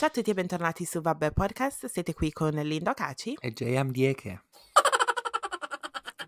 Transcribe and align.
Ciao 0.00 0.08
a 0.08 0.12
tutti 0.12 0.30
e 0.30 0.34
bentornati 0.34 0.86
su 0.86 1.02
Vabbè 1.02 1.32
Podcast, 1.32 1.84
siete 1.84 2.14
qui 2.14 2.32
con 2.32 2.54
Lindo 2.54 2.94
Caci. 2.94 3.36
E 3.38 3.52
JM 3.52 3.90
Dieke. 3.90 4.44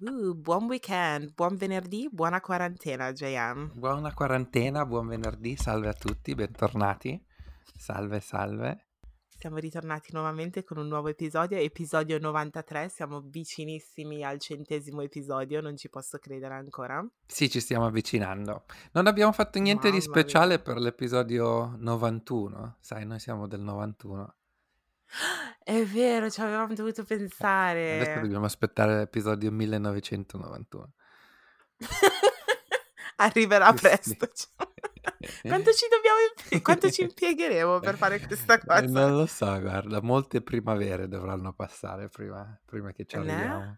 Uh, 0.05 0.35
buon 0.35 0.65
weekend, 0.65 1.33
buon 1.33 1.57
venerdì, 1.57 2.09
buona 2.11 2.41
quarantena 2.41 3.13
JM. 3.13 3.71
Buona 3.75 4.13
quarantena, 4.13 4.85
buon 4.85 5.07
venerdì, 5.07 5.57
salve 5.57 5.89
a 5.89 5.95
tutti, 5.95 6.35
bentornati. 6.35 7.25
Salve, 7.75 8.21
salve. 8.21 8.92
Siamo 9.43 9.59
ritornati 9.59 10.13
nuovamente 10.13 10.63
con 10.63 10.77
un 10.79 10.87
nuovo 10.87 11.09
episodio, 11.09 11.59
episodio 11.59 12.17
93, 12.21 12.89
siamo 12.89 13.23
vicinissimi 13.23 14.23
al 14.23 14.39
centesimo 14.39 15.01
episodio, 15.03 15.61
non 15.61 15.77
ci 15.77 15.89
posso 15.89 16.19
credere 16.19 16.55
ancora. 16.55 17.05
Sì, 17.27 17.51
ci 17.51 17.59
stiamo 17.59 17.85
avvicinando. 17.87 18.67
Non 18.93 19.09
abbiamo 19.09 19.33
fatto 19.33 19.59
niente 19.59 19.91
di 19.91 19.99
Mamma 19.99 20.13
speciale 20.13 20.55
mia. 20.55 20.59
per 20.61 20.77
l'episodio 20.77 21.75
91, 21.77 22.77
sai, 22.79 23.05
noi 23.05 23.19
siamo 23.19 23.49
del 23.49 23.63
91. 23.63 24.37
È 25.65 25.85
vero, 25.87 26.31
ci 26.31 26.41
avevamo 26.41 26.73
dovuto 26.75 27.01
Adesso 27.01 27.19
pensare. 27.19 28.21
dobbiamo 28.23 28.45
aspettare 28.45 28.95
l'episodio 28.95 29.51
1991. 29.51 30.93
Arriverà 33.17 33.75
Sì, 33.75 33.81
presto. 33.81 34.29
sì. 34.33 34.47
Quanto 35.47 35.73
ci 35.73 35.87
dobbiamo 35.89 36.19
impie- 36.29 36.63
quanto 36.63 36.91
ci 36.91 37.03
impiegheremo 37.03 37.81
per 37.81 37.97
fare 37.97 38.21
questa 38.21 38.55
Eh, 38.55 38.65
cosa? 38.65 38.89
Non 38.89 39.17
lo 39.17 39.27
so, 39.27 39.61
guarda, 39.61 40.01
molte 40.03 40.41
primavere 40.43 41.09
dovranno 41.09 41.53
passare 41.53 42.09
prima, 42.09 42.59
prima 42.65 42.93
che 42.93 43.05
ci 43.05 43.17
Ne? 43.17 43.23
arriviamo. 43.23 43.77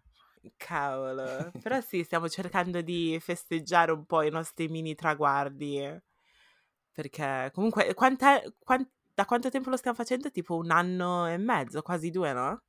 Cavolo, 0.57 1.51
però 1.61 1.81
sì, 1.81 2.03
stiamo 2.03 2.29
cercando 2.29 2.81
di 2.81 3.17
festeggiare 3.19 3.91
un 3.91 4.05
po' 4.05 4.21
i 4.21 4.29
nostri 4.29 4.67
mini 4.67 4.93
traguardi, 4.95 5.81
perché 6.91 7.49
comunque 7.53 7.93
quant'è- 7.93 8.53
quan- 8.59 8.87
da 9.13 9.25
quanto 9.25 9.49
tempo 9.49 9.69
lo 9.69 9.77
stiamo 9.77 9.97
facendo? 9.97 10.29
Tipo 10.31 10.55
un 10.55 10.71
anno 10.71 11.27
e 11.27 11.37
mezzo, 11.37 11.81
quasi 11.81 12.09
due, 12.11 12.33
no? 12.33 12.61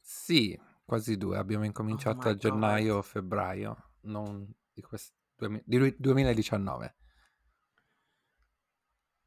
Sì, 0.00 0.58
quasi 0.84 1.16
due. 1.16 1.36
Abbiamo 1.36 1.64
Oh 1.64 1.66
incominciato 1.66 2.28
my 2.28 2.30
a 2.30 2.34
god. 2.34 2.40
gennaio 2.40 2.96
o 2.98 3.02
febbraio, 3.02 3.90
non 4.02 4.46
di 4.72 4.82
quest- 4.82 5.14
di 5.64 5.76
lui- 5.78 5.94
2019. 5.98 6.94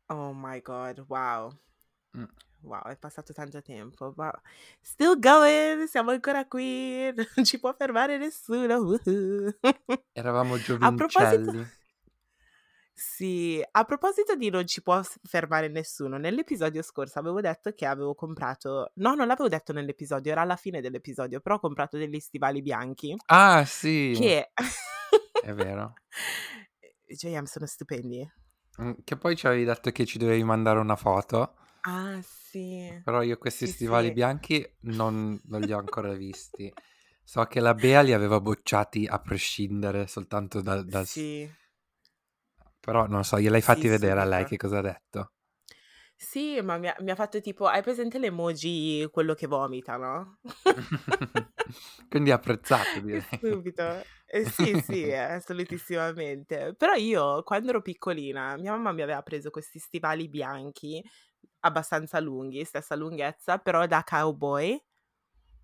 Oh 0.09 0.33
my 0.33 0.59
god, 0.61 0.99
wow. 1.07 1.51
Mm. 2.17 2.25
Wow, 2.61 2.83
è 2.87 2.97
passato 2.97 3.31
tanto 3.31 3.61
tempo, 3.61 4.13
ma 4.17 4.31
still 4.81 5.17
going, 5.17 5.85
siamo 5.85 6.11
ancora 6.11 6.45
qui, 6.45 7.09
non 7.35 7.45
ci 7.45 7.57
può 7.59 7.73
fermare 7.73 8.17
nessuno. 8.17 8.99
Eravamo 10.13 10.57
A 10.81 10.91
proposito, 10.91 11.51
giovincelli. 11.51 11.71
sì, 12.93 13.63
a 13.71 13.83
proposito 13.85 14.35
di 14.35 14.49
non 14.49 14.67
ci 14.67 14.81
può 14.81 15.01
fermare 15.23 15.69
nessuno, 15.69 16.17
nell'episodio 16.17 16.81
scorso 16.81 17.17
avevo 17.19 17.39
detto 17.39 17.71
che 17.71 17.85
avevo 17.85 18.13
comprato, 18.13 18.91
no, 18.95 19.15
non 19.15 19.27
l'avevo 19.27 19.47
detto 19.47 19.71
nell'episodio, 19.71 20.31
era 20.33 20.41
alla 20.41 20.57
fine 20.57 20.81
dell'episodio, 20.81 21.39
però 21.39 21.55
ho 21.55 21.59
comprato 21.59 21.97
degli 21.97 22.19
stivali 22.19 22.61
bianchi 22.61 23.15
Ah, 23.27 23.63
sì, 23.65 24.13
che, 24.13 24.51
è 25.39 25.53
vero. 25.53 25.93
JM, 27.07 27.45
sono 27.45 27.65
stupendi. 27.65 28.29
Mm, 28.81 28.93
Che 29.03 29.15
poi 29.15 29.35
ci 29.35 29.45
avevi 29.45 29.63
detto 29.63 29.91
che 29.91 30.05
ci 30.07 30.17
dovevi 30.17 30.43
mandare 30.43 30.79
una 30.79 30.95
foto, 30.95 31.53
Ah, 31.83 32.21
sì, 32.23 32.89
però 33.01 33.21
io 33.23 33.37
questi 33.37 33.65
sì, 33.65 33.67
stivali 33.67 34.11
sì, 34.11 34.13
bianchi 34.13 34.65
non, 34.81 35.39
non 35.45 35.61
li 35.63 35.73
ho 35.73 35.77
ancora 35.79 36.13
visti. 36.13 36.73
So 37.23 37.43
che 37.45 37.59
la 37.59 37.75
Bea 37.75 38.01
li 38.01 38.13
aveva 38.13 38.39
bocciati 38.39 39.05
a 39.05 39.19
prescindere 39.19 40.07
soltanto 40.07 40.61
dal... 40.61 40.87
dal 40.87 41.05
s- 41.05 41.21
sì, 41.21 41.49
Però 42.79 43.05
non 43.07 43.23
so, 43.23 43.39
gliel'hai 43.39 43.61
fatti 43.61 43.87
sì, 43.87 43.87
vedere 43.87 44.19
a 44.21 44.25
lei 44.25 44.43
subito. 44.43 44.47
che 44.47 44.57
cosa 44.57 44.79
ha 44.79 44.81
detto? 44.81 45.33
Sì, 46.15 46.59
ma 46.61 46.77
mi 46.77 46.87
ha, 46.89 46.95
mi 46.99 47.11
ha 47.11 47.15
fatto 47.15 47.39
tipo, 47.41 47.65
hai 47.67 47.81
presente 47.81 48.19
l'emoji 48.19 49.07
quello 49.11 49.33
che 49.33 49.47
vomita, 49.47 49.95
no? 49.97 50.39
Quindi 52.09 52.31
apprezzato, 52.31 52.99
direi. 53.01 53.23
stupido. 53.35 54.05
Eh, 54.31 54.45
sì, 54.45 54.75
sì, 54.77 55.03
eh, 55.09 55.15
assolutissimamente. 55.17 56.75
Però 56.75 56.93
io, 56.93 57.41
quando 57.43 57.69
ero 57.69 57.81
piccolina, 57.81 58.55
mia 58.57 58.71
mamma 58.71 58.91
mi 58.91 59.01
aveva 59.01 59.23
preso 59.23 59.49
questi 59.49 59.79
stivali 59.79 60.29
bianchi, 60.29 61.03
abbastanza 61.61 62.19
lunghi, 62.19 62.63
stessa 62.63 62.95
lunghezza, 62.95 63.57
però 63.57 63.85
da 63.87 64.03
cowboy. 64.03 64.79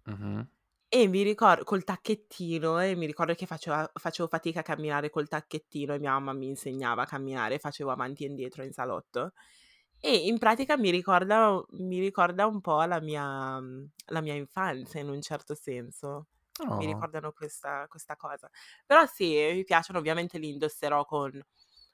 Mhm. 0.07 0.47
E 0.87 1.07
mi 1.07 1.23
ricordo 1.23 1.63
col 1.63 1.83
tacchettino 1.83 2.79
e 2.79 2.95
mi 2.95 3.05
ricordo 3.05 3.33
che 3.33 3.45
faceva- 3.45 3.89
facevo 3.93 4.27
fatica 4.29 4.59
a 4.61 4.63
camminare 4.63 5.09
col 5.09 5.27
tacchettino 5.27 5.93
e 5.93 5.99
mia 5.99 6.11
mamma 6.11 6.31
mi 6.33 6.47
insegnava 6.47 7.01
a 7.03 7.05
camminare, 7.05 7.59
facevo 7.59 7.91
avanti 7.91 8.23
e 8.23 8.27
indietro 8.27 8.63
in 8.63 8.71
salotto. 8.71 9.33
E 9.99 10.15
in 10.27 10.37
pratica 10.37 10.77
mi 10.77 10.91
ricorda, 10.91 11.61
mi 11.71 11.99
ricorda 11.99 12.45
un 12.45 12.61
po' 12.61 12.81
la 12.83 13.01
mia, 13.01 13.59
la 14.07 14.21
mia 14.21 14.33
infanzia 14.35 15.01
in 15.01 15.09
un 15.09 15.21
certo 15.21 15.55
senso. 15.55 16.27
Mi 16.67 16.85
Oh. 16.85 16.85
ricordano 16.85 17.31
questa, 17.33 17.85
questa 17.87 18.15
cosa. 18.15 18.49
Però 18.85 19.05
sì, 19.05 19.33
mi 19.53 19.63
piacciono, 19.63 19.99
ovviamente 19.99 20.37
li 20.37 20.49
indosserò 20.49 21.05
con 21.05 21.31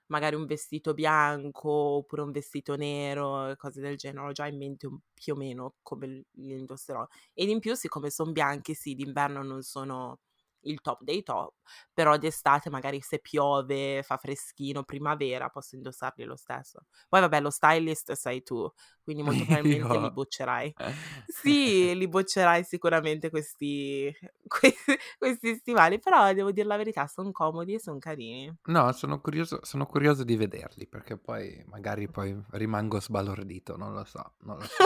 magari 0.07 0.35
un 0.35 0.45
vestito 0.45 0.93
bianco 0.93 1.69
oppure 1.71 2.21
un 2.21 2.31
vestito 2.31 2.75
nero 2.75 3.53
cose 3.57 3.79
del 3.81 3.95
genere. 3.97 4.27
Ho 4.27 4.31
già 4.33 4.47
in 4.47 4.57
mente 4.57 4.87
un- 4.87 4.99
più 5.13 5.33
o 5.33 5.37
meno 5.37 5.75
come 5.81 6.07
li 6.07 6.25
li 6.33 6.57
indosserò. 6.57 7.05
Ed 7.33 7.49
in 7.49 7.59
più, 7.59 7.75
siccome 7.75 8.09
sono 8.09 8.31
bianchi, 8.31 8.73
sì, 8.73 8.93
d'inverno 8.95 9.41
non 9.43 9.61
sono 9.63 10.19
il 10.63 10.81
top 10.81 11.01
dei 11.03 11.23
top, 11.23 11.53
però 11.93 12.17
d'estate 12.17 12.69
magari 12.69 13.01
se 13.01 13.19
piove, 13.19 14.03
fa 14.03 14.17
freschino, 14.17 14.83
primavera, 14.83 15.49
posso 15.49 15.75
indossarli 15.75 16.23
lo 16.23 16.35
stesso. 16.35 16.85
Poi 17.09 17.21
vabbè, 17.21 17.39
lo 17.41 17.49
stylist 17.49 18.11
sei 18.13 18.43
tu, 18.43 18.69
quindi 19.03 19.23
molto 19.23 19.43
probabilmente 19.45 19.97
li 19.97 20.11
boccerai. 20.11 20.73
Sì, 21.31 21.95
li 21.95 22.07
boccerai 22.07 22.63
sicuramente 22.63 23.29
questi, 23.29 24.13
que- 24.47 24.75
questi 25.17 25.55
stivali, 25.55 25.99
però 25.99 26.33
devo 26.33 26.51
dire 26.51 26.67
la 26.67 26.77
verità, 26.77 27.07
sono 27.07 27.31
comodi 27.31 27.75
e 27.75 27.79
sono 27.79 27.99
carini. 27.99 28.53
No, 28.65 28.91
sono 28.91 29.21
curioso, 29.21 29.59
sono 29.63 29.85
curioso 29.85 30.23
di 30.23 30.35
vederli 30.35 30.87
perché 30.87 31.17
poi 31.17 31.63
magari 31.67 32.07
poi 32.09 32.37
rimango 32.51 32.99
sbalordito, 32.99 33.77
non 33.77 33.93
lo 33.93 34.03
so, 34.03 34.33
non 34.39 34.57
lo 34.57 34.63
so. 34.63 34.85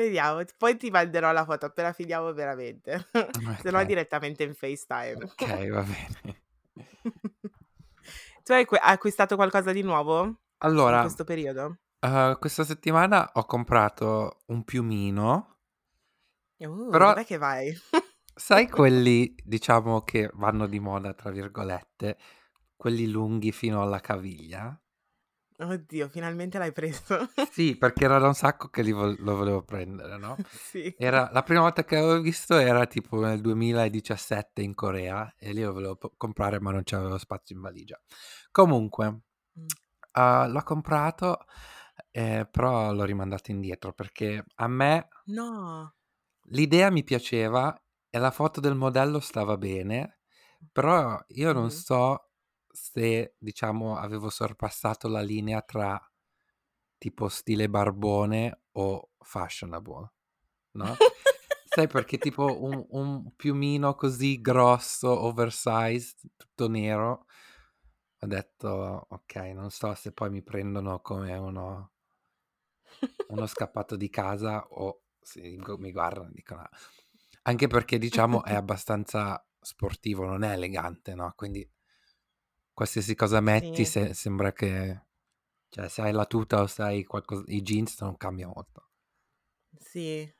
Vediamo, 0.00 0.42
poi 0.56 0.76
ti 0.76 0.90
manderò 0.90 1.32
la 1.32 1.44
foto 1.44 1.66
appena 1.66 1.92
finiamo 1.92 2.32
veramente, 2.32 3.08
se 3.56 3.70
no 3.70 3.82
direttamente 3.84 4.42
in 4.44 4.54
FaceTime. 4.54 5.18
ok, 5.24 5.42
va 5.70 5.82
bene. 5.82 6.42
Tu 8.44 8.52
hai 8.52 8.66
acquistato 8.80 9.36
qualcosa 9.36 9.72
di 9.72 9.82
nuovo 9.82 10.24
in 10.24 10.38
Allora, 10.58 11.00
questo 11.00 11.24
periodo? 11.24 11.78
eh, 12.00 12.36
questa 12.38 12.64
settimana 12.64 13.30
ho 13.34 13.44
comprato 13.46 14.42
un 14.46 14.64
piumino, 14.64 15.58
Uh, 16.60 16.90
però 16.90 17.06
dov'è 17.06 17.24
che 17.24 17.36
vai? 17.38 17.72
sai 18.34 18.68
quelli, 18.70 19.34
diciamo, 19.44 20.00
che 20.02 20.30
vanno 20.32 20.66
di 20.66 20.80
moda, 20.80 21.12
tra 21.12 21.30
virgolette, 21.30 22.16
quelli 22.76 23.06
lunghi 23.10 23.52
fino 23.52 23.82
alla 23.82 24.00
caviglia? 24.00 24.80
Oddio, 25.60 26.08
finalmente 26.08 26.58
l'hai 26.58 26.72
preso. 26.72 27.16
Sì, 27.50 27.76
perché 27.76 28.04
era 28.04 28.18
da 28.18 28.28
un 28.28 28.34
sacco 28.34 28.68
che 28.68 28.82
li 28.82 28.92
vol- 28.92 29.16
lo 29.18 29.34
volevo 29.34 29.62
prendere, 29.62 30.16
no? 30.16 30.36
Sì. 30.50 30.94
Era, 30.96 31.28
la 31.32 31.42
prima 31.42 31.62
volta 31.62 31.84
che 31.84 31.96
l'avevo 31.96 32.20
visto 32.20 32.56
era 32.56 32.86
tipo 32.86 33.18
nel 33.20 33.40
2017 33.40 34.62
in 34.62 34.74
Corea 34.74 35.34
e 35.36 35.52
lì 35.52 35.62
lo 35.62 35.72
volevo 35.72 35.96
po- 35.96 36.12
comprare 36.16 36.60
ma 36.60 36.70
non 36.70 36.82
c'avevo 36.84 37.18
spazio 37.18 37.56
in 37.56 37.62
valigia. 37.62 38.00
Comunque, 38.52 39.22
Mm. 39.58 39.66
ah, 40.12 40.46
l'ho 40.46 40.62
comprato, 40.62 41.46
eh, 42.12 42.46
però 42.48 42.92
l'ho 42.92 43.02
rimandato 43.04 43.50
indietro 43.50 43.92
perché 43.92 44.44
a 44.56 44.68
me 44.68 45.08
No. 45.26 45.94
l'idea 46.50 46.90
mi 46.90 47.02
piaceva 47.02 47.74
e 48.08 48.18
la 48.18 48.30
foto 48.30 48.60
del 48.60 48.74
modello 48.76 49.18
stava 49.18 49.56
bene, 49.56 50.20
però 50.70 51.18
io 51.28 51.52
non 51.52 51.64
Mhm. 51.64 51.68
so 51.70 52.27
se, 52.78 53.34
diciamo, 53.38 53.96
avevo 53.96 54.30
sorpassato 54.30 55.08
la 55.08 55.20
linea 55.20 55.60
tra 55.62 56.00
tipo 56.98 57.28
stile 57.28 57.68
barbone 57.68 58.62
o 58.72 59.10
fashionable, 59.18 60.12
no? 60.72 60.96
Sai 61.64 61.86
perché 61.88 62.18
tipo 62.18 62.62
un, 62.62 62.84
un 62.90 63.34
piumino 63.36 63.94
così 63.94 64.40
grosso, 64.40 65.08
oversized, 65.08 66.18
tutto 66.36 66.68
nero, 66.68 67.26
ho 68.20 68.26
detto 68.26 69.06
ok, 69.08 69.34
non 69.54 69.70
so 69.70 69.94
se 69.94 70.12
poi 70.12 70.30
mi 70.30 70.42
prendono 70.42 71.00
come 71.00 71.36
uno, 71.36 71.92
uno 73.28 73.46
scappato 73.46 73.96
di 73.96 74.08
casa 74.08 74.66
o 74.70 75.02
se 75.20 75.40
mi 75.78 75.92
guardano 75.92 76.28
e 76.28 76.32
dicono... 76.32 76.60
"Ah". 76.62 76.70
Anche 77.42 77.66
perché 77.66 77.98
diciamo 77.98 78.44
è 78.44 78.54
abbastanza 78.54 79.42
sportivo, 79.60 80.24
non 80.24 80.42
è 80.44 80.52
elegante, 80.52 81.14
no? 81.14 81.32
Quindi 81.36 81.68
qualsiasi 82.78 83.16
cosa 83.16 83.40
metti 83.40 83.84
Sì, 83.84 83.86
se- 83.90 84.14
sembra 84.14 84.52
che... 84.52 85.02
Cioè, 85.68 85.88
se 85.88 86.02
hai 86.02 86.12
la 86.12 86.26
tuta 86.26 86.62
o 86.62 86.68
se 86.68 86.82
hai 86.82 87.04
qualcosa, 87.04 87.42
i 87.48 87.60
jeans 87.60 88.00
non 88.00 88.16
cambia 88.16 88.46
molto. 88.46 88.90
sì. 89.80 90.32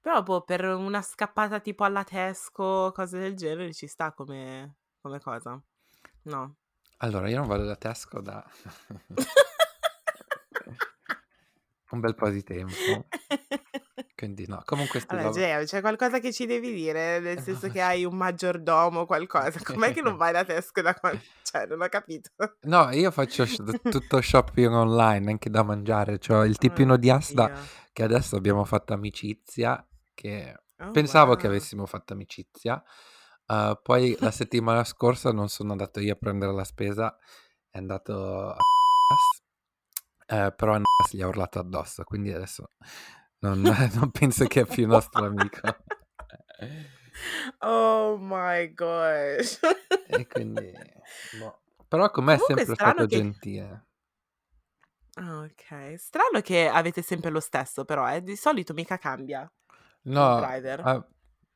Però 0.00 0.22
boh, 0.22 0.42
per 0.42 0.62
una 0.64 1.00
scappata 1.00 1.58
tipo 1.60 1.84
alla 1.84 2.04
Tesco, 2.04 2.92
cose 2.92 3.18
del 3.18 3.34
genere, 3.34 3.72
ci 3.72 3.86
sta 3.86 4.12
come, 4.12 4.76
come 5.00 5.20
cosa. 5.20 5.60
No. 6.24 6.56
Allora, 6.98 7.30
io 7.30 7.38
non 7.38 7.48
vado 7.48 7.64
da 7.64 7.76
Tesco 7.76 8.20
da... 8.20 8.44
Un 11.90 12.00
bel 12.00 12.14
po' 12.14 12.28
di 12.28 12.42
tempo. 12.42 13.06
Quindi 14.16 14.46
no, 14.48 14.62
comunque 14.64 15.02
Allora 15.08 15.26
lava 15.26 15.36
Geo, 15.36 15.64
c'è 15.64 15.80
qualcosa 15.82 16.20
che 16.20 16.32
ci 16.32 16.46
devi 16.46 16.72
dire? 16.72 17.20
Nel 17.20 17.38
senso 17.42 17.68
che 17.70 17.82
hai 17.82 18.04
un 18.06 18.16
maggiordomo 18.16 19.00
o 19.00 19.06
qualcosa. 19.06 19.60
Com'è 19.62 19.92
che 19.92 20.00
non 20.00 20.16
vai 20.16 20.32
da 20.32 20.42
Tesco 20.42 20.80
da 20.80 20.94
quan 20.94 21.20
cioè 21.42 21.66
non 21.66 21.82
ho 21.82 21.88
capito. 21.88 22.30
No, 22.62 22.90
io 22.92 23.10
faccio 23.10 23.44
sh 23.44 23.62
tutto 23.90 24.20
shopping 24.22 24.72
online, 24.72 25.30
anche 25.30 25.50
da 25.50 25.62
mangiare. 25.62 26.18
C'ho 26.18 26.44
il 26.44 26.54
Oh 26.54 26.58
tipino 26.58 26.96
di 26.96 27.10
Asda 27.10 27.46
Dio. 27.46 27.56
che 27.92 28.02
adesso 28.02 28.36
abbiamo 28.36 28.64
fatto 28.64 28.94
amicizia, 28.94 29.86
che 30.14 30.56
Oh 30.78 30.90
pensavo 30.90 31.36
che 31.36 31.46
wow. 31.46 31.54
avessimo 31.54 31.84
fatto 31.86 32.14
amicizia. 32.14 32.82
Uhm, 33.48 33.78
poi 33.82 34.16
la 34.18 34.30
settimana 34.30 34.82
scorsa 34.84 35.30
non 35.30 35.48
sono 35.48 35.72
andato 35.72 36.00
io 36.00 36.14
a 36.14 36.16
prendere 36.16 36.52
la 36.52 36.64
spesa, 36.64 37.16
è 37.70 37.76
andato 37.78 38.48
a 38.50 38.56
ehm, 40.26 40.54
però 40.56 40.78
gli 41.10 41.22
ha 41.22 41.26
urlato 41.28 41.58
addosso, 41.58 42.02
quindi 42.04 42.32
adesso 42.32 42.70
non 43.54 43.62
non 43.94 44.10
penso 44.10 44.46
che 44.46 44.62
è 44.62 44.66
più 44.66 44.86
nostro 44.86 45.26
amico. 45.26 45.60
Oh 47.60 48.18
my 48.18 48.72
gosh. 48.74 49.58
E 50.06 50.26
quindi 50.26 50.72
boh. 51.38 51.60
Però 51.88 52.10
con 52.10 52.24
me 52.24 52.34
è 52.34 52.38
sempre 52.38 52.74
stato 52.74 53.06
che 53.06 53.16
gentile. 53.16 53.86
Ah 55.14 55.40
okay. 55.40 55.96
Strano 55.96 56.40
che 56.42 56.68
avete 56.68 57.00
sempre 57.02 57.30
lo 57.30 57.40
stesso 57.40 57.84
però 57.84 58.12
eh, 58.12 58.22
di 58.22 58.36
solito 58.36 58.74
mica 58.74 58.98
cambia 58.98 59.50
No, 60.02 60.36
a 60.36 61.06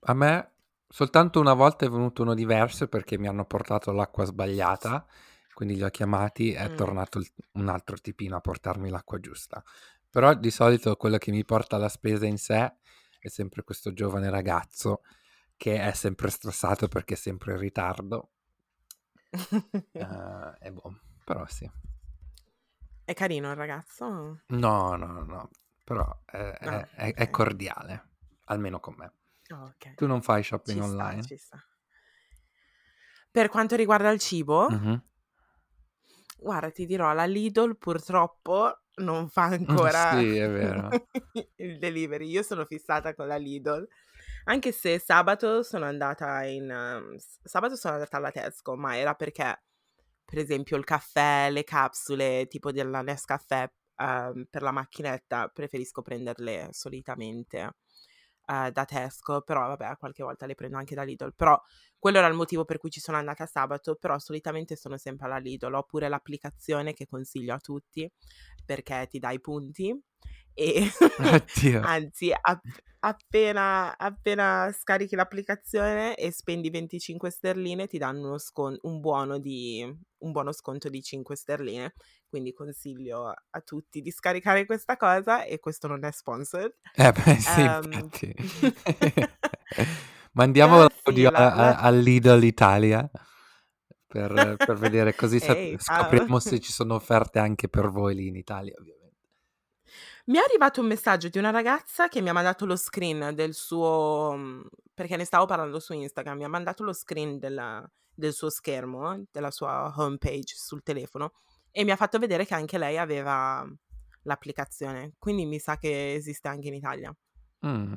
a 0.05 0.15
me 0.15 0.51
soltanto 0.89 1.41
una 1.41 1.53
volta 1.55 1.87
è 1.87 1.89
venuto 1.89 2.23
uno 2.23 2.35
diverso 2.35 2.89
perché 2.89 3.19
mi 3.19 3.29
hanno 3.29 3.45
portato 3.45 3.93
l'acqua 3.93 4.25
sbagliata, 4.25 5.07
quindi 5.55 5.77
li 5.77 5.85
ho 5.85 5.91
chiamati, 5.91 6.53
è 6.53 6.69
Mh. 6.69 6.75
tornato 6.75 7.21
un 7.53 7.69
altro 7.69 7.97
tipino 7.97 8.37
a 8.37 8.41
portarmi 8.41 8.89
l'acqua 8.89 9.21
giusta. 9.21 9.63
Però 10.11 10.35
di 10.35 10.51
solito 10.51 10.97
quello 10.97 11.19
che 11.19 11.31
mi 11.31 11.45
porta 11.45 11.77
la 11.79 11.89
spesa 11.89 12.27
in 12.27 12.37
sé 12.39 12.75
è 13.19 13.29
sempre 13.29 13.63
questo 13.63 13.93
giovane 13.93 14.29
ragazzo 14.31 15.03
che 15.57 15.81
è 15.81 15.93
sempre 15.93 16.31
stressato 16.31 16.89
perché 16.89 17.15
è 17.15 17.17
sempre 17.17 17.53
in 17.53 17.59
ritardo. 17.59 18.31
Ehm, 19.97 20.55
e 20.61 20.73
boh, 20.73 21.01
però 21.25 21.47
sì. 21.47 21.71
È 23.05 23.13
carino 23.15 23.51
il 23.51 23.57
ragazzo? 23.57 24.41
No, 24.49 24.97
no, 24.97 25.23
no, 25.25 25.51
però 25.85 26.23
è 26.25 26.37
Ah, 26.63 26.79
è 26.79 26.89
è 26.95 27.05
è 27.05 27.11
okay. 27.13 27.31
cordiale, 27.31 28.09
almeno 28.47 28.81
con 28.81 28.95
me. 28.97 29.13
Oh 29.53 29.65
okay. 29.67 29.95
Tu 29.95 30.07
non 30.07 30.23
fai 30.23 30.43
shopping 30.43 30.81
Ci 30.81 30.89
sta, 30.89 31.05
online? 31.05 31.23
ci 31.23 31.37
sta. 31.37 31.65
Per 33.31 33.49
quanto 33.49 33.77
riguarda 33.77 34.11
il 34.11 34.19
cibo? 34.19 34.69
Mh-mh. 34.69 35.01
Guarda, 36.39 36.71
ti 36.71 36.87
dirò, 36.87 37.13
la 37.13 37.27
Lidl 37.27 37.77
purtroppo 37.77 38.80
non 38.97 39.29
fa 39.31 39.45
Mh, 39.67 39.87
ancora 39.87 39.89
sì, 39.89 40.37
è 40.37 40.49
vero. 40.49 41.01
il 41.57 41.79
delivery. 41.79 42.29
Io 42.29 42.43
sono 42.43 42.65
fissata 42.65 43.15
con 43.15 43.27
la 43.29 43.37
Lidl, 43.37 43.87
anche 44.45 44.73
se 44.73 44.99
sabato 44.99 45.63
sono 45.63 45.85
andata 45.87 46.45
in 46.45 47.15
s 47.19 47.39
sabato 47.45 47.77
sono 47.77 47.95
andata 47.95 48.17
alla 48.17 48.31
Tesco, 48.31 48.77
ma 48.77 48.97
era 48.97 49.15
perché, 49.15 49.63
per 50.25 50.39
esempio, 50.39 50.77
il 50.77 50.85
caffè, 50.85 51.51
le 51.51 51.65
capsule 51.65 52.47
tipo 52.49 52.73
della 52.73 53.03
Nescafè, 53.03 53.71
uhm, 53.97 54.47
per 54.51 54.63
la 54.63 54.73
macchinetta 54.73 55.49
preferisco 55.49 56.03
prenderle 56.03 56.69
solitamente, 56.73 57.71
uhm, 58.49 58.69
da 58.71 58.85
Tesco, 58.85 59.43
però 59.43 59.67
vabbè 59.69 59.97
qualche 59.99 60.23
volta 60.23 60.47
le 60.47 60.55
prendo 60.55 60.77
anche 60.79 60.95
da 60.95 61.03
Lidl. 61.05 61.35
Però 61.37 61.61
quello 62.01 62.17
era 62.17 62.27
il 62.27 62.35
motivo 62.35 62.65
per 62.65 62.79
cui 62.79 62.91
ci 62.91 62.99
sono 62.99 63.19
andata 63.19 63.45
sabato, 63.45 63.95
però 63.95 64.19
solitamente 64.19 64.75
sono 64.75 64.97
sempre 64.97 65.27
alla 65.27 65.37
Lidl. 65.37 65.75
Ho 65.75 65.83
pure 65.83 66.09
l'applicazione 66.09 66.95
che 66.95 67.07
consiglio 67.07 67.55
a 67.55 67.59
tutti 67.59 68.11
perché 68.65 69.07
ti 69.09 69.19
dà 69.19 69.31
i 69.31 69.41
punti 69.41 69.97
e 70.55 70.91
anzi 71.83 72.33
ap 72.33 72.61
appena 73.03 73.97
appena 73.97 74.71
scarichi 74.77 75.15
l'applicazione 75.15 76.15
e 76.17 76.31
spendi 76.33 76.69
25 76.69 77.31
sterline 77.31 77.87
ti 77.87 77.97
danno 77.97 78.27
uno 78.27 78.39
scon 78.39 78.77
un 78.83 79.01
buono 79.01 79.39
di 79.39 79.83
un 80.19 80.33
buono 80.33 80.53
sconto 80.53 80.89
di 80.89 81.03
5 81.03 81.37
sterline. 81.37 81.93
Quindi 82.29 82.53
consiglio 82.55 83.27
a 83.27 83.61
tutti 83.61 84.01
di 84.01 84.11
scaricare 84.11 84.65
questa 84.65 84.97
cosa 84.97 85.45
e 85.45 85.59
questo 85.59 85.87
non 85.87 86.05
è 86.05 86.13
sponsored. 86.13 86.75
Eh 86.95 87.13
beh 87.13 87.37
sì, 87.37 87.61
infatti. 87.61 88.35
Mandiamo 90.33 90.77
Però 90.77 90.89
sì, 90.89 91.01
l'audio 91.05 91.29
a 91.29 91.33
la 91.33 91.55
la 91.55 91.77
al 91.79 91.99
Lidl 91.99 92.43
Italia 92.45 93.11
per 94.07 94.57
per 94.57 94.77
vedere 94.77 95.15
così 95.15 95.41
ciao. 95.41 95.77
scopriamo 95.79 96.39
se 96.39 96.61
ci 96.61 96.73
sono 96.73 96.95
offerte 96.95 97.39
anche 97.39 97.69
per 97.69 97.89
voi 97.89 98.15
lì 98.15 98.27
in 98.27 98.37
Italia, 98.37 98.75
ovviamente. 98.79 98.99
Mi 100.27 100.37
è 100.39 100.41
arrivato 100.41 100.81
un 100.81 100.87
messaggio 100.87 101.29
di 101.29 101.39
una 101.39 101.51
ragazza 101.51 102.09
che 102.09 102.21
mi 102.21 102.29
ha 102.29 102.33
mandato 102.33 102.67
lo 102.67 102.77
screen 102.77 103.35
del 103.35 103.55
suo 103.55 104.35
mhmm, 104.37 104.69
perché 104.95 105.17
ne 105.17 105.25
stavo 105.25 105.47
parlando 105.47 105.81
su 105.81 105.93
Instagram, 105.93 106.37
mi 106.37 106.45
ha 106.45 106.49
mandato 106.49 106.85
lo 106.85 106.93
screen 106.93 107.39
della 107.39 107.89
del 108.21 108.33
suo 108.35 108.51
schermo, 108.51 109.25
della 109.31 109.51
sua 109.51 109.93
homepage 109.97 110.55
sul 110.55 110.83
telefono 110.83 111.33
e 111.71 111.85
mi 111.85 111.91
ha 111.91 111.97
fatto 111.97 112.19
vedere 112.19 112.45
che 112.45 112.55
anche 112.55 112.77
lei 112.79 112.99
aveva 112.99 113.67
l'applicazione. 114.23 115.15
Quindi 115.19 115.47
mi 115.47 115.59
sa 115.59 115.77
che 115.79 116.15
esiste 116.15 116.49
anche 116.49 116.69
in 116.69 116.75
Italia. 116.75 117.15
Mh. 117.61 117.97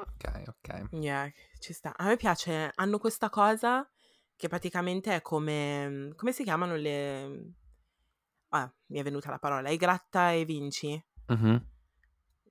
Okay, 0.00 0.44
okay. 0.48 0.82
Yeah, 0.92 1.30
ci 1.58 1.72
sta. 1.72 1.92
A 1.96 2.04
me 2.06 2.16
piace 2.16 2.70
hanno 2.74 2.98
questa 2.98 3.28
cosa 3.28 3.88
che 4.36 4.48
praticamente 4.48 5.14
è 5.16 5.22
come 5.22 6.12
come 6.16 6.32
si 6.32 6.44
chiamano 6.44 6.76
le 6.76 7.54
ah, 8.50 8.72
mi 8.88 8.98
è 9.00 9.02
venuta 9.02 9.30
la 9.30 9.38
parola, 9.38 9.70
i 9.70 9.76
gratta 9.76 10.32
e 10.32 10.44
vinci 10.44 11.02
Mh-mh. 11.28 11.60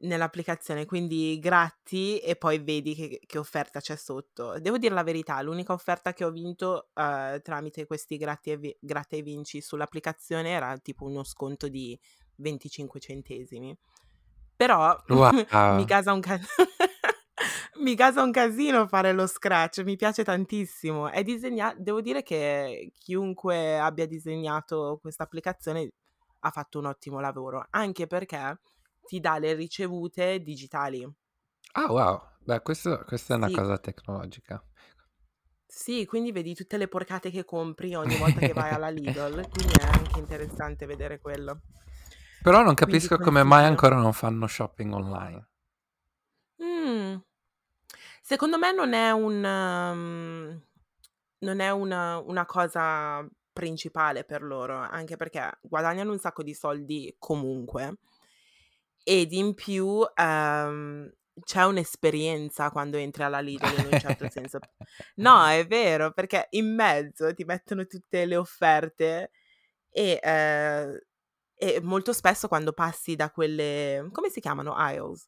nell'applicazione, 0.04 0.86
quindi 0.86 1.40
gratti 1.40 2.19
e 2.19 2.36
poi 2.36 2.60
vedi 2.60 2.94
che 2.94 3.19
che 3.25 3.38
offerta 3.38 3.80
c'è 3.80 3.96
sotto. 3.96 4.60
Devo 4.60 4.78
dir 4.78 4.92
la 4.92 5.04
verità, 5.04 5.42
l'unica 5.42 5.72
offerta 5.74 6.12
che 6.13 6.25
ho 6.25 6.31
vinto, 6.31 6.89
uhm, 6.96 7.42
tramite 7.42 7.86
questi 7.86 8.18
gratti 8.18 8.51
e 8.51 8.57
vi 8.57 8.75
gratta 8.81 9.16
e 9.16 9.22
vinci 9.22 9.62
sull'applicazione 9.62 10.50
era 10.50 10.78
tipo 10.80 11.06
uno 11.06 11.24
sconto 11.24 11.69
di 11.69 11.98
25 12.36 13.00
centesimi. 13.00 13.78
Però 14.56 14.96
mi 15.69 15.86
Wow. 15.86 15.86
gasa 15.86 16.12
un 16.13 16.22
ca 16.22 16.39
mi 17.83 17.95
gasa 17.95 18.24
un 18.24 18.31
casino 18.31 18.88
fare 18.88 19.13
lo 19.13 19.27
scratch, 19.27 19.80
mi 19.83 19.95
piace 19.95 20.24
tantissimo. 20.24 21.09
È 21.09 21.24
disegna 21.24 21.74
devo 21.77 22.01
dire 22.01 22.24
che 22.24 22.91
chiunque 22.97 23.77
abbia 23.80 24.06
disegnato 24.07 24.97
questa 25.01 25.24
applicazione 25.24 25.91
ha 26.39 26.50
fatto 26.51 26.79
un 26.79 26.86
ottimo 26.86 27.19
lavoro, 27.19 27.65
anche 27.69 28.08
perché 28.08 28.60
ti 29.05 29.19
dà 29.19 29.38
le 29.39 29.53
ricevute 29.53 30.41
digitali. 30.41 31.08
Ah 31.75 31.88
wow, 31.91 32.22
beh 32.48 32.62
questo 32.63 33.03
questa 33.05 33.34
è 33.36 33.38
una 33.38 33.50
Sì. 33.50 33.51
cosa 33.51 33.77
tecnologica. 33.77 34.63
Sì, 35.67 36.05
quindi 36.05 36.31
vedi 36.31 36.53
tutte 36.55 36.77
le 36.77 36.88
porcate 36.88 37.29
che 37.29 37.43
compri 37.43 37.96
ogni 37.96 38.15
volta 38.15 38.41
che 38.41 38.53
vai 38.53 38.72
alla 38.72 38.88
Lidl, 38.89 39.50
quindi 39.50 39.74
è 39.74 39.81
anche 39.81 40.17
interessante 40.17 40.86
vedere 40.86 41.19
quello. 41.19 41.63
Però 42.43 42.62
non 42.62 42.75
Quindi 42.81 43.10
capisco 43.10 43.17
come 43.17 43.41
mai 43.41 43.65
ancora 43.65 43.96
non 43.96 44.13
fanno 44.13 44.46
shopping 44.46 44.93
online. 44.93 45.48
Mh. 46.60 47.22
Secondo 48.25 48.58
me 48.58 48.72
non 48.72 48.94
è 48.94 49.12
un 49.12 49.42
mhmm, 49.42 50.62
non 51.39 51.60
è 51.60 51.70
una 51.72 52.18
una 52.20 52.46
cosa 52.46 53.27
principale 53.51 54.24
per 54.24 54.42
loro, 54.44 54.77
anche 54.77 55.18
perché 55.18 55.60
guadagnano 55.62 56.12
un 56.12 56.20
sacco 56.20 56.42
di 56.42 56.53
soldi 56.53 57.13
comunque 57.20 57.98
ed 59.03 59.34
in 59.34 59.53
più, 59.53 60.01
ehm, 60.15 61.12
c'è 61.44 61.63
un'esperienza 61.65 62.70
quando 62.72 62.98
entri 62.98 63.24
alla 63.24 63.39
Lidl 63.39 63.74
in 63.74 63.86
un 63.86 63.98
certo 63.98 64.27
senso. 64.27 64.65
No, 65.15 65.46
è 65.48 65.65
vero, 65.68 66.12
perché 66.13 66.48
in 66.51 66.74
mezzo 66.75 67.34
ti 67.34 67.44
mettono 67.44 67.86
tutte 67.86 68.25
le 68.25 68.36
offerte 68.38 69.32
e, 69.89 70.20
ehm, 70.22 71.00
e 71.56 71.82
molto 71.82 72.13
spesso 72.13 72.48
quando 72.48 72.74
passi 72.74 73.15
da 73.15 73.32
quelle 73.32 74.08
come 74.12 74.30
si 74.30 74.39
chiamano? 74.42 74.74
Aisles? 74.75 75.27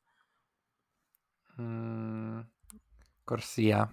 Mhmm, 1.58 2.46
corsia. 3.26 3.90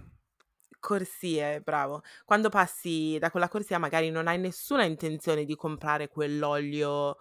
Corsie, 0.79 1.61
bravo. 1.61 2.01
Quando 2.25 2.49
passi 2.49 3.17
da 3.19 3.31
quella 3.31 3.47
corsia 3.47 3.77
magari 3.79 4.09
non 4.09 4.27
hai 4.27 4.37
nessuna 4.37 4.83
intenzione 4.83 5.45
di 5.45 5.55
comprare 5.55 6.09
quell'olio 6.09 7.15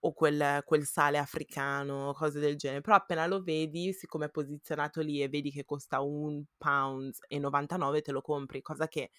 o 0.00 0.12
quel 0.12 0.62
quel 0.64 0.84
sale 0.86 1.18
africano, 1.18 2.12
cose 2.14 2.38
del 2.40 2.56
genere, 2.56 2.80
però 2.82 2.96
appena 2.96 3.26
lo 3.26 3.42
vedi, 3.42 3.92
siccome 3.92 4.26
è 4.26 4.30
posizionato 4.30 5.00
lì 5.02 5.22
e 5.22 5.28
vedi 5.28 5.50
che 5.50 5.64
costa 5.64 6.00
1 6.02 6.44
pounds 6.58 7.20
e 7.28 7.38
99 7.38 8.02
te 8.02 8.12
lo 8.12 8.20
compri, 8.22 8.62
cosa 8.62 8.88
che 8.88 9.10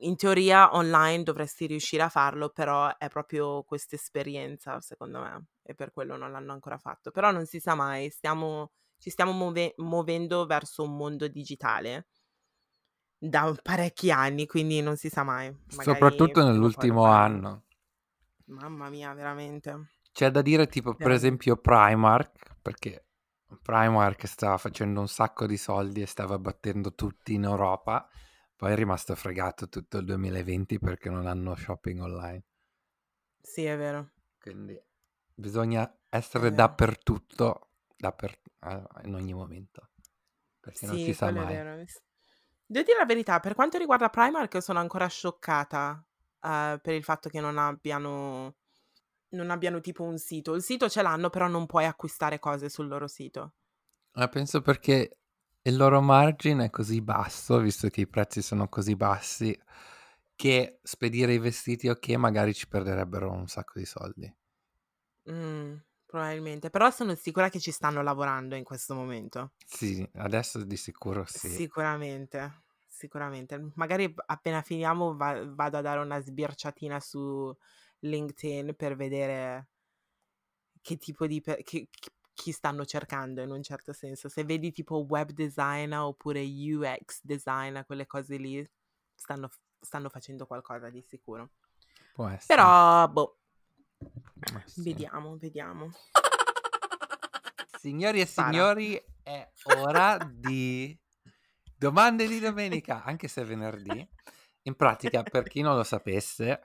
in 0.00 0.16
teoria 0.16 0.74
online 0.74 1.22
dovresti 1.22 1.66
riuscire 1.66 2.02
a 2.02 2.08
farlo, 2.08 2.50
però 2.50 2.94
è 2.98 3.08
proprio 3.08 3.62
quest'esperienza 3.62 4.80
secondo 4.80 5.20
me 5.20 5.46
e 5.62 5.74
per 5.74 5.90
quello 5.92 6.16
non 6.16 6.30
l'hanno 6.32 6.52
ancora 6.52 6.78
fatto. 6.78 7.10
Però 7.10 7.30
non 7.30 7.46
si 7.46 7.60
sa 7.60 7.74
mai, 7.74 8.10
stiamo 8.10 8.72
ci 8.98 9.10
stiamo 9.10 9.32
muove 9.32 9.74
muovendo 9.78 10.46
verso 10.46 10.82
un 10.82 10.96
mondo 10.96 11.28
digitale 11.28 12.08
da 13.18 13.54
parecchi 13.62 14.10
anni, 14.10 14.46
quindi 14.46 14.80
non 14.80 14.96
si 14.96 15.08
sa 15.08 15.22
mai. 15.22 15.50
Magari 15.50 15.84
Soprattutto 15.84 16.44
nell'ultimo 16.44 17.04
anno. 17.04 17.64
Mamma 18.46 18.88
mia, 18.88 19.12
veramente. 19.14 19.88
C'è 20.12 20.30
da 20.30 20.42
dire 20.42 20.66
tipo 20.66 20.94
per 20.94 21.10
esempio 21.10 21.56
Primark, 21.56 22.56
perché 22.62 23.06
Primark 23.60 24.26
stava 24.26 24.56
facendo 24.56 25.00
un 25.00 25.08
sacco 25.08 25.46
di 25.46 25.56
soldi 25.56 26.00
e 26.00 26.06
stava 26.06 26.38
battendo 26.38 26.94
tutti 26.94 27.34
in 27.34 27.44
Europa, 27.44 28.08
poi 28.54 28.72
è 28.72 28.74
rimasto 28.74 29.14
fregato 29.14 29.68
tutto 29.68 29.98
il 29.98 30.04
2020 30.04 30.78
perché 30.78 31.10
non 31.10 31.26
hanno 31.26 31.54
shopping 31.54 32.00
online. 32.00 32.44
Sì, 33.40 33.64
è 33.64 33.76
vero. 33.76 34.10
Quindi 34.40 34.80
bisogna 35.34 35.92
essere 36.08 36.52
dappertutto, 36.52 37.65
eh, 37.98 38.82
in 39.04 39.14
ogni 39.14 39.34
momento, 39.34 39.90
perché 40.60 40.86
non 40.86 40.98
si 40.98 41.12
Sì, 41.12 41.14
sa 41.14 41.30
quello 41.30 41.40
è 41.40 41.44
mai. 41.44 41.62
vero. 41.64 41.84
S 41.86 42.00
devo 42.66 42.84
dire 42.84 42.98
la 42.98 43.06
verità, 43.06 43.40
per 43.40 43.54
quanto 43.54 43.78
riguarda 43.78 44.10
Primark 44.10 44.62
sono 44.62 44.78
ancora 44.80 45.06
scioccata, 45.08 46.06
uhm, 46.42 46.78
per 46.82 46.94
il 46.94 47.04
fatto 47.04 47.28
che 47.28 47.40
non 47.40 47.58
abbiano 47.58 48.56
non 49.30 49.50
abbiano 49.50 49.80
tipo 49.80 50.04
un 50.04 50.18
sito. 50.18 50.54
Il 50.54 50.62
sito 50.62 50.88
ce 50.88 51.02
l'hanno, 51.02 51.30
però 51.30 51.48
non 51.48 51.66
puoi 51.66 51.84
acquistare 51.86 52.38
cose 52.38 52.68
sul 52.70 52.88
loro 52.88 53.08
sito. 53.08 53.54
Ma 54.16 54.28
penso 54.28 54.62
perché 54.62 55.18
il 55.62 55.76
loro 55.76 56.00
margine 56.00 56.66
è 56.66 56.70
così 56.70 57.00
basso, 57.02 57.58
visto 57.58 57.88
che 57.88 58.02
i 58.02 58.08
prezzi 58.08 58.40
sono 58.42 58.68
così 58.68 58.96
bassi, 58.96 59.56
che 60.34 60.78
spedire 60.82 61.34
i 61.34 61.38
vestiti, 61.38 61.88
ok, 61.88 62.08
magari 62.16 62.54
ci 62.54 62.66
perderebbero 62.68 63.30
un 63.30 63.46
sacco 63.48 63.78
di 63.78 63.84
soldi. 63.86 64.34
Mh, 65.26 65.80
probabilmente, 66.16 66.70
però 66.70 66.90
sono 66.90 67.14
sicura 67.14 67.50
che 67.50 67.60
ci 67.60 67.70
stanno 67.70 68.02
lavorando 68.02 68.54
in 68.54 68.64
questo 68.64 68.94
momento. 68.94 69.52
Sì, 69.66 70.08
adesso 70.14 70.64
di 70.64 70.76
sicuro 70.76 71.24
sì. 71.26 71.48
Sicuramente, 71.48 72.62
sicuramente. 72.86 73.72
Magari 73.74 74.12
appena 74.26 74.62
finiamo 74.62 75.14
va 75.14 75.44
vado 75.46 75.76
a 75.76 75.82
dare 75.82 76.00
una 76.00 76.18
sbirciatina 76.20 76.98
su 77.00 77.54
LinkedIn 78.00 78.74
per 78.74 78.96
vedere 78.96 79.68
che 80.80 80.96
tipo 80.96 81.26
di 81.26 81.40
pe 81.42 81.62
che 81.62 81.88
chi 82.32 82.52
stanno 82.52 82.84
cercando 82.86 83.42
in 83.42 83.50
un 83.50 83.62
certo 83.62 83.92
senso. 83.92 84.30
Se 84.30 84.44
vedi 84.44 84.72
tipo 84.72 85.04
web 85.08 85.32
designer 85.32 86.00
oppure 86.00 86.42
UX 86.42 87.20
designer, 87.22 87.84
quelle 87.84 88.06
cose 88.06 88.36
lì, 88.38 88.66
stanno 89.14 89.50
stanno 89.78 90.08
facendo 90.08 90.46
qualcosa 90.46 90.88
di 90.88 91.02
sicuro. 91.02 91.50
Può 92.14 92.26
essere. 92.28 92.46
Però, 92.46 93.08
boh, 93.08 93.38
sì. 94.64 94.82
vediamo, 94.82 95.36
vediamo. 95.36 95.90
Signori 97.78 98.20
e 98.20 98.26
Spara. 98.26 98.50
signori, 98.50 99.04
è 99.22 99.48
ora 99.76 100.18
di 100.30 100.98
domande 101.76 102.26
di 102.26 102.38
domenica, 102.40 103.02
anche 103.04 103.28
se 103.28 103.42
è 103.42 103.44
venerdì. 103.44 104.08
In 104.62 104.74
pratica, 104.74 105.22
per 105.22 105.44
chi 105.44 105.60
non 105.60 105.76
lo 105.76 105.84
sapesse, 105.84 106.60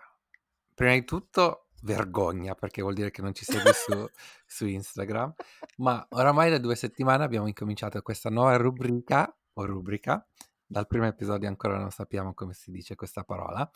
prima 0.74 0.94
di 0.94 1.04
tutto 1.06 1.68
vergogna, 1.84 2.56
perché 2.56 2.82
vuol 2.82 2.94
dire 2.94 3.12
che 3.12 3.22
non 3.22 3.34
ci 3.34 3.46
segui 3.46 3.72
su, 3.74 4.10
su 4.46 4.66
Instagram, 4.66 5.34
ma 5.78 6.06
oramai 6.10 6.50
da 6.50 6.58
due 6.58 6.76
settimane 6.76 7.24
abbiamo 7.24 7.48
incominciato 7.48 8.02
questa 8.02 8.30
nuova 8.30 8.56
rubrica, 8.58 9.36
o 9.54 9.66
rubrica, 9.66 10.26
dal 10.66 10.88
primo 10.88 11.06
episodio 11.06 11.48
ancora 11.48 11.78
non 11.78 11.92
sappiamo 11.92 12.34
come 12.34 12.54
si 12.54 12.72
dice 12.72 12.96
questa 12.96 13.24
parola, 13.24 13.70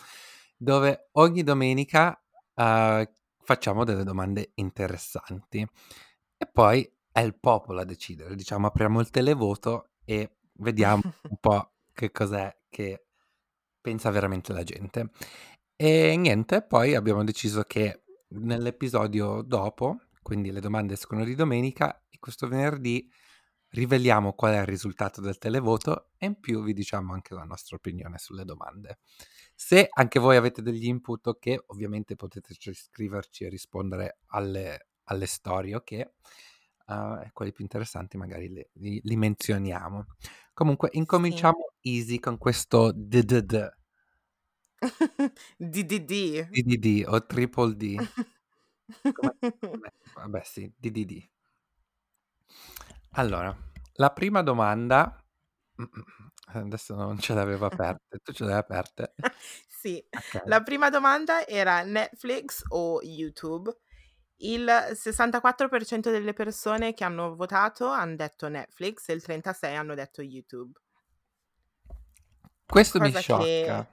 dove 0.57 1.09
ogni 1.13 1.43
domenica 1.43 2.19
eh, 2.55 3.11
facciamo 3.45 3.83
delle 3.83 4.03
domande 4.03 4.51
interessanti 4.55 5.65
e 6.37 6.49
poi 6.51 6.89
è 7.11 7.21
il 7.21 7.37
popolo 7.39 7.79
a 7.79 7.85
decidere, 7.85 8.35
diciamo 8.35 8.67
apriamo 8.67 8.99
il 8.99 9.09
televoto 9.09 9.91
e 10.03 10.37
vediamo 10.55 11.01
un 11.29 11.37
po' 11.39 11.75
che 11.93 12.11
cos'è 12.11 12.53
che 12.69 13.05
pensa 13.79 14.09
veramente 14.09 14.51
la 14.51 14.63
gente. 14.63 15.11
E 15.75 16.15
niente, 16.17 16.61
poi 16.63 16.95
abbiamo 16.95 17.23
deciso 17.23 17.63
che 17.63 18.03
nell'episodio 18.29 19.41
dopo, 19.41 19.99
quindi 20.21 20.51
le 20.51 20.59
domande 20.59 20.93
escono 20.93 21.23
di 21.23 21.35
domenica, 21.35 22.05
e 22.09 22.17
questo 22.19 22.47
venerdì 22.47 23.09
riveliamo 23.69 24.33
qual 24.33 24.53
è 24.53 24.59
il 24.59 24.65
risultato 24.65 25.21
del 25.21 25.37
televoto 25.37 26.11
e 26.17 26.25
in 26.27 26.39
più 26.39 26.63
vi 26.63 26.73
diciamo 26.73 27.13
anche 27.13 27.33
la 27.33 27.43
nostra 27.43 27.75
opinione 27.75 28.17
sulle 28.17 28.45
domande. 28.45 28.99
Se 29.55 29.87
anche 29.89 30.19
voi 30.19 30.35
avete 30.35 30.61
degli 30.61 30.85
input, 30.85 31.27
ok, 31.27 31.63
ovviamente 31.67 32.15
potete 32.15 32.53
scriverci 32.53 33.45
e 33.45 33.49
rispondere 33.49 34.17
alle, 34.27 34.87
alle 35.05 35.25
storie, 35.25 35.75
ok? 35.75 36.11
Uh, 36.87 37.31
quelli 37.33 37.51
più 37.51 37.63
interessanti 37.63 38.17
magari 38.17 38.49
li, 38.49 38.69
li, 38.73 38.99
li 39.01 39.15
menzioniamo. 39.15 40.05
Comunque, 40.53 40.89
incominciamo 40.91 41.71
sì. 41.81 41.97
easy 41.97 42.19
con 42.19 42.37
questo 42.37 42.91
DDD. 42.91 43.73
DDD. 45.57 46.49
DDD 46.51 47.05
o 47.07 47.25
triple 47.25 47.75
D. 47.75 47.95
Come, 49.13 49.35
vabbè, 50.15 50.41
sì, 50.43 50.71
DDD. 50.77 51.27
Allora, 53.11 53.55
la 53.93 54.11
prima 54.11 54.43
domanda. 54.43 55.23
Adesso 56.59 56.95
non 56.95 57.19
ce 57.19 57.33
le 57.33 57.41
avevo 57.41 57.65
aperte, 57.65 58.19
tu 58.23 58.31
ce 58.31 58.45
le 58.45 58.53
hai 58.53 58.59
aperte? 58.59 59.13
sì, 59.67 60.03
okay. 60.09 60.41
la 60.45 60.61
prima 60.61 60.89
domanda 60.89 61.45
era 61.45 61.81
Netflix 61.83 62.63
o 62.69 62.99
YouTube. 63.01 63.75
Il 64.37 64.65
64% 64.65 66.11
delle 66.11 66.33
persone 66.33 66.93
che 66.93 67.03
hanno 67.03 67.35
votato 67.35 67.87
hanno 67.87 68.15
detto 68.15 68.49
Netflix 68.49 69.07
e 69.07 69.13
il 69.13 69.23
36% 69.25 69.75
hanno 69.75 69.95
detto 69.95 70.21
YouTube. 70.21 70.77
Questo 72.65 72.99
Cosa 72.99 73.11
mi 73.11 73.21
sciocca. 73.21 73.87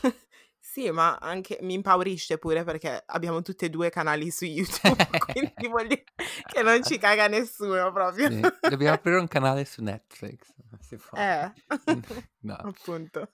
Che... 0.00 0.16
sì, 0.58 0.90
ma 0.90 1.16
anche 1.16 1.58
mi 1.62 1.74
impaurisce 1.74 2.38
pure 2.38 2.64
perché 2.64 3.02
abbiamo 3.06 3.42
tutti 3.42 3.66
e 3.66 3.70
due 3.70 3.90
canali 3.90 4.30
su 4.30 4.44
YouTube, 4.44 4.96
quindi 5.32 5.52
dire 5.58 6.04
che 6.46 6.62
non 6.62 6.82
ci 6.82 6.98
caga 6.98 7.26
nessuno 7.26 7.92
proprio. 7.92 8.30
Sì, 8.30 8.40
dobbiamo 8.60 8.94
aprire 8.94 9.18
un 9.18 9.28
canale 9.28 9.64
su 9.64 9.82
Netflix. 9.82 10.54
Si 10.80 10.96
può. 10.96 11.18
Eh, 11.18 11.52
no. 12.40 12.54
appunto. 12.54 13.30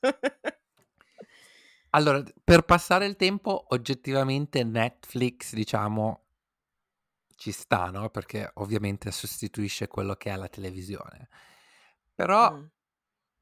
Allora, 1.90 2.22
per 2.44 2.62
passare 2.62 3.06
il 3.06 3.16
tempo, 3.16 3.66
oggettivamente 3.68 4.62
Netflix, 4.64 5.54
diciamo, 5.54 6.24
ci 7.36 7.52
sta, 7.52 7.90
no? 7.90 8.10
Perché 8.10 8.50
ovviamente 8.54 9.10
sostituisce 9.10 9.86
quello 9.88 10.14
che 10.14 10.30
è 10.30 10.36
la 10.36 10.48
televisione. 10.48 11.28
Però, 12.14 12.52
Mm. 12.52 12.64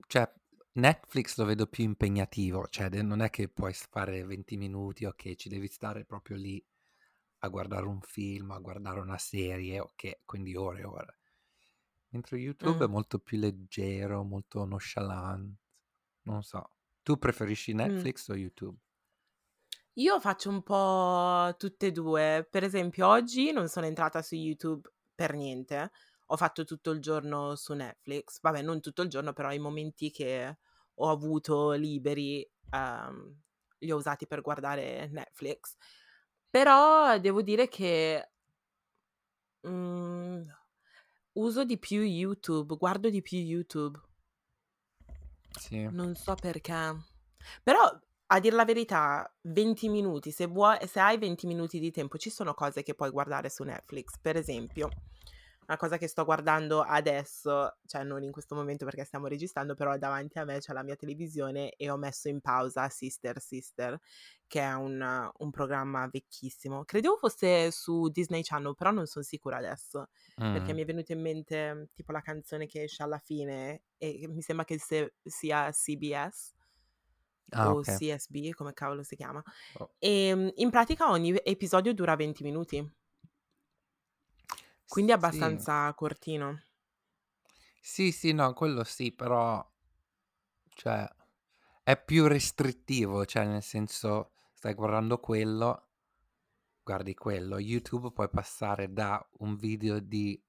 cioè, 0.07 0.31
Netflix 0.73 1.37
lo 1.39 1.45
vedo 1.47 1.67
più 1.67 1.85
impegnativo, 1.85 2.67
cioè 2.69 2.89
non 3.03 3.23
è 3.23 3.31
che 3.31 3.49
puoi 3.49 3.73
fare 3.73 4.25
20 4.25 4.57
minuti, 4.57 5.05
ok, 5.07 5.35
ci 5.35 5.49
devi 5.49 5.69
stare 5.69 6.05
proprio 6.05 6.37
lì 6.37 6.63
a 7.41 7.49
guardare 7.49 7.87
un 7.87 8.01
film, 8.03 8.51
a 8.53 8.59
guardare 8.59 9.01
una 9.01 9.19
serie, 9.19 9.81
ok, 9.81 10.21
quindi 10.27 10.55
ore 10.57 10.81
e 10.81 10.85
ore. 10.85 11.19
Mentre 12.17 12.39
YouTube 12.39 12.85
è 12.85 12.89
Mm. 12.89 12.93
molto 12.93 13.19
più 13.19 13.39
leggero, 13.39 14.23
molto 14.25 14.65
nonchalant, 14.65 15.55
non 16.23 16.43
so. 16.43 16.71
Tu 17.03 17.19
preferisci 17.19 17.75
Netflix 17.75 18.29
o 18.29 18.35
YouTube? 18.35 18.79
Io 19.95 20.21
faccio 20.21 20.51
un 20.51 20.63
po' 20.63 21.55
tutte 21.59 21.87
e 21.87 21.93
due. 21.93 22.47
Per 22.51 22.63
esempio, 22.65 23.07
oggi 23.09 23.53
non 23.53 23.69
sono 23.69 23.87
entrata 23.87 24.23
su 24.23 24.35
YouTube 24.35 24.91
per 25.15 25.35
niente. 25.35 25.91
Ho 26.27 26.37
fatto 26.37 26.65
tutto 26.65 26.91
il 26.91 27.01
giorno 27.01 27.55
su 27.55 27.73
Netflix. 27.75 28.41
Vabbè, 28.41 28.63
non 28.63 28.81
tutto 28.81 29.03
il 29.03 29.09
giorno, 29.09 29.33
però 29.33 29.53
i 29.53 29.59
momenti 29.59 30.11
che 30.11 30.59
ho 30.95 31.11
avuto 31.11 31.73
liberi 31.73 32.47
ehm, 32.71 33.41
li 33.79 33.91
ho 33.91 33.97
usati 33.97 34.27
per 34.27 34.41
guardare 34.43 35.09
Netflix. 35.09 35.77
Però 36.51 37.19
devo 37.19 37.43
dire 37.43 37.69
che 37.69 38.31
mm, 39.67 40.49
uso 41.37 41.65
di 41.65 41.79
più 41.79 42.03
YouTube, 42.03 42.77
guardo 42.77 43.09
di 43.11 43.23
più 43.23 43.39
YouTube. 43.39 43.99
Sì. 45.51 45.89
Non 45.91 46.15
so 46.15 46.35
perché. 46.35 46.95
Però 47.63 47.99
a 48.29 48.41
dir 48.41 48.53
la 48.53 48.65
verità, 48.65 49.33
20 49.43 49.89
minuti, 49.89 50.31
se, 50.31 50.47
vuoi, 50.47 50.79
se 50.87 51.01
hai 51.01 51.17
20 51.19 51.47
minuti 51.47 51.79
di 51.79 51.91
tempo, 51.91 52.19
ci 52.19 52.31
sono 52.31 52.55
cose 52.55 52.83
che 52.83 52.95
puoi 52.95 53.11
guardare 53.11 53.49
su 53.49 53.63
Netflix. 53.63 54.19
Per 54.21 54.37
esempio, 54.37 54.89
una 55.69 55.77
cosa 55.77 55.99
che 55.99 56.07
sto 56.07 56.25
guardando 56.25 56.81
adesso, 56.83 57.77
cioè 57.87 58.05
non 58.05 58.23
in 58.23 58.31
questo 58.31 58.55
momento 58.55 58.85
perché 58.85 59.05
stiamo 59.05 59.27
registrando, 59.27 59.75
però 59.75 59.97
davanti 59.99 60.39
a 60.39 60.45
me 60.45 60.59
c'è 60.59 60.73
la 60.73 60.83
mia 60.85 60.95
televisione 60.97 61.71
e 61.73 61.91
ho 61.91 61.97
messo 61.97 62.29
in 62.29 62.41
pausa 62.41 62.89
Sister 62.89 63.41
Sister, 63.41 63.99
che 64.47 64.61
è 64.61 64.73
un, 64.75 65.31
un 65.39 65.51
programma 65.51 66.09
vecchissimo. 66.11 66.85
Credevo 66.85 67.17
fosse 67.17 67.71
su 67.73 68.09
Disney 68.09 68.43
Channel, 68.43 68.75
però 68.77 68.91
non 68.93 69.07
sono 69.07 69.25
sicura 69.25 69.57
adesso, 69.59 70.09
Mm. 70.41 70.53
perché 70.53 70.75
mi 70.75 70.83
è 70.83 70.85
venuta 70.85 71.15
in 71.15 71.21
mente 71.23 71.89
tipo 71.95 72.13
la 72.13 72.21
canzone 72.21 72.67
che 72.67 72.83
esce 72.83 73.03
alla 73.03 73.19
fine 73.19 73.85
e 73.97 74.27
mi 74.29 74.43
sembra 74.43 74.67
che 74.67 74.79
se- 74.79 75.15
sia 75.25 75.71
CBS 75.73 76.53
Ah, 77.51 77.73
o 77.73 77.79
ok. 77.79 77.97
CSB, 77.97 78.51
come 78.55 78.73
cavolo 78.73 79.03
si 79.05 79.15
chiama. 79.17 79.41
Oh. 79.79 79.93
E 79.99 80.53
in 80.57 80.69
pratica 80.71 81.11
ogni 81.11 81.33
episodio 81.45 81.95
dura 81.95 82.17
20 82.17 82.43
minuti, 82.43 82.85
quindi 84.89 85.13
è 85.13 85.15
Sì. 85.17 85.17
abbastanza 85.17 85.93
cortino. 85.95 86.61
Sì, 87.81 88.13
sì, 88.13 88.33
no, 88.33 88.53
quello 88.53 88.85
sì, 88.85 89.13
però 89.13 89.67
cioè 90.75 91.09
è 91.83 92.03
più 92.03 92.27
restrittivo, 92.27 93.25
cioè 93.25 93.47
nel 93.47 93.63
senso 93.63 94.33
stai 94.53 94.75
guardando 94.75 95.19
quello 95.21 95.89
guardi 96.83 97.15
quello. 97.15 97.59
YouTube 97.59 98.13
puoi 98.13 98.29
passare 98.31 98.93
da 98.93 99.25
un 99.39 99.57
video 99.57 100.01
di 100.01 100.43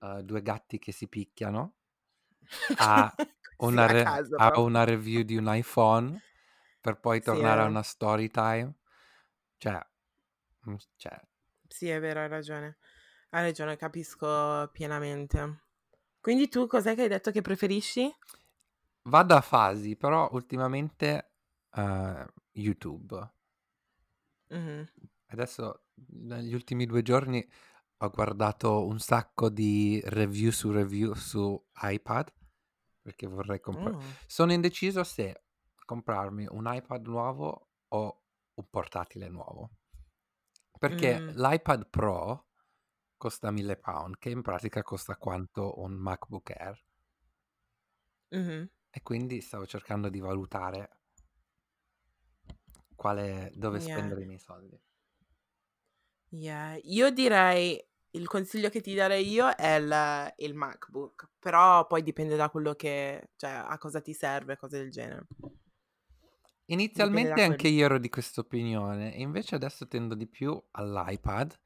uh, 0.00 0.22
due 0.22 0.42
gatti 0.42 0.78
che 0.78 0.92
si 0.92 1.08
picchiano 1.08 1.76
a 2.76 3.14
una, 3.58 3.86
re- 3.86 4.24
caso, 4.28 4.36
a 4.36 4.60
una 4.60 4.84
review 4.84 5.22
di 5.22 5.36
un 5.36 5.46
iPhone 5.54 6.20
per 6.80 6.98
poi 7.00 7.22
Sì, 7.22 7.38
tornare 7.38 7.60
a 7.62 7.66
una 7.66 7.82
story 7.82 8.28
time. 8.28 8.74
Cioè, 9.58 9.80
mm, 10.68 10.74
cioè, 10.96 11.20
Sì, 11.68 11.88
è 11.88 11.98
vero, 11.98 12.20
hai 12.20 12.28
ragione. 12.28 12.76
Hai 13.34 13.44
ragione, 13.44 13.76
capisco 13.76 14.68
pienamente. 14.72 15.60
Quindi 16.20 16.48
tu 16.48 16.66
cos'è 16.66 16.94
che 16.94 17.02
hai 17.02 17.08
detto 17.08 17.30
che 17.30 17.40
preferisci? 17.40 18.14
vado 19.04 19.34
a 19.34 19.40
fasi, 19.40 19.96
però 19.96 20.28
ultimamente 20.32 21.32
uh, 21.72 22.24
YouTube. 22.52 23.32
Mhm. 24.50 24.86
Adesso, 25.28 25.86
negli 26.10 26.52
ultimi 26.52 26.84
due 26.84 27.02
giorni, 27.02 27.46
ho 27.98 28.10
guardato 28.10 28.84
un 28.86 28.98
sacco 28.98 29.48
di 29.48 30.00
review 30.04 30.50
su 30.50 30.70
review 30.70 31.14
su 31.14 31.58
iPad 31.80 32.30
perché 33.00 33.26
vorrei 33.26 33.60
comprare. 33.60 33.96
Oh. 33.96 34.02
Sono 34.26 34.52
indeciso 34.52 35.02
se 35.04 35.44
comprarmi 35.84 36.46
un 36.50 36.70
iPad 36.70 37.06
nuovo 37.06 37.70
o 37.88 38.24
un 38.54 38.68
portatile 38.68 39.28
nuovo. 39.28 39.70
Perché 40.78 41.18
Mm. 41.18 41.28
l'iPad 41.30 41.88
Pro 41.88 42.51
costa 43.22 43.52
1000 43.52 43.76
pound, 43.76 44.18
che 44.18 44.30
in 44.30 44.42
pratica 44.42 44.82
costa 44.82 45.16
quanto 45.16 45.78
un 45.78 45.92
MacBook 45.92 46.50
Air. 46.50 46.84
Mhm. 48.30 48.68
E 48.90 49.02
quindi 49.02 49.40
stavo 49.40 49.64
cercando 49.64 50.08
di 50.08 50.18
valutare 50.18 50.98
quale, 52.96 53.52
dove 53.54 53.78
Yeah. 53.78 53.96
spendere 53.96 54.22
i 54.22 54.26
miei 54.26 54.40
soldi. 54.40 54.76
Yeah. 56.30 56.76
Io 56.82 57.10
direi, 57.10 57.80
il 58.10 58.26
consiglio 58.26 58.70
che 58.70 58.80
ti 58.80 58.92
darei 58.92 59.28
io 59.28 59.54
è 59.54 59.76
il, 59.76 60.34
il 60.38 60.54
MacBook, 60.54 61.30
però 61.38 61.86
poi 61.86 62.02
dipende 62.02 62.34
da 62.34 62.50
quello 62.50 62.74
che, 62.74 63.30
cioè 63.36 63.50
a 63.50 63.78
cosa 63.78 64.00
ti 64.00 64.14
serve, 64.14 64.56
cose 64.56 64.78
del 64.78 64.90
genere. 64.90 65.28
Inizialmente 66.66 67.40
anche 67.42 67.68
quello. 67.68 67.76
io 67.76 67.84
ero 67.84 67.98
di 67.98 68.08
questa 68.08 68.40
opinione, 68.40 69.14
e 69.14 69.20
invece 69.20 69.54
adesso 69.54 69.86
tendo 69.86 70.16
di 70.16 70.26
più 70.26 70.60
all'iPad. 70.72 71.56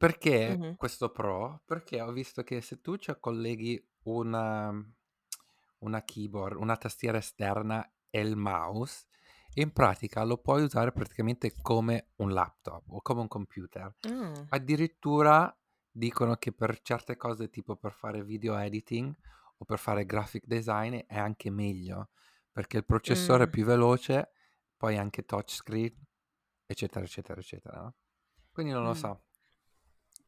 Perché 0.00 0.56
Mhm. 0.56 0.76
questo 0.76 1.10
Pro? 1.10 1.60
Perché 1.66 2.00
ho 2.00 2.10
visto 2.10 2.42
che 2.42 2.62
se 2.62 2.80
tu 2.80 2.96
ci 2.96 3.14
colleghi 3.20 3.78
una, 4.04 4.72
una 5.80 6.02
keyboard, 6.04 6.56
una 6.56 6.78
tastiera 6.78 7.18
esterna 7.18 7.86
e 8.08 8.20
il 8.20 8.34
mouse, 8.34 9.04
in 9.56 9.74
pratica 9.74 10.24
lo 10.24 10.38
puoi 10.38 10.62
usare 10.62 10.90
praticamente 10.92 11.52
come 11.60 12.12
un 12.16 12.32
laptop 12.32 12.84
o 12.88 13.02
come 13.02 13.20
un 13.20 13.28
computer. 13.28 13.94
Mm. 14.08 14.32
Addirittura 14.48 15.54
dicono 15.90 16.36
che 16.36 16.52
per 16.52 16.80
certe 16.80 17.18
cose, 17.18 17.50
tipo 17.50 17.76
per 17.76 17.92
fare 17.92 18.24
video 18.24 18.56
editing 18.56 19.14
o 19.58 19.64
per 19.66 19.78
fare 19.78 20.06
graphic 20.06 20.46
design, 20.46 20.96
è 21.06 21.18
anche 21.18 21.50
meglio 21.50 22.08
perché 22.50 22.78
il 22.78 22.86
processore 22.86 23.44
è 23.44 23.50
più 23.50 23.66
veloce, 23.66 24.30
poi 24.78 24.96
anche 24.96 25.26
touchscreen, 25.26 25.94
eccetera, 26.64 27.04
eccetera, 27.04 27.38
eccetera. 27.38 27.82
no? 27.82 27.94
Quindi 28.50 28.72
non 28.72 28.84
lo 28.84 28.94
so. 28.94 29.24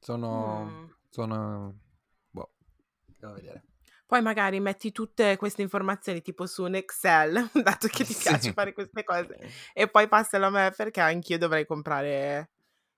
Sono. 0.02 0.64
Mm. 0.64 0.84
Sono. 1.08 1.78
Boh, 2.30 2.52
devo 3.18 3.34
vedere. 3.34 3.64
Poi 4.04 4.20
magari 4.20 4.60
metti 4.60 4.92
tutte 4.92 5.36
queste 5.36 5.62
informazioni 5.62 6.20
tipo 6.20 6.44
su 6.46 6.64
un 6.64 6.74
Excel, 6.74 7.48
dato 7.62 7.86
che 7.88 8.04
ti 8.04 8.12
Sì. 8.12 8.28
piace 8.28 8.52
fare 8.52 8.72
queste 8.74 9.04
cose, 9.04 9.38
e 9.72 9.88
poi 9.88 10.06
passalo 10.08 10.46
a 10.46 10.50
me 10.50 10.72
perché 10.76 11.00
anch'io 11.00 11.38
dovrei 11.38 11.64
comprare. 11.64 12.50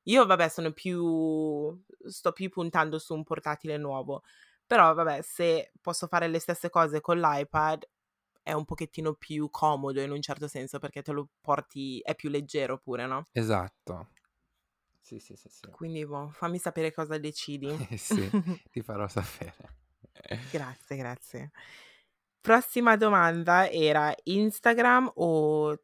Io, 0.04 0.26
vabbè, 0.26 0.48
sono 0.48 0.72
più. 0.72 1.80
sto 2.06 2.32
più 2.32 2.48
puntando 2.50 2.98
su 2.98 3.14
un 3.14 3.22
portatile 3.22 3.76
nuovo. 3.76 4.22
Però, 4.66 4.92
vabbè, 4.94 5.20
se 5.22 5.72
posso 5.80 6.06
fare 6.06 6.26
le 6.26 6.38
stesse 6.38 6.68
cose 6.70 7.00
con 7.00 7.18
l'iPad, 7.20 7.86
è 8.42 8.52
un 8.52 8.64
pochettino 8.64 9.14
più 9.14 9.48
comodo 9.50 10.00
in 10.00 10.10
un 10.10 10.20
certo 10.20 10.48
senso 10.48 10.78
perché 10.78 11.02
te 11.02 11.12
lo 11.12 11.28
porti. 11.40 12.00
è 12.00 12.14
più 12.14 12.28
leggero 12.28 12.78
pure, 12.78 13.06
no? 13.06 13.24
Esatto. 13.32 14.08
Sì, 15.04 15.18
sì, 15.18 15.36
sì, 15.36 15.50
sì. 15.50 15.68
Quindi, 15.70 16.06
boh, 16.06 16.30
fammi 16.30 16.58
sapere 16.58 16.90
cosa 16.90 17.18
decidi. 17.18 17.68
Eh 17.90 17.98
sì, 17.98 18.30
ti 18.72 18.80
farò 18.80 19.06
sapere. 19.06 19.54
Grazie, 20.50 20.96
grazie. 20.96 21.50
Prossima 22.40 22.96
domanda 22.96 23.68
era 23.68 24.14
Instagram 24.22 25.12
o 25.16 25.78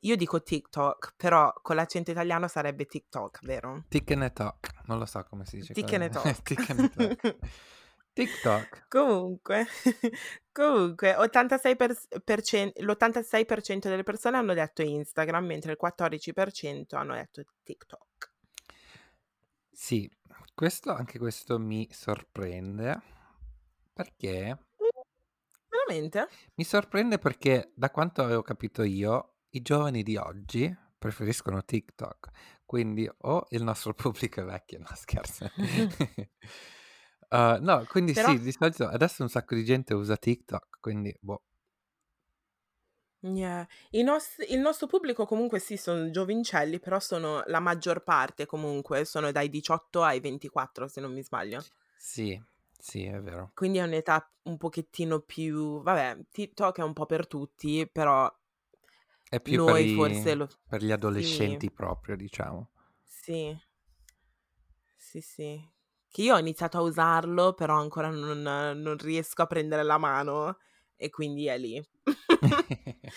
io 0.00 0.16
dico 0.16 0.42
TikTok, 0.42 1.14
però 1.16 1.50
con 1.62 1.76
l'accento 1.76 2.10
italiano 2.10 2.46
sarebbe 2.46 2.84
TikTok, 2.84 3.38
vero? 3.44 3.84
Talk, 4.34 4.82
non 4.84 4.98
lo 4.98 5.06
so 5.06 5.24
come 5.24 5.46
si 5.46 5.56
dice. 5.56 5.72
Talk. 6.10 7.38
TikTok. 8.12 8.86
Comunque, 8.88 9.66
comunque 10.52 11.16
86 11.16 11.76
per- 11.76 11.98
percen- 12.22 12.72
l'86% 12.76 13.88
delle 13.88 14.04
persone 14.04 14.36
hanno 14.36 14.54
detto 14.54 14.82
Instagram, 14.82 15.46
mentre 15.46 15.72
il 15.72 15.78
14% 15.80 16.94
hanno 16.96 17.14
detto 17.14 17.42
TikTok. 17.62 18.13
Sì, 19.74 20.08
questo, 20.54 20.92
anche 20.94 21.18
questo 21.18 21.58
mi 21.58 21.88
sorprende 21.90 23.00
perché 23.92 24.56
Veramente? 25.68 26.28
mi 26.54 26.64
sorprende 26.64 27.18
perché 27.18 27.72
da 27.74 27.90
quanto 27.90 28.22
avevo 28.22 28.42
capito 28.42 28.84
io, 28.84 29.34
i 29.50 29.62
giovani 29.62 30.04
di 30.04 30.16
oggi 30.16 30.74
preferiscono 30.96 31.64
TikTok. 31.64 32.30
Quindi 32.64 33.10
o 33.22 33.46
il 33.50 33.64
nostro 33.64 33.92
pubblico 33.94 34.40
è 34.40 34.44
vecchio, 34.44 34.78
no 34.78 34.86
scherzo. 34.94 35.50
Uh, 37.28 37.58
no, 37.60 37.84
quindi 37.88 38.12
Però 38.12 38.28
sì, 38.28 38.38
di 38.40 38.52
solito 38.52 38.86
adesso 38.86 39.22
un 39.22 39.28
sacco 39.28 39.56
di 39.56 39.64
gente 39.64 39.92
usa 39.92 40.16
TikTok, 40.16 40.78
quindi 40.80 41.14
boh. 41.20 41.42
Yeah. 43.26 43.66
I 43.90 44.02
nos- 44.04 44.36
il 44.50 44.60
nostro 44.60 44.86
pubblico 44.86 45.24
comunque 45.26 45.58
sì, 45.58 45.76
sono 45.76 46.10
giovincelli, 46.10 46.78
però 46.78 47.00
sono 47.00 47.42
la 47.46 47.58
maggior 47.58 48.02
parte 48.04 48.46
comunque, 48.46 49.04
sono 49.04 49.32
dai 49.32 49.48
18 49.48 50.02
ai 50.04 50.20
24 50.20 50.86
se 50.88 51.00
non 51.00 51.12
mi 51.12 51.22
sbaglio. 51.22 51.64
Sì, 51.96 52.40
sì, 52.78 53.04
è 53.04 53.20
vero. 53.20 53.52
Quindi 53.54 53.78
è 53.78 53.82
un'età 53.82 54.30
un 54.42 54.56
pochettino 54.58 55.20
più... 55.20 55.80
Vabbè, 55.82 56.26
TikTok 56.30 56.78
è 56.78 56.82
un 56.82 56.92
po' 56.92 57.06
per 57.06 57.26
tutti, 57.26 57.88
però 57.90 58.30
È 59.28 59.38
più 59.40 59.60
per, 59.60 59.76
noi 59.76 59.80
i- 59.80 59.86
forse 59.86 60.34
lo... 60.34 60.48
per 60.66 60.82
gli 60.82 60.90
Sì, 61.04 61.60
adolescenti 61.60 61.70
proprio, 61.70 62.16
diciamo. 62.16 62.70
sì, 63.04 63.56
sì, 64.96 65.20
sì. 65.20 65.72
Che 66.08 66.22
io 66.22 66.34
ho 66.34 66.38
iniziato 66.38 66.78
a 66.78 66.82
usarlo, 66.82 67.54
però 67.54 67.78
ancora 67.78 68.08
non, 68.08 68.42
non 68.42 68.96
riesco 68.98 69.42
a 69.42 69.46
prendere 69.46 69.82
la 69.82 69.98
mano 69.98 70.58
e 71.04 71.10
quindi 71.10 71.46
è 71.46 71.58
lì. 71.58 71.86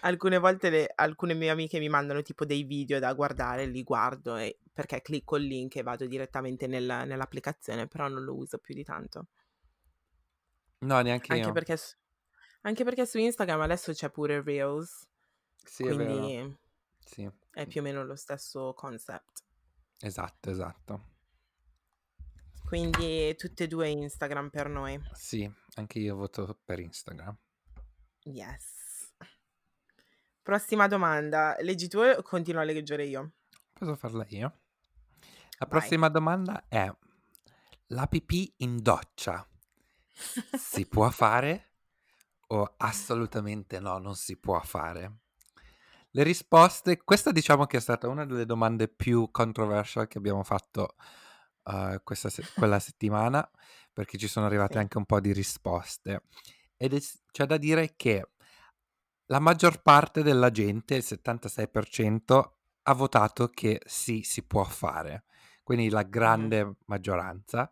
Alcune 0.00 0.38
volte 0.38 0.70
le- 0.70 0.92
alcune 0.94 1.34
mie 1.34 1.50
amiche 1.50 1.78
mi 1.78 1.88
mandano 1.88 2.22
tipo 2.22 2.44
dei 2.44 2.62
video 2.62 2.98
da 2.98 3.12
guardare, 3.12 3.66
li 3.66 3.82
guardo 3.82 4.36
e- 4.36 4.58
perché 4.72 5.02
clicco 5.02 5.36
il 5.36 5.44
link 5.44 5.76
e 5.76 5.82
vado 5.82 6.06
direttamente 6.06 6.66
nel- 6.66 7.04
nell'applicazione, 7.06 7.86
però 7.88 8.08
non 8.08 8.24
lo 8.24 8.34
uso 8.34 8.58
più 8.58 8.74
di 8.74 8.84
tanto. 8.84 9.26
No, 10.80 11.00
neanche 11.00 11.32
Anche 11.32 11.46
io. 11.48 11.52
perché, 11.52 11.76
anche 12.62 12.84
perché 12.84 13.06
su 13.06 13.18
Instagram 13.18 13.60
adesso 13.60 13.92
c'è 13.92 14.10
pure 14.10 14.42
Reels, 14.42 15.06
Sì, 15.56 15.84
è 15.84 15.94
quindi 15.94 16.56
Sì, 16.98 17.28
è 17.50 17.66
più 17.66 17.80
o 17.80 17.84
meno 17.84 18.04
lo 18.04 18.16
stesso 18.16 18.72
concept. 18.74 19.42
esatto, 20.00 20.50
esatto. 20.50 21.14
Quindi 22.66 23.36
tutte 23.36 23.64
e 23.64 23.66
due 23.68 23.88
Instagram 23.88 24.50
per 24.50 24.68
noi. 24.68 25.00
Sì, 25.12 25.48
anche 25.74 26.00
io 26.00 26.16
voto 26.16 26.58
per 26.64 26.80
Instagram. 26.80 27.36
Yes. 28.24 29.12
Prossima 30.42 30.88
domanda. 30.88 31.56
Leggi 31.60 31.86
tu 31.86 31.98
o 31.98 32.22
continuo 32.22 32.60
a 32.60 32.64
leggere 32.64 33.04
io? 33.04 33.34
Posso 33.72 33.94
farla 33.94 34.26
io? 34.30 34.60
La 35.58 35.66
Vai. 35.66 35.68
prossima 35.68 36.08
domanda 36.08 36.64
è: 36.68 36.92
la 37.86 38.06
pipì 38.08 38.52
in 38.58 38.82
doccia 38.82 39.46
si 40.58 40.86
può 40.88 41.08
fare 41.10 41.74
o 42.48 42.74
assolutamente 42.78 43.78
no, 43.78 43.98
non 43.98 44.16
si 44.16 44.36
può 44.36 44.60
fare? 44.60 45.18
Le 46.10 46.22
risposte, 46.24 46.96
questa 47.04 47.30
diciamo 47.30 47.66
che 47.66 47.76
è 47.76 47.80
stata 47.80 48.08
una 48.08 48.24
delle 48.26 48.46
domande 48.46 48.88
più 48.88 49.30
controversial 49.30 50.08
che 50.08 50.18
abbiamo 50.18 50.42
fatto 50.42 50.96
uh, 51.66 52.00
questa 52.02 52.28
se- 52.30 52.44
quella 52.54 52.78
settimana, 52.78 53.48
perché 53.92 54.18
ci 54.18 54.28
sono 54.28 54.46
arrivate 54.46 54.74
Sì. 54.74 54.78
anche 54.78 54.98
un 54.98 55.06
po' 55.06 55.20
di 55.20 55.32
risposte. 55.32 56.22
Ed 56.76 56.94
è- 56.94 57.00
c'è 57.32 57.46
da 57.46 57.56
dire 57.56 57.94
che 57.96 58.30
la 59.26 59.38
maggior 59.40 59.82
parte 59.82 60.22
della 60.22 60.50
gente, 60.50 60.94
il 60.94 61.02
76%, 61.02 62.58
ha 62.82 62.92
votato 62.94 63.48
che 63.48 63.80
sì, 63.84 64.22
si 64.22 64.44
può 64.44 64.62
fare. 64.64 65.24
Quindi 65.62 65.88
la 65.88 66.02
grande 66.04 66.76
maggioranza. 66.86 67.70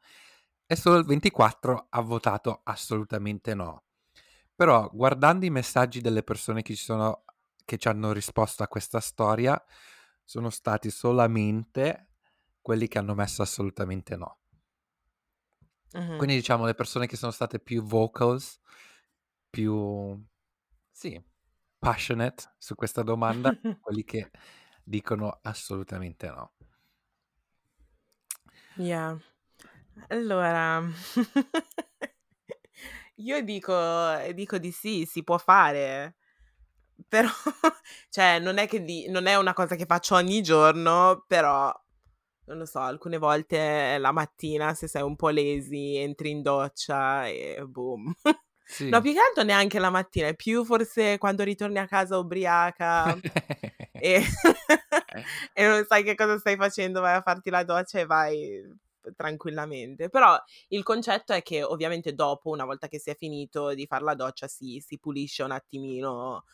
E 0.67 0.77
solo 0.77 0.97
il 0.99 1.05
24% 1.05 1.87
ha 1.91 2.01
votato 2.01 2.61
assolutamente 2.65 3.55
no. 3.55 3.85
Però 4.55 4.91
guardando 4.93 5.45
i 5.47 5.51
messaggi 5.51 6.01
delle 6.01 6.23
persone 6.23 6.63
che 6.63 6.75
ci 6.75 6.83
sono 6.83 7.25
che 7.65 7.79
ci 7.79 7.89
hanno 7.89 8.13
risposto 8.13 8.63
a 8.63 8.69
questa 8.69 9.01
storia, 9.01 9.63
sono 10.23 10.51
stati 10.51 10.91
solamente 10.91 12.14
quelli 12.65 12.89
che 12.89 12.97
hanno 12.97 13.15
messo 13.15 13.43
assolutamente 13.43 14.17
no. 14.17 14.39
Mh-mh. 15.93 16.17
Quindi 16.17 16.37
diciamo 16.37 16.65
le 16.65 16.75
persone 16.75 17.07
che 17.07 17.17
sono 17.17 17.31
state 17.31 17.61
più 17.61 17.83
vocals, 17.83 18.59
più 19.51 20.19
sì, 20.91 21.23
passionate 21.79 22.55
su 22.57 22.75
questa 22.75 23.03
domanda, 23.03 23.53
quelli 23.83 24.03
che 24.03 24.31
dicono 24.83 25.41
assolutamente 25.43 26.27
no. 26.29 26.53
Yeah. 28.77 29.19
Allora 30.09 30.83
io 33.17 33.43
dico 33.43 34.33
dico 34.33 34.57
di 34.57 34.73
sì, 34.73 35.05
si 35.05 35.23
può 35.23 35.37
fare. 35.37 36.17
Però 37.09 37.29
cioè 38.09 38.39
non 38.39 38.57
è 38.57 38.67
che 38.67 38.83
di 38.83 39.11
non 39.11 39.27
è 39.27 39.37
una 39.37 39.53
cosa 39.53 39.77
che 39.77 39.85
faccio 39.85 40.15
ogni 40.15 40.41
giorno, 40.43 41.25
però 41.29 41.71
non 42.47 42.59
lo 42.59 42.67
so, 42.67 42.79
alcune 42.81 43.19
volte 43.19 43.97
la 43.99 44.13
mattina 44.13 44.75
se 44.75 44.87
sei 44.89 45.03
un 45.03 45.17
po' 45.17 45.31
lazy 45.31 45.97
entri 45.97 46.31
in 46.31 46.43
doccia 46.43 47.27
e 47.27 47.63
boom. 47.67 48.13
Sì. 48.67 48.89
No, 48.89 49.03
più 49.03 49.13
che 49.13 49.19
altro 49.21 49.43
neanche 49.43 49.79
la 49.79 49.91
mattina, 49.91 50.29
è 50.29 50.35
più 50.35 50.65
forse 50.65 51.19
quando 51.19 51.43
ritorni 51.43 51.79
a 51.79 51.87
casa 51.87 52.17
ubriaca 52.17 53.15
e 53.93 54.23
e 55.53 55.67
non 55.67 55.85
sai 55.87 56.03
che 56.03 56.15
cosa 56.15 56.39
stai 56.39 56.57
facendo, 56.57 57.03
vai 57.03 57.15
a 57.15 57.21
farti 57.21 57.51
la 57.51 57.63
doccia 57.63 58.01
e 58.01 58.07
vai 58.07 58.63
tranquillamente. 59.17 60.09
Però 60.09 60.35
il 60.69 60.83
concetto 60.83 61.35
è 61.35 61.43
che 61.43 61.63
ovviamente 61.63 62.15
dopo, 62.15 62.49
una 62.51 62.65
volta 62.65 62.89
che 62.89 62.99
si 62.99 63.11
è 63.11 63.15
finito 63.15 63.75
di 63.75 63.87
far 63.87 64.03
la 64.03 64.15
doccia, 64.15 64.49
si 64.49 64.83
si 64.85 64.99
pulisce 64.99 65.43
un 65.43 65.51
attimino 65.51 66.45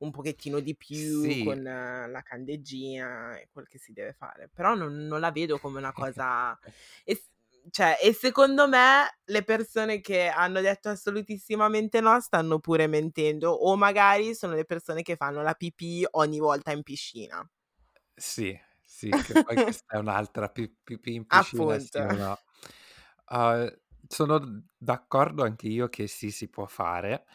un 0.00 0.10
pochettino 0.10 0.60
di 0.60 0.76
più 0.76 1.34
Sì. 1.34 1.38
con 1.38 1.62
la 1.62 2.22
candeggina 2.22 3.38
e 3.38 3.48
quel 3.52 3.68
che 3.68 3.78
si 3.78 3.92
deve 3.92 4.12
fare. 4.14 4.48
Però 4.52 4.74
non 4.74 4.94
non 5.06 5.20
la 5.20 5.30
vedo 5.32 5.58
come 5.58 5.78
una 5.78 5.92
cosa 5.92 6.58
e 7.04 7.22
cioè 7.70 7.98
e 8.02 8.12
secondo 8.14 8.66
me 8.68 9.18
le 9.24 9.44
persone 9.44 10.00
che 10.00 10.28
hanno 10.28 10.60
detto 10.62 10.88
assolutissimamente 10.88 12.00
no 12.00 12.18
stanno 12.20 12.58
pure 12.58 12.86
mentendo 12.86 13.50
o 13.52 13.76
magari 13.76 14.34
sono 14.34 14.54
le 14.54 14.64
persone 14.64 15.02
che 15.02 15.16
fanno 15.16 15.42
la 15.42 15.54
pipì 15.54 16.06
ogni 16.12 16.38
volta 16.38 16.72
in 16.72 16.82
piscina. 16.82 17.46
Sì, 18.14 18.58
sì, 18.82 19.18
che 19.20 19.36
poi 19.36 19.58
questa 19.62 19.94
è 19.96 19.98
un'altra 19.98 20.50
pi 20.50 20.68
pipì 20.82 21.14
in 21.14 21.26
piscina 21.26 21.78
sì 21.78 22.00
no. 22.10 22.42
Uhm, 23.30 23.70
sono 24.06 24.64
d'accordo 24.76 25.42
anche 25.44 25.68
io 25.68 25.88
che 25.88 26.06
sì, 26.06 26.30
si 26.30 26.48
può 26.48 26.66
fare. 26.66 27.26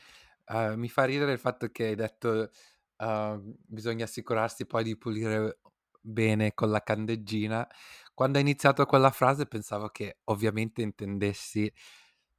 Uhm, 0.47 0.75
mi 0.79 0.89
fa 0.89 1.05
ridere 1.05 1.31
il 1.33 1.39
fatto 1.39 1.69
che 1.71 1.85
hai 1.87 1.95
detto, 1.95 2.49
uhm, 2.97 3.55
bisogna 3.67 4.05
assicurarsi 4.05 4.65
poi 4.65 4.83
di 4.83 4.97
pulire 4.97 5.59
bene 6.01 6.53
con 6.53 6.69
la 6.69 6.81
candeggina. 6.83 7.67
Quando 8.13 8.37
hai 8.37 8.43
iniziato 8.43 8.85
quella 8.85 9.11
frase 9.11 9.47
pensavo 9.47 9.89
che 9.89 10.19
ovviamente 10.25 10.81
intendessi 10.81 11.71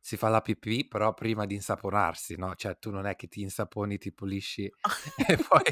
si 0.00 0.16
fa 0.16 0.28
la 0.28 0.40
pipì, 0.40 0.86
però 0.86 1.14
prima 1.14 1.46
di 1.46 1.54
insaponarsi, 1.56 2.36
no, 2.36 2.54
cioè 2.54 2.78
tu 2.78 2.90
non 2.92 3.06
è 3.06 3.16
che 3.16 3.26
ti 3.28 3.40
insaponi, 3.42 3.98
ti 3.98 4.12
pulisci 4.12 4.64
e 5.16 5.36
poi 5.48 5.62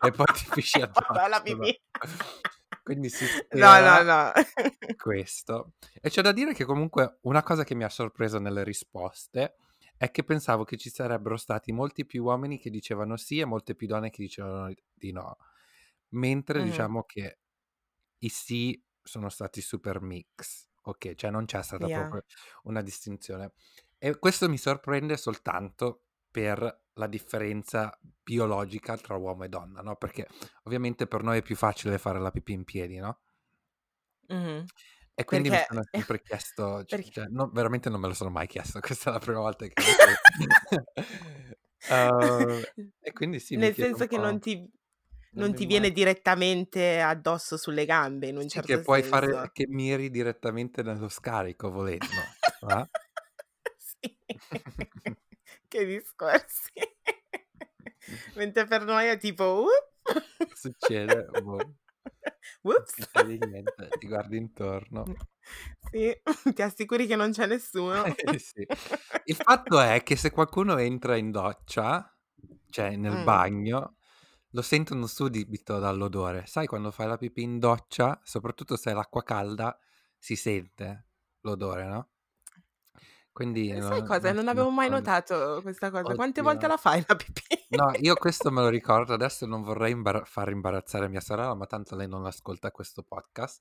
e 0.00 0.10
poi 0.12 0.26
ti 0.32 0.46
pisci 0.52 0.80
addosso, 0.80 1.42
no. 1.44 1.68
pipì. 1.68 1.78
Quindi 2.82 3.08
si 3.10 3.28
No, 3.54 3.80
no, 3.80 4.02
no. 4.04 4.32
questo. 4.96 5.74
E 6.00 6.10
c'è 6.10 6.22
da 6.22 6.32
dire 6.32 6.54
che 6.54 6.64
comunque 6.64 7.18
una 7.22 7.42
cosa 7.42 7.64
che 7.64 7.74
mi 7.74 7.84
ha 7.84 7.88
sorpreso 7.88 8.38
nelle 8.38 8.64
risposte 8.64 9.56
è 9.96 10.10
che 10.10 10.24
pensavo 10.24 10.64
che 10.64 10.76
ci 10.76 10.90
sarebbero 10.90 11.36
stati 11.36 11.72
molti 11.72 12.04
più 12.06 12.24
uomini 12.24 12.58
che 12.58 12.70
dicevano 12.70 13.16
sì 13.16 13.38
e 13.40 13.44
molte 13.44 13.74
più 13.74 13.86
donne 13.86 14.10
che 14.10 14.22
dicevano 14.22 14.72
di 14.92 15.12
no. 15.12 15.36
Mentre 16.10 16.62
Mh-mh. 16.62 16.84
diciamo 16.84 17.04
che 17.04 17.38
i 18.18 18.28
sì 18.28 18.82
sono 19.02 19.28
stati 19.28 19.60
super 19.60 20.00
mix, 20.00 20.68
okay, 20.82 21.14
cioè 21.14 21.30
non 21.30 21.44
c'è 21.46 21.62
stata 21.62 21.88
Yeah. 21.88 21.90
proprio 21.90 22.24
una 22.64 22.82
distinzione. 22.82 23.52
E 23.98 24.18
questo 24.18 24.48
mi 24.48 24.58
sorprende 24.58 25.16
soltanto 25.16 26.04
per 26.30 26.82
la 26.94 27.06
differenza 27.06 27.98
biologica 28.22 28.96
tra 28.96 29.16
uomo 29.16 29.44
e 29.44 29.48
donna, 29.48 29.80
no, 29.82 29.96
perché 29.96 30.28
ovviamente 30.64 31.06
per 31.06 31.22
noi 31.22 31.38
è 31.38 31.42
più 31.42 31.56
facile 31.56 31.98
fare 31.98 32.20
la 32.20 32.30
pipì 32.30 32.52
in 32.52 32.64
piedi, 32.64 32.98
no? 32.98 33.20
Mh-mh. 34.28 34.66
E 35.18 35.22
quindi 35.24 35.48
mi 35.48 35.58
Perché 35.58 35.64
sono 35.64 35.80
sempre 35.94 36.20
chiesto, 36.22 36.82
c 36.84 36.92
perché 36.92 37.10
cioè 37.10 37.26
no, 37.28 37.48
veramente 37.52 37.88
non 37.88 38.00
me 38.00 38.08
lo 38.08 38.14
sono 38.14 38.30
mai 38.30 38.48
chiesto, 38.48 38.80
questa 38.82 39.10
è 39.10 39.12
la 39.12 39.20
prima 39.20 39.38
volta 39.38 39.64
che 39.66 39.74
Uhm, 41.88 42.62
e 43.00 43.12
quindi 43.12 43.38
sì, 43.40 43.56
mi 43.58 43.70
Nel 43.70 43.76
senso 43.76 44.06
che 44.06 44.18
non 44.18 44.40
ti 44.40 44.68
non 45.36 45.54
ti 45.54 45.66
viene 45.66 45.90
direttamente 45.92 47.00
addosso 47.00 47.56
sulle 47.56 47.84
gambe 47.86 48.28
in 48.28 48.36
un 48.36 48.48
Sì, 48.48 48.60
che 48.62 48.78
certo 48.78 48.80
puoi 48.80 49.02
fare 49.02 49.38
senso. 49.38 49.50
che 49.52 49.66
miri 49.66 50.10
direttamente 50.10 50.82
nello 50.82 51.08
scarico 51.08 51.70
volendo, 51.70 52.36
va? 52.60 52.86
Sì. 53.78 54.16
Che 55.68 55.84
discorsi. 55.86 56.70
Mentre 58.34 58.66
per 58.66 58.84
noi 58.84 59.06
è 59.08 59.18
tipo: 59.18 59.64
"Uh". 59.64 59.68
Succede, 60.52 61.26
boh. 61.32 61.74
Non 62.76 62.84
Whoops. 62.86 62.94
succede 62.94 63.38
niente, 63.38 63.96
ti 63.98 64.06
guardi 64.06 64.36
intorno. 64.36 65.04
Sì, 65.90 66.14
ti 66.54 66.62
assicuri 66.62 67.06
che 67.06 67.16
non 67.16 67.30
c'è 67.32 67.46
nessuno. 67.46 68.04
Sì. 68.38 68.66
Il 69.24 69.36
fatto 69.36 69.80
è 69.80 70.02
che 70.02 70.16
se 70.16 70.30
qualcuno 70.30 70.76
entra 70.78 71.16
in 71.16 71.30
doccia, 71.30 72.16
cioè 72.68 72.96
nel 72.96 73.16
Mh. 73.16 73.18
bagno, 73.18 73.96
lo 74.50 74.62
sentono 74.62 75.06
subito 75.06 75.78
dall'odore. 75.78 76.46
Sai 76.46 76.66
quando 76.66 76.90
fai 76.90 77.08
la 77.08 77.16
pipì 77.16 77.42
in 77.42 77.58
doccia, 77.58 78.20
soprattutto 78.24 78.76
se 78.76 78.90
è 78.90 78.94
l'acqua 78.94 79.22
calda, 79.22 79.78
si 80.18 80.36
sente 80.36 81.08
l'odore, 81.40 81.84
no? 81.86 82.08
Quindi 83.34 83.68
E 83.68 83.80
sai 83.82 84.02
no 84.02 84.06
cosa? 84.06 84.30
non 84.32 84.46
avevo 84.46 84.70
mai 84.70 84.88
notato 84.88 85.58
questa 85.60 85.90
cosa. 85.90 86.14
Quante 86.14 86.40
volte 86.40 86.66
Oddio. 86.66 86.68
la 86.68 86.76
fai 86.76 87.04
la 87.04 87.16
pipì? 87.16 87.66
No, 87.70 87.90
io 87.98 88.14
questo 88.14 88.52
me 88.52 88.60
lo 88.62 88.68
ricordo, 88.68 89.12
adesso 89.12 89.44
non 89.44 89.62
vorrei 89.62 89.90
imbara 89.90 90.24
far 90.24 90.50
imbarazzare 90.50 91.08
mia 91.08 91.20
sorella, 91.20 91.54
ma 91.54 91.66
tanto 91.66 91.96
lei 91.96 92.06
non 92.06 92.24
ascolta 92.26 92.70
questo 92.70 93.02
podcast. 93.02 93.60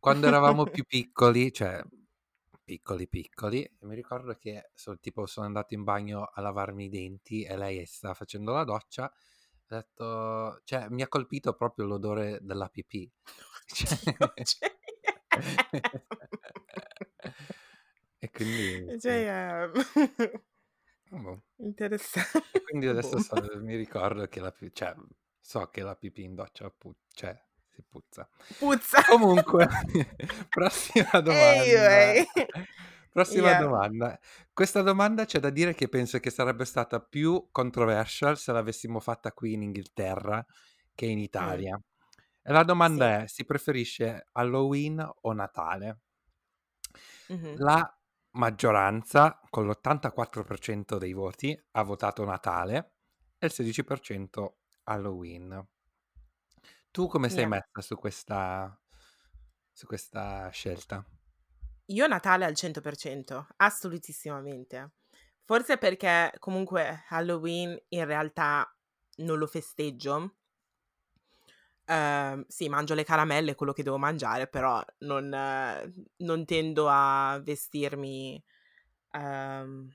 Quando 0.00 0.26
eravamo 0.26 0.64
più 0.64 0.82
piccoli, 0.90 1.52
cioè 1.52 1.80
piccoli, 2.64 3.06
piccoli, 3.08 3.76
mi 3.82 3.94
ricordo 3.94 4.34
che 4.34 4.70
so 4.74 4.98
tipo 4.98 5.24
sono 5.26 5.46
andato 5.46 5.74
in 5.74 5.84
bagno 5.84 6.24
a 6.24 6.40
lavarmi 6.40 6.86
i 6.86 6.88
denti 6.88 7.44
e 7.44 7.56
lei 7.56 7.86
stava 7.86 8.14
facendo 8.14 8.52
la 8.52 8.64
doccia, 8.64 9.04
ha 9.04 9.12
detto 9.68 10.60
cioè 10.64 10.88
mi 10.88 11.02
ha 11.02 11.08
colpito 11.08 11.54
proprio 11.54 11.86
l'odore 11.86 12.40
della 12.42 12.68
pipì. 12.68 13.08
Cioè 13.66 13.98
Oddio, 14.18 14.32
cioè 14.44 14.76
quindi. 18.42 18.92
Cioè 19.00 19.70
Boh. 21.10 21.42
Interessa 21.58 22.20
E 22.54 22.60
quindi 22.60 22.86
adesso 22.86 23.18
boh. 23.18 23.18
so 23.18 23.36
mi 23.62 23.76
ricordo 23.76 24.26
che 24.28 24.40
la 24.40 24.52
cioè 24.72 24.94
so 25.40 25.68
che 25.70 25.82
la 25.82 25.96
pipì 25.96 26.22
in 26.24 26.34
doccia 26.34 26.70
pu 26.70 26.94
cioè 27.08 27.34
si 27.66 27.82
puzza. 27.82 28.28
Puzza. 28.58 28.98
Comunque 29.04 29.66
prossima 30.50 31.20
domanda. 31.20 31.88
Anyway. 31.88 32.26
Prossima 33.10 33.54
Yeah. 33.54 33.54
domanda. 33.54 34.18
Questa 34.52 34.82
domanda 34.82 35.24
c'è 35.24 35.38
da 35.40 35.50
dire 35.50 35.74
che 35.74 35.88
penso 35.88 36.18
che 36.20 36.30
sarebbe 36.30 36.64
stata 36.66 37.00
più 37.00 37.48
controversial 37.50 38.38
se 38.38 38.52
l'avessimo 38.52 39.00
fatta 39.00 39.32
qui 39.32 39.54
in 39.54 39.62
Inghilterra 39.62 40.44
che 40.94 41.06
in 41.06 41.18
Mh. 41.38 41.58
Italia. 41.58 41.78
E 42.42 42.52
la 42.52 42.64
domanda 42.64 43.06
Sì. 43.06 43.22
è: 43.22 43.26
si 43.28 43.44
preferisce 43.46 44.28
Halloween 44.32 45.06
o 45.22 45.32
Natale? 45.32 46.00
Mh-mh. 47.30 47.62
La 47.66 47.78
maggioranza, 48.32 49.40
con 49.50 49.66
l'84% 49.66 50.98
dei 50.98 51.12
voti, 51.12 51.58
ha 51.72 51.82
votato 51.82 52.24
Natale 52.24 52.94
e 53.38 53.46
il 53.46 53.52
16% 53.52 54.58
Halloween. 54.84 55.66
Tu 56.90 57.06
come 57.08 57.28
sei 57.28 57.46
Yeah. 57.46 57.46
messa 57.46 57.80
su 57.80 57.96
questa 57.96 58.78
su 59.72 59.86
questa 59.86 60.48
scelta? 60.50 61.04
Io 61.86 62.06
Natale 62.06 62.44
al 62.44 62.54
100%, 62.54 63.46
assolutissimamente. 63.56 64.94
Forse 65.44 65.78
perché 65.78 66.32
comunque 66.38 67.04
Halloween 67.08 67.76
in 67.88 68.04
realtà 68.04 68.66
non 69.18 69.38
lo 69.38 69.46
festeggio. 69.46 70.36
Ehm, 71.88 72.44
sì, 72.48 72.68
mangio 72.68 72.94
le 72.94 73.04
caramelle, 73.04 73.54
quello 73.54 73.72
che 73.72 73.82
devo 73.82 73.98
mangiare, 73.98 74.46
però 74.48 74.82
non 74.98 75.28
non 76.16 76.44
tendo 76.44 76.86
a 76.88 77.40
vestirmi 77.42 78.42
ehm, 79.12 79.88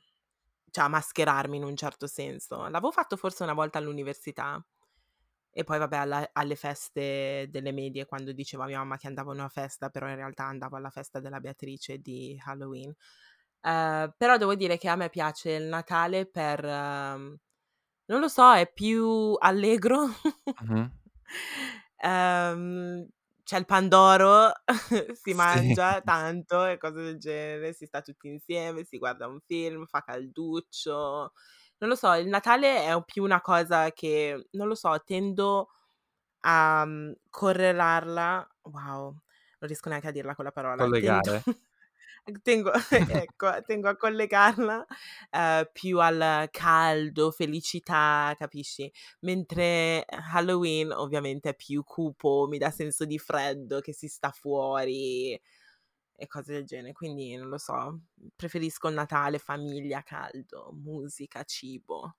cioè 0.71 0.85
a 0.85 0.87
mascherarmi 0.89 1.57
in 1.57 1.63
un 1.63 1.75
certo 1.77 2.07
senso. 2.07 2.63
L'avevo 2.67 2.91
fatto 2.91 3.15
forse 3.17 3.43
una 3.43 3.53
volta 3.53 3.77
all'università 3.79 4.63
e 5.51 5.63
poi 5.63 5.79
vabbè 5.79 5.97
alla 5.97 6.29
alle 6.33 6.55
feste 6.55 7.47
delle 7.49 7.71
medie 7.71 8.05
quando 8.05 8.31
diceva 8.33 8.65
a 8.65 8.67
mia 8.67 8.77
mamma 8.79 8.97
che 8.97 9.07
andavo 9.07 9.31
a 9.31 9.33
una 9.35 9.49
festa, 9.49 9.89
però 9.89 10.07
in 10.09 10.15
realtà 10.15 10.45
andavo 10.45 10.75
alla 10.77 10.89
festa 10.91 11.19
della 11.21 11.39
Beatrice 11.39 11.99
di 11.99 12.39
Halloween. 12.45 12.93
Ehm, 13.61 14.13
però 14.17 14.37
devo 14.37 14.55
dire 14.55 14.77
che 14.77 14.89
a 14.89 14.95
me 14.97 15.09
piace 15.09 15.51
il 15.53 15.63
Natale 15.65 16.25
per 16.27 16.63
non 18.09 18.19
lo 18.21 18.27
so, 18.29 18.53
è 18.53 18.71
più 18.71 19.35
allegro. 19.39 20.07
Mh-mh. 20.61 20.87
Ehm, 21.97 23.07
c'è 23.43 23.57
il 23.59 23.65
pandoro, 23.65 24.51
si 25.13 25.33
Sì. 25.33 25.75
mangia 25.75 26.01
tanto 26.01 26.65
e 26.65 26.77
cose 26.77 27.01
del 27.01 27.17
genere, 27.19 27.73
si 27.73 27.85
sta 27.85 28.01
tutti 28.01 28.27
insieme, 28.27 28.83
si 28.83 28.97
guarda 28.97 29.27
un 29.27 29.39
film, 29.45 29.85
fa 29.85 30.01
calduccio. 30.01 31.31
Non 31.79 31.89
lo 31.89 31.95
so, 31.95 32.13
il 32.13 32.27
Natale 32.27 32.85
è 32.85 33.03
più 33.05 33.23
una 33.23 33.41
cosa 33.41 33.91
che, 33.91 34.47
non 34.51 34.67
lo 34.67 34.75
so, 34.75 35.01
tendo 35.05 35.69
a 36.41 36.85
mhmm, 36.85 37.13
correlarla 37.29 38.47
wow, 38.63 39.03
non 39.11 39.21
riesco 39.69 39.89
neanche 39.89 40.07
a 40.09 40.11
dirla 40.11 40.35
quella 40.35 40.51
parola. 40.51 40.89
Tendo 40.99 41.21
Collegare. 41.23 41.43
Tengo 42.41 42.71
ecco, 43.07 43.49
tengo 43.65 43.89
a 43.89 43.95
collegarla, 43.95 44.85
ehm, 45.31 45.69
più 45.73 45.99
al 45.99 46.47
caldo, 46.51 47.31
felicità, 47.31 48.33
capisci? 48.37 48.91
Mentre 49.21 50.05
Halloween 50.07 50.91
ovviamente 50.91 51.49
è 51.49 51.55
più 51.55 51.83
cupo, 51.83 52.47
mi 52.49 52.57
dà 52.57 52.71
senso 52.71 53.05
di 53.05 53.17
freddo, 53.19 53.79
che 53.81 53.93
si 53.93 54.07
sta 54.07 54.31
fuori 54.31 55.39
e 56.19 56.27
cose 56.27 56.53
del 56.53 56.65
genere. 56.65 56.93
Quindi 56.93 57.35
non 57.35 57.49
lo 57.49 57.57
so, 57.57 58.01
preferisco 58.35 58.87
il 58.89 58.95
Natale, 58.95 59.39
famiglia, 59.39 60.01
caldo, 60.03 60.71
musica, 60.73 61.43
cibo. 61.43 62.15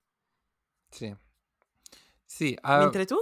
Sì. 0.91 1.15
Sì, 2.25 2.55
uhm 2.63 2.91
Mentre 2.91 3.05
tu? 3.05 3.17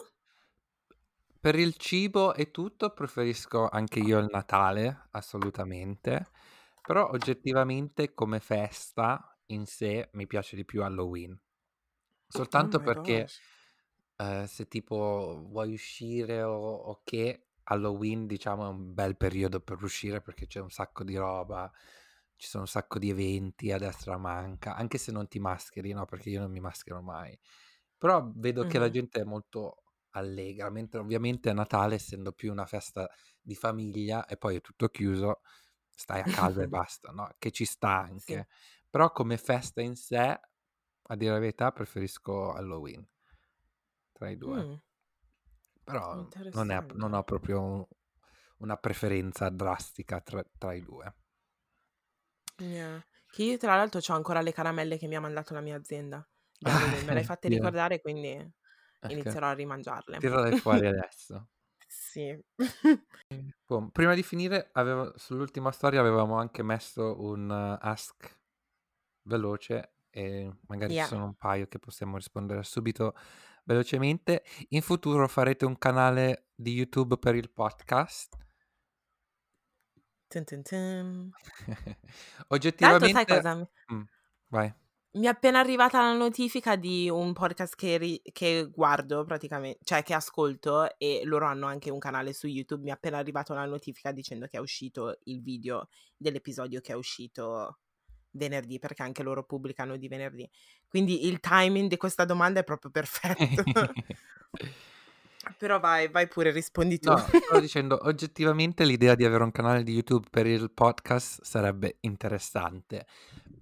Per 1.39 1.55
il 1.55 1.75
cibo 1.77 2.33
e 2.35 2.51
tutto 2.51 2.91
preferisco 2.93 3.67
anche 3.69 3.99
io 3.99 4.19
il 4.19 4.27
Natale, 4.29 5.07
assolutamente, 5.11 6.27
però 6.87 7.09
oggettivamente 7.09 8.13
come 8.13 8.39
festa 8.39 9.37
in 9.47 9.65
sé 9.65 10.09
mi 10.13 10.27
piace 10.27 10.55
di 10.55 10.65
più 10.65 10.83
Halloween. 10.83 11.37
Oh 12.33 12.45
Soltanto 12.47 12.79
my 12.79 12.81
perché, 12.81 13.31
ehm, 14.17 14.45
se 14.45 14.67
tipo 14.67 15.43
vuoi 15.49 15.73
uscire 15.73 16.43
o 16.43 16.53
o 16.57 17.01
che, 17.03 17.47
Halloween 17.63 18.27
diciamo 18.27 18.65
è 18.65 18.69
un 18.69 18.93
bel 18.93 19.17
periodo 19.17 19.59
per 19.61 19.81
uscire 19.83 20.21
perché 20.21 20.47
c'è 20.47 20.59
un 20.61 20.69
sacco 20.71 21.03
di 21.03 21.15
roba, 21.17 21.71
ci 22.35 22.47
sono 22.47 22.63
un 22.63 22.69
sacco 22.69 22.99
di 22.99 23.09
eventi 23.09 23.71
a 23.71 23.77
destra 23.79 24.17
manca, 24.17 24.75
anche 24.75 24.97
se 24.97 25.11
non 25.11 25.27
ti 25.27 25.39
mascheri, 25.39 25.91
no, 25.93 26.05
perché 26.05 26.29
io 26.29 26.41
non 26.41 26.51
mi 26.51 26.59
maschero 26.61 27.01
mai. 27.01 27.37
Però 27.97 28.31
vedo 28.35 28.65
che 28.65 28.79
la 28.79 28.89
gente 28.89 29.21
è 29.21 29.23
molto 29.23 29.83
allegra, 30.11 30.69
mentre 30.69 30.99
ovviamente 30.99 31.49
a 31.49 31.53
Natale, 31.53 31.95
essendo 31.95 32.31
più 32.31 32.51
una 32.51 32.65
festa 32.65 33.09
di 33.41 33.55
famiglia 33.55 34.25
e 34.25 34.37
poi 34.37 34.57
è 34.57 34.61
tutto 34.61 34.87
chiuso, 34.89 35.41
stai 35.97 36.21
a 36.21 36.27
casa 36.29 36.61
e 36.63 36.67
basta, 36.69 37.11
no, 37.11 37.29
che 37.39 37.51
ci 37.51 37.65
sta 37.65 37.99
Sì. 38.15 38.37
anche. 38.37 38.47
Però 38.89 39.11
come 39.11 39.37
festa 39.37 39.81
in 39.81 39.95
sé, 39.95 40.39
a 41.09 41.15
dire 41.15 41.31
la 41.33 41.39
verità, 41.39 41.71
preferisco 41.71 42.53
Halloween. 42.53 43.07
Tra 44.13 44.29
i 44.29 44.37
2. 44.37 44.63
Mh. 44.63 44.77
Però 45.83 46.29
non 46.51 46.69
è 46.71 46.85
non 46.93 47.13
ho 47.13 47.23
proprio 47.23 47.87
una 48.57 48.77
preferenza 48.77 49.49
drastica 49.49 50.21
tra 50.21 50.43
tra 50.57 50.73
i 50.73 50.81
2. 50.81 51.13
Yeah. 52.59 53.03
Che 53.29 53.43
io 53.43 53.57
tra 53.57 53.75
l'altro 53.75 53.99
c'ho 53.99 54.13
ancora 54.13 54.41
le 54.41 54.51
caramelle 54.51 54.97
che 54.97 55.07
mi 55.07 55.15
ha 55.15 55.19
mandato 55.19 55.53
la 55.53 55.61
mia 55.61 55.75
azienda 55.75 56.27
me 57.05 57.13
l'hai 57.13 57.23
fatte 57.23 57.47
Yeah. 57.47 57.49
ricordare 57.49 58.01
quindi 58.01 58.35
Ecco. 59.01 59.31
inizierò 59.31 59.47
a 59.47 59.53
rimangiarle. 59.53 60.19
Tirale 60.19 60.53
fuori 60.53 60.87
adesso. 60.87 61.49
Sì. 61.89 62.37
Boh, 63.65 63.89
prima 63.91 64.13
di 64.13 64.23
finire 64.23 64.69
avevo 64.73 65.11
sull'ultima 65.17 65.71
storia 65.71 65.99
avevamo 65.99 66.37
anche 66.37 66.63
messo 66.63 67.21
un 67.21 67.51
ask 67.51 68.39
veloce 69.23 69.93
e 70.09 70.51
magari 70.67 70.95
ci 70.95 71.03
Yeah. 71.03 71.07
sono 71.07 71.25
un 71.25 71.35
paio 71.35 71.67
che 71.67 71.79
possiamo 71.79 72.17
rispondere 72.17 72.63
subito 72.63 73.15
velocemente. 73.65 74.43
In 74.69 74.81
futuro 74.81 75.27
farete 75.27 75.65
un 75.65 75.77
canale 75.77 76.49
di 76.55 76.73
YouTube 76.73 77.17
per 77.17 77.35
il 77.35 77.51
podcast? 77.51 78.37
Tin 80.29 80.45
tin 80.45 80.63
tin. 80.63 81.33
Tanto 82.79 83.07
sai 83.07 83.25
Oggettivamente 83.25 83.25
cosa 83.25 83.55
mi 83.55 83.67
mh, 83.87 84.03
vai. 84.49 84.73
Mi 85.17 85.25
è 85.25 85.29
appena 85.29 85.59
arrivata 85.59 86.01
la 86.01 86.13
notifica 86.13 86.75
di 86.75 87.09
un 87.09 87.33
podcast 87.33 87.75
che 87.75 87.97
ri 87.97 88.21
che 88.31 88.69
guardo 88.71 89.23
praticamen 89.25 89.75
cioè 89.83 90.03
che 90.03 90.13
ascolto 90.13 90.97
e 90.97 91.21
loro 91.25 91.47
hanno 91.47 91.65
anche 91.65 91.89
un 91.89 91.99
canale 91.99 92.33
su 92.33 92.47
YouTube. 92.47 92.83
Mi 92.83 92.89
è 92.89 92.93
appena 92.93 93.17
arrivata 93.17 93.53
una 93.53 93.65
notifica 93.65 94.11
dicendo 94.11 94.47
che 94.47 94.57
è 94.57 94.59
uscito 94.59 95.19
il 95.25 95.41
video 95.41 95.89
dell'episodio 96.15 96.79
che 96.81 96.93
è 96.93 96.95
uscito 96.95 97.79
venerdì, 98.31 98.79
perché 98.79 99.03
anche 99.03 99.23
loro 99.23 99.43
pubblicano 99.43 99.97
di 99.97 100.07
venerdì. 100.07 100.49
Quindi 100.87 101.25
il 101.27 101.39
timing 101.39 101.89
di 101.89 101.97
questa 101.97 102.23
domanda 102.23 102.59
è 102.59 102.63
proprio 102.63 102.91
perfetto. 102.91 103.63
Però 105.57 105.79
vai, 105.79 106.09
vai 106.09 106.27
pure, 106.27 106.51
rispondi 106.51 106.99
tu. 106.99 107.09
No, 107.09 107.17
stavo 107.35 107.59
dicendo, 107.59 107.99
oggettivamente 108.07 108.83
l'idea 108.83 109.13
di 109.13 109.23
avere 109.23 109.43
un 109.43 109.51
canale 109.51 109.83
di 109.83 109.93
YouTube 109.93 110.27
per 110.31 110.47
il 110.47 110.71
podcast 110.71 111.43
sarebbe 111.43 111.97
interessante. 112.01 113.05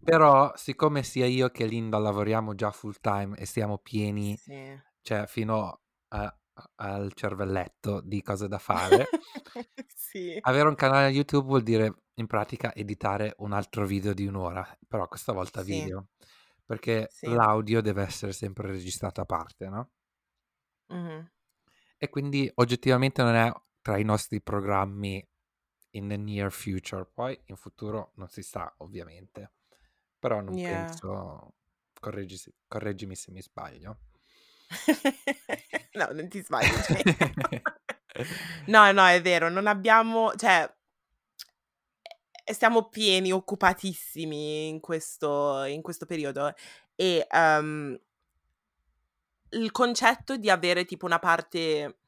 Però, 0.01 0.53
siccome 0.55 1.03
sia 1.03 1.25
io 1.25 1.49
che 1.49 1.65
Linda 1.65 1.97
lavoriamo 1.97 2.55
già 2.55 2.71
full 2.71 2.95
time 3.01 3.35
e 3.37 3.45
siamo 3.45 3.77
pieni, 3.77 4.39
Sì. 4.39 4.79
cioè 5.01 5.25
fino 5.27 5.81
a 6.09 6.37
al 6.77 7.11
cervelletto 7.13 7.99
di 8.01 8.21
cose 8.21 8.47
da 8.47 8.59
fare 8.59 9.11
Sì. 9.93 10.41
avere 10.47 10.69
un 10.69 10.75
canale 10.75 11.09
YouTube 11.09 11.47
vuol 11.47 11.63
dire 11.63 11.93
in 12.15 12.27
pratica 12.27 12.73
editare 12.73 13.33
un 13.39 13.51
altro 13.53 13.85
video 13.85 14.13
di 14.13 14.25
1 14.25 14.35
ora, 14.35 14.65
però 14.87 15.07
questa 15.09 15.33
volta 15.33 15.63
Sì. 15.63 15.63
video, 15.63 16.07
perché 16.65 17.15
l'audio 17.21 17.81
deve 17.81 18.03
essere 18.03 18.31
sempre 18.33 18.67
registrato 18.69 19.21
a 19.21 19.25
parte, 19.25 19.67
no? 19.69 19.89
Mh-mh. 20.89 21.25
E 22.05 22.09
quindi 22.09 22.51
oggettivamente 22.55 23.23
non 23.23 23.33
è 23.33 23.51
tra 23.81 23.97
i 23.97 24.03
nostri 24.03 24.39
programmi 24.39 25.27
in 25.91 26.07
the 26.07 26.17
near 26.17 26.51
future. 26.51 27.03
Poi 27.11 27.35
in 27.45 27.55
futuro 27.55 28.11
non 28.17 28.29
si 28.29 28.43
sa 28.43 28.71
ovviamente, 28.79 29.53
però 30.19 30.39
non 30.39 30.59
Yeah. 30.59 30.63
penso 30.63 31.55
correggi 31.99 32.37
correggimi 32.67 33.15
se 33.15 33.31
mi 33.31 33.41
sbaglio. 33.41 33.97
No, 35.95 36.07
non 36.11 36.27
ti 36.29 36.41
sbagli, 36.41 36.79
cioè 36.81 37.05
No, 38.67 38.91
no, 38.91 39.05
è 39.07 39.21
vero, 39.21 39.49
non 39.49 39.67
abbiamo 39.67 40.33
cioè 40.35 40.69
stiamo 42.53 42.89
pieni, 42.89 43.31
occupatissimi 43.31 44.67
in 44.67 44.79
questo 44.79 45.63
in 45.63 45.81
questo 45.81 46.05
periodo 46.05 46.53
e, 46.95 47.25
uhm 47.31 47.99
il 49.49 49.71
concetto 49.71 50.37
di 50.37 50.49
avere 50.49 50.85
tipo 50.85 51.05
una 51.05 51.19
parte 51.19 51.99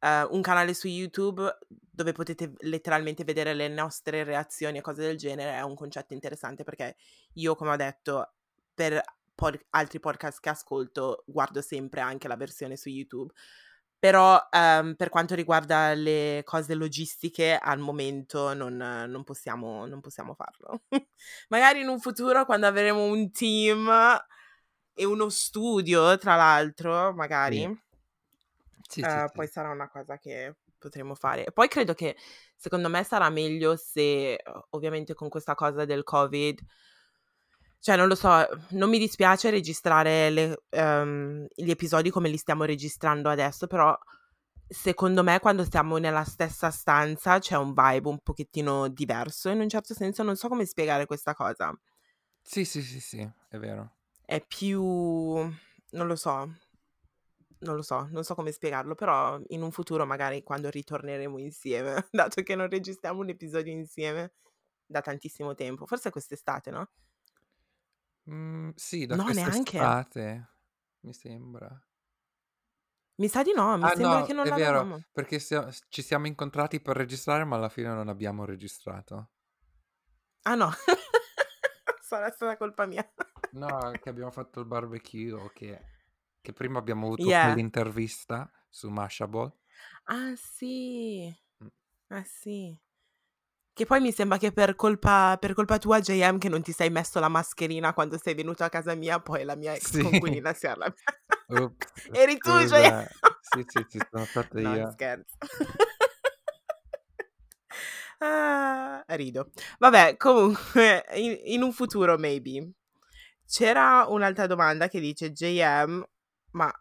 ehm, 0.00 0.28
un 0.30 0.40
canale 0.42 0.74
su 0.74 0.88
YouTube 0.88 1.58
dove 1.68 2.12
potete 2.12 2.52
letteralmente 2.60 3.24
vedere 3.24 3.54
le 3.54 3.68
nostre 3.68 4.24
reazioni 4.24 4.78
e 4.78 4.80
cose 4.82 5.02
del 5.02 5.16
genere 5.16 5.56
è 5.56 5.62
un 5.62 5.76
concetto 5.76 6.12
interessante, 6.12 6.64
perché 6.64 6.96
io, 7.34 7.54
come 7.54 7.70
ho 7.70 7.76
detto, 7.76 8.32
per 8.74 9.00
pod 9.34 9.58
altri 9.70 10.00
podcast 10.00 10.40
che 10.40 10.48
ascolto 10.48 11.24
guardo 11.26 11.60
sempre 11.60 12.00
anche 12.00 12.28
la 12.28 12.36
versione 12.36 12.76
su 12.76 12.88
YouTube. 12.88 13.32
Però, 13.98 14.38
ehm, 14.50 14.96
per 14.96 15.08
quanto 15.08 15.34
riguarda 15.34 15.94
le 15.94 16.42
cose 16.44 16.74
logistiche 16.74 17.56
al 17.56 17.78
momento 17.78 18.52
non 18.52 18.76
non 18.76 19.24
possiamo 19.24 19.86
non 19.86 20.00
possiamo 20.00 20.34
farlo. 20.34 20.82
Magari 21.48 21.80
in 21.80 21.88
un 21.88 21.98
futuro 22.00 22.44
quando 22.44 22.66
avremo 22.66 23.04
un 23.04 23.30
team 23.32 23.88
e 24.94 25.04
uno 25.04 25.28
studio 25.28 26.16
tra 26.18 26.36
l'altro 26.36 27.12
magari, 27.12 27.58
Sì. 27.58 27.82
Sì, 28.86 29.00
ehm, 29.00 29.26
sì. 29.26 29.32
poi 29.34 29.46
sarà 29.48 29.70
una 29.70 29.88
cosa 29.88 30.18
che 30.18 30.56
potremo 30.78 31.14
fare. 31.14 31.46
E 31.46 31.52
poi 31.52 31.68
credo 31.68 31.94
che 31.94 32.16
secondo 32.56 32.88
me 32.88 33.02
sarà 33.04 33.28
meglio 33.30 33.76
se 33.76 34.38
ovviamente 34.70 35.14
con 35.14 35.28
questa 35.28 35.54
cosa 35.54 35.84
del 35.84 36.04
Covid 36.04 36.60
cioè 37.84 37.96
non 37.96 38.08
lo 38.08 38.14
so, 38.14 38.30
non 38.70 38.88
mi 38.88 38.98
dispiace 38.98 39.50
registrare 39.50 40.30
le 40.30 40.62
ehm, 40.70 41.46
gli 41.54 41.68
episodi 41.68 42.08
come 42.08 42.30
li 42.30 42.38
stiamo 42.38 42.64
registrando 42.64 43.28
adesso, 43.28 43.66
però 43.66 43.94
secondo 44.66 45.22
me 45.22 45.38
quando 45.38 45.64
stiamo 45.64 45.98
nella 45.98 46.24
stessa 46.24 46.70
stanza 46.70 47.38
c'è 47.40 47.56
un 47.58 47.74
vibe 47.74 48.08
un 48.08 48.20
pochettino 48.20 48.88
diverso 48.88 49.50
in 49.50 49.60
un 49.60 49.68
certo 49.68 49.92
senso, 49.92 50.22
non 50.22 50.36
so 50.36 50.48
come 50.48 50.64
spiegare 50.64 51.04
questa 51.04 51.34
cosa. 51.34 51.78
Sì, 52.42 52.64
sì, 52.64 52.80
sì, 52.82 53.00
sì, 53.00 53.30
è 53.48 53.58
vero. 53.58 53.96
È 54.26 54.44
più 54.44 54.82
non 54.82 56.06
lo 56.06 56.16
so. 56.16 56.52
Non 57.60 57.76
lo 57.76 57.82
so, 57.82 58.06
non 58.10 58.24
so 58.24 58.34
come 58.34 58.52
spiegarlo, 58.52 58.94
però 58.94 59.40
in 59.48 59.62
un 59.62 59.70
futuro 59.72 60.04
magari 60.04 60.42
quando 60.42 60.68
ritorneremo 60.68 61.38
insieme, 61.38 62.06
dato 62.10 62.42
che 62.42 62.54
non 62.54 62.68
registriamo 62.68 63.20
un 63.20 63.30
episodio 63.30 63.72
insieme 63.72 64.34
da 64.84 65.00
tantissimo 65.00 65.54
tempo, 65.54 65.86
forse 65.86 66.10
quest'estate, 66.10 66.70
no? 66.70 66.90
Mhmm, 68.26 68.72
sì, 68.76 69.06
da 69.06 69.18
No, 69.20 69.30
neanche? 69.32 69.96
quest'estate, 69.98 70.48
mi 71.00 71.12
sembra. 71.14 71.70
Mi 73.20 73.28
sa 73.28 73.42
di 73.42 73.52
no, 73.54 73.76
mi 73.78 73.88
Ah 73.88 73.94
sembra 73.98 74.22
no, 74.22 74.26
che 74.26 74.32
non 74.32 74.50
è 74.52 74.52
vero, 74.52 74.96
perché 75.12 75.38
sia 75.38 75.70
s 75.70 75.84
ci 75.88 76.02
siamo 76.02 76.26
incontrati 76.26 76.80
per 76.80 76.96
registrare, 76.96 77.44
ma 77.44 77.54
alla 77.54 77.68
fine 77.68 77.88
non 77.94 78.08
abbiamo 78.08 78.44
registrato. 78.44 79.30
Ah 80.44 80.56
no, 80.56 80.70
sarà 82.02 82.30
stata 82.30 82.56
colpa 82.56 82.86
mia. 82.86 83.04
No, 83.54 83.98
che 84.02 84.08
abbiamo 84.08 84.30
fatto 84.32 84.58
il 84.60 84.66
barbecue 84.66 85.50
che 85.52 85.80
che 86.40 86.52
prima 86.52 86.78
abbiamo 86.78 87.06
avuto 87.06 87.32
Yeah. 87.32 87.34
quell'intervista 87.34 88.50
su 88.68 88.90
Mashable. 88.90 89.54
Ah 90.06 90.34
sì. 90.36 91.34
Mh. 91.60 91.68
Eh 92.08 92.24
sì. 92.24 92.78
Che 93.76 93.86
poi 93.86 94.00
mi 94.00 94.12
sembra 94.12 94.38
che 94.38 94.52
per 94.52 94.76
colpa 94.76 95.36
per 95.40 95.52
colpa 95.54 95.78
tua 95.78 95.98
JM 96.00 96.38
che 96.38 96.48
non 96.48 96.62
ti 96.62 96.70
sei 96.72 96.90
messo 96.90 97.18
la 97.20 97.28
mascherina 97.28 97.92
quando 97.92 98.18
sei 98.22 98.34
venuto 98.34 98.62
a 98.64 98.68
casa 98.68 98.94
mia, 98.94 99.18
poi 99.20 99.44
la 99.44 99.56
mia 99.56 99.74
ex 99.74 99.96
Sì. 99.96 99.98
coinquilina 99.98 100.54
si 100.54 100.66
è 100.66 100.70
arrabbiata. 100.70 101.18
Eri 102.14 102.40
tu 102.40 102.52
JM. 102.64 102.92
Sì, 103.40 103.64
sì, 103.68 103.86
ci 103.88 104.00
sono 104.10 104.26
stato 104.26 104.58
No, 104.58 104.78
io. 104.78 104.86
scherzo. 104.86 105.36
Ah, 108.20 109.04
rido. 109.08 109.50
Vabbè, 109.78 110.16
comunque, 110.16 111.04
in 111.14 111.38
in 111.44 111.62
un 111.62 111.72
futuro 111.72 112.16
maybe. 112.18 112.72
C'era 113.46 114.06
un'altra 114.08 114.46
domanda 114.46 114.88
che 114.88 115.00
dice: 115.00 115.32
"JM" 115.32 116.02
ma 116.52 116.72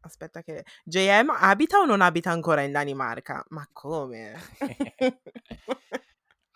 aspetta 0.00 0.42
che 0.42 0.64
"JM 0.84 1.30
abita 1.30 1.78
o 1.78 1.84
non 1.84 2.00
abita 2.00 2.30
ancora 2.30 2.62
in 2.62 2.72
Danimarca?" 2.72 3.44
Ma 3.50 3.66
come? 3.72 4.34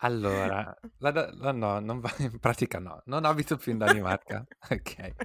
Allora, 0.01 0.75
la 0.99 1.11
la 1.33 1.51
no, 1.51 1.79
non 1.79 1.99
va 1.99 2.13
in 2.19 2.37
pratica 2.39 2.77
no, 2.79 3.01
non 3.05 3.25
abito 3.25 3.57
più 3.57 3.71
in 3.71 3.79
Danimarca. 3.79 4.45
Okay. 4.69 5.15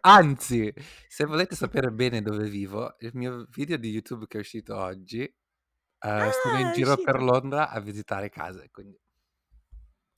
Anzi, 0.00 0.72
se 1.06 1.24
volete 1.26 1.54
sapere 1.56 1.90
bene 1.92 2.22
dove 2.22 2.48
vivo, 2.48 2.94
il 3.00 3.10
mio 3.14 3.46
video 3.50 3.76
di 3.76 3.90
YouTube 3.90 4.26
che 4.26 4.38
è 4.38 4.40
uscito 4.40 4.76
oggi, 4.76 5.22
ehm, 6.00 6.30
sono 6.30 6.58
in 6.58 6.70
Ah, 6.70 6.72
giro 6.72 6.98
per 6.98 7.20
uscito. 7.20 7.22
Londra 7.22 7.70
a 7.70 7.80
visitare 7.80 8.30
case, 8.30 8.70
quindi 8.70 8.98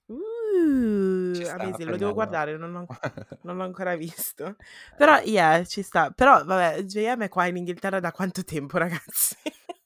Ci 0.07 1.10
Uh, 1.33 1.49
amazing, 1.49 1.89
lo 1.89 1.97
devo 1.97 2.13
guardare, 2.13 2.57
non 2.57 2.73
l'ho 2.73 2.89
non 3.43 3.57
l'ho 3.57 3.65
ancora 3.65 3.97
visto. 3.97 4.57
Però 4.97 5.19
yeah, 5.23 5.65
ci 5.65 5.83
sta. 5.83 6.11
Però 6.11 6.45
vabbè, 6.45 6.83
JM 6.83 7.23
è 7.25 7.29
qua 7.29 7.47
in 7.47 7.57
Inghilterra 7.57 8.01
da 8.01 8.13
quanto 8.13 8.45
tempo, 8.45 8.79
ragazzi? 8.79 9.37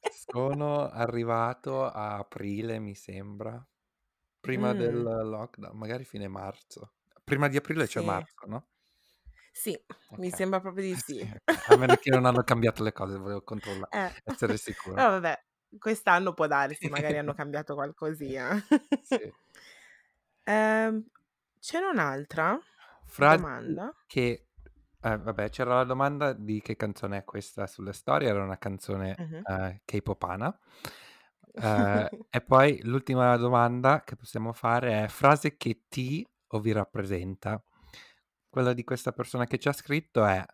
Sono 0.08 0.88
arrivato 0.88 1.84
a 1.84 2.16
aprile, 2.16 2.78
mi 2.78 2.94
sembra. 2.94 3.62
Prima 4.40 4.74
del 4.74 4.94
Mh. 4.94 5.04
lockdown, 5.04 5.76
magari 5.76 6.04
fine 6.04 6.28
marzo. 6.28 6.94
Prima 7.24 7.48
di 7.48 7.56
aprile 7.58 7.86
c'è 7.86 8.00
Sì. 8.00 8.02
marzo, 8.02 8.46
no? 8.46 8.68
Sì, 9.52 9.78
mi 10.16 10.30
Okay. 10.30 10.30
sembra 10.30 10.60
proprio 10.60 10.84
di 10.84 10.96
sì. 10.96 11.26
A 11.66 11.76
meno 11.76 11.96
che 11.96 12.10
non 12.10 12.24
hanno 12.26 12.42
cambiato 12.42 12.82
le 12.82 12.92
cose, 12.92 13.16
volevo 13.18 13.42
controlla 13.42 13.90
Eh. 13.92 14.10
essere 14.24 14.56
sicuro. 14.56 15.02
Però 15.02 15.10
vabbè, 15.10 15.44
quest'anno 15.78 16.34
può 16.34 16.46
darsi, 16.46 16.88
magari 16.88 17.18
hanno 17.18 17.34
cambiato 17.34 17.74
qualcosina. 17.74 18.54
Sì. 19.02 19.32
Ehm, 20.46 21.04
c'era 21.64 21.88
un'altra 21.88 22.60
Frasi 23.04 23.46
domanda. 23.56 23.92
che 24.06 24.48
eh, 25.00 25.18
vabbè, 25.18 25.50
c'era 25.50 25.74
la 25.76 25.84
domanda 25.84 26.32
di 26.32 26.60
che 26.62 26.76
canzone 26.76 27.18
è 27.18 27.24
questa 27.24 27.66
sulle 27.66 27.92
storie, 27.92 28.28
era 28.28 28.42
una 28.42 28.58
canzone, 28.58 29.18
Mh-mh. 29.18 29.44
ehm, 29.46 29.80
K-popana. 29.84 30.58
Ehm, 31.56 32.08
e 32.30 32.40
poi 32.40 32.80
l'ultima 32.82 33.36
domanda 33.36 34.02
che 34.02 34.16
possiamo 34.16 34.52
fare 34.52 35.04
è: 35.04 35.08
frase 35.08 35.56
che 35.56 35.84
ti 35.88 36.26
o 36.48 36.60
vi 36.60 36.72
rappresenta. 36.72 37.62
Quella 38.48 38.72
di 38.72 38.84
questa 38.84 39.12
persona 39.12 39.46
che 39.46 39.58
ci 39.58 39.68
ha 39.68 39.72
scritto 39.72 40.24
è: 40.24 40.44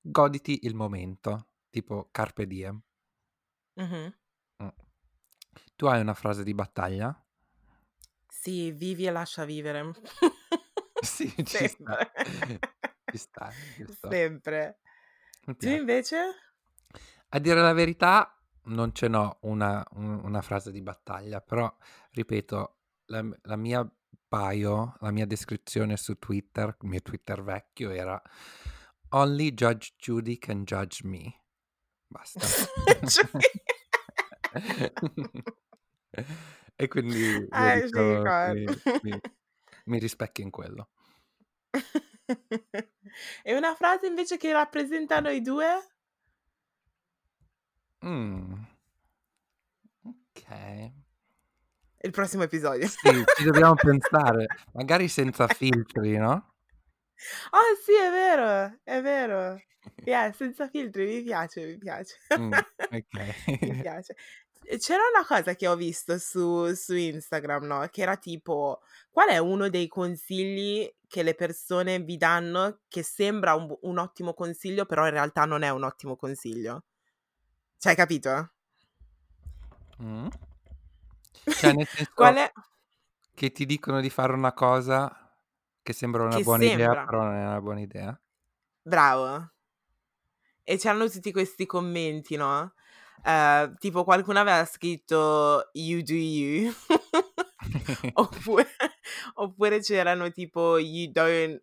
"Goditi 0.00 0.60
il 0.66 0.74
momento", 0.74 1.48
tipo 1.70 2.08
carpe 2.10 2.46
diem. 2.46 2.80
Mh-mh. 3.76 4.12
Mh. 4.60 4.70
Tu 5.76 5.86
hai 5.86 6.00
una 6.00 6.14
frase 6.14 6.42
di 6.44 6.54
battaglia? 6.54 7.10
Sì, 8.30 8.70
vivi 8.72 9.04
e 9.06 9.10
lascia 9.10 9.44
vivere. 9.44 9.92
Sì, 11.02 11.32
ci 11.44 11.68
sta. 11.68 11.98
Sempre. 11.98 12.10
Ci 13.10 13.18
sta, 13.18 13.52
giusto. 13.76 14.08
Sempre. 14.12 14.78
Mi 15.46 15.54
Tu 15.56 15.66
piace. 15.66 15.76
invece? 15.80 16.16
A 17.30 17.38
dire 17.38 17.60
la 17.60 17.72
verità 17.74 18.34
non 18.64 18.92
ce 18.94 19.08
n'ho 19.08 19.38
una 19.42 19.84
un 19.92 20.20
una 20.24 20.42
frase 20.42 20.70
di 20.72 20.80
battaglia, 20.82 21.40
però 21.40 21.74
ripeto, 22.12 22.76
la 23.06 23.22
m 23.22 23.34
la 23.42 23.56
mia 23.56 23.90
bio, 24.28 24.94
la 25.00 25.10
mia 25.10 25.26
descrizione 25.26 25.96
su 25.96 26.18
Twitter, 26.18 26.76
il 26.80 26.88
mio 26.88 27.00
Twitter 27.02 27.42
vecchio 27.42 27.90
era: 27.90 28.20
"Only 29.10 29.52
Judge 29.54 29.94
Judy 29.98 30.38
can 30.38 30.64
judge 30.64 31.06
me." 31.06 31.42
Basta. 32.06 32.46
E 36.80 36.86
quindi 36.86 37.18
io 37.52 37.72
Eh, 37.72 37.80
sì, 37.88 37.92
dico 37.92 38.28
mi 39.02 39.20
mi 39.88 39.98
rispecchio 39.98 40.44
in 40.44 40.50
quello. 40.50 40.90
E 43.42 43.56
una 43.56 43.74
frase 43.74 44.06
invece 44.06 44.36
che 44.36 44.52
rappresenta 44.52 45.20
noi 45.20 45.40
2? 45.40 45.64
Mh. 48.00 48.66
Okay. 50.30 50.92
Il 52.00 52.10
prossimo 52.10 52.44
episodio. 52.44 52.86
Sì, 52.86 53.10
ci 53.36 53.44
dobbiamo 53.44 53.74
pensare, 53.80 54.46
magari 54.74 55.08
senza 55.08 55.48
filtri, 55.48 56.16
no? 56.16 56.54
Ah 57.50 57.74
sì, 57.82 57.92
è 57.94 58.10
vero, 58.10 58.78
è 58.84 59.02
vero. 59.02 59.60
Yeah, 60.04 60.32
senza 60.32 60.68
filtri, 60.68 61.06
mi 61.06 61.22
piace, 61.22 61.66
mi 61.66 61.78
piace. 61.78 62.16
Mh, 62.36 62.50
Mi 62.90 62.98
okay. 62.98 63.80
piace. 63.80 64.14
C'era 64.76 65.00
una 65.14 65.24
cosa 65.26 65.54
che 65.54 65.66
ho 65.66 65.74
visto 65.76 66.18
su 66.18 66.72
su 66.74 66.94
Instagram, 66.94 67.64
no, 67.64 67.88
che 67.90 68.02
era 68.02 68.16
tipo: 68.16 68.80
qual 69.10 69.28
è 69.30 69.38
uno 69.38 69.68
dei 69.70 69.88
consigli 69.88 70.86
che 71.06 71.22
le 71.22 71.34
persone 71.34 72.00
vi 72.00 72.16
danno 72.18 72.80
che 72.88 73.02
sembra 73.02 73.54
un 73.54 73.74
un 73.82 73.98
ottimo 73.98 74.34
consiglio, 74.34 74.84
però 74.84 75.04
in 75.06 75.12
realtà 75.12 75.44
non 75.46 75.62
è 75.62 75.70
un 75.70 75.84
ottimo 75.84 76.16
consiglio? 76.16 76.84
Cioè, 77.78 77.92
hai 77.92 77.96
capito? 77.96 78.52
Mh. 79.98 80.28
Cioè 81.52 81.72
nel 81.72 81.86
Qual 82.14 82.36
senso 82.36 82.38
è 82.38 82.52
che 83.34 83.52
ti 83.52 83.66
dicono 83.66 84.00
di 84.00 84.10
fare 84.10 84.32
una 84.32 84.52
cosa 84.52 85.32
che 85.82 85.92
sembra 85.92 86.24
una 86.24 86.38
Che 86.38 86.42
buona 86.42 86.64
idea, 86.64 86.94
sembra. 86.94 87.04
però 87.04 87.22
non 87.24 87.34
è 87.34 87.46
una 87.46 87.60
buona 87.60 87.80
idea? 87.80 88.20
Bravo. 88.84 89.52
E 90.64 90.76
c'erano 90.76 91.08
tutti 91.08 91.32
questi 91.32 91.66
commenti, 91.66 92.36
no, 92.36 92.74
ehm, 93.22 93.76
tipo 93.78 94.04
qualcuno 94.04 94.40
aveva 94.40 94.64
scritto: 94.64 95.70
"You 95.72 96.02
do 96.02 96.14
you." 96.14 96.72
Oppure 98.14 98.66
oppure 99.34 99.80
c'erano 99.80 100.30
tipo: 100.32 100.78
"You 100.78 101.10
don't" 101.12 101.60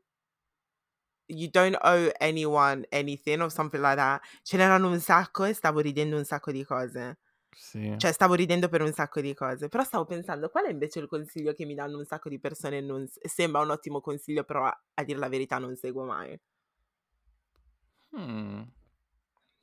"You 1.29 1.49
don't 1.49 1.75
owe 1.81 2.11
anyone 2.21 2.85
anything" 2.91 3.41
or 3.41 3.49
something 3.49 3.81
like 3.81 3.95
that. 3.97 4.21
Ce 4.43 4.57
n'erano 4.57 4.89
un 4.89 4.99
sacco 4.99 5.43
e 5.45 5.53
stavo 5.53 5.79
ridendo 5.79 6.17
un 6.17 6.25
sacco 6.25 6.51
di 6.51 6.63
cose. 6.63 7.17
Sì. 7.55 7.97
Cioè, 7.97 8.11
stavo 8.13 8.33
ridendo 8.35 8.69
per 8.69 8.81
un 8.81 8.93
sacco 8.93 9.21
di 9.21 9.33
cose. 9.33 9.69
Però 9.69 9.83
stavo 9.83 10.05
pensando: 10.05 10.49
qual 10.49 10.65
è 10.65 10.71
invece 10.71 10.99
il 10.99 11.07
consiglio 11.07 11.53
che 11.53 11.65
mi 11.65 11.75
danno 11.75 11.97
un 11.99 12.05
sacco 12.05 12.29
di 12.29 12.39
persone 12.39 12.81
non 12.81 13.07
sembra 13.21 13.61
un 13.61 13.71
ottimo 13.71 14.01
consiglio, 14.01 14.43
però 14.45 14.65
a 14.65 14.83
a 14.95 15.03
dir 15.03 15.17
la 15.19 15.29
verità 15.29 15.57
non 15.59 15.75
seguo 15.75 16.05
mai? 16.05 16.39
Mh. 18.13 18.65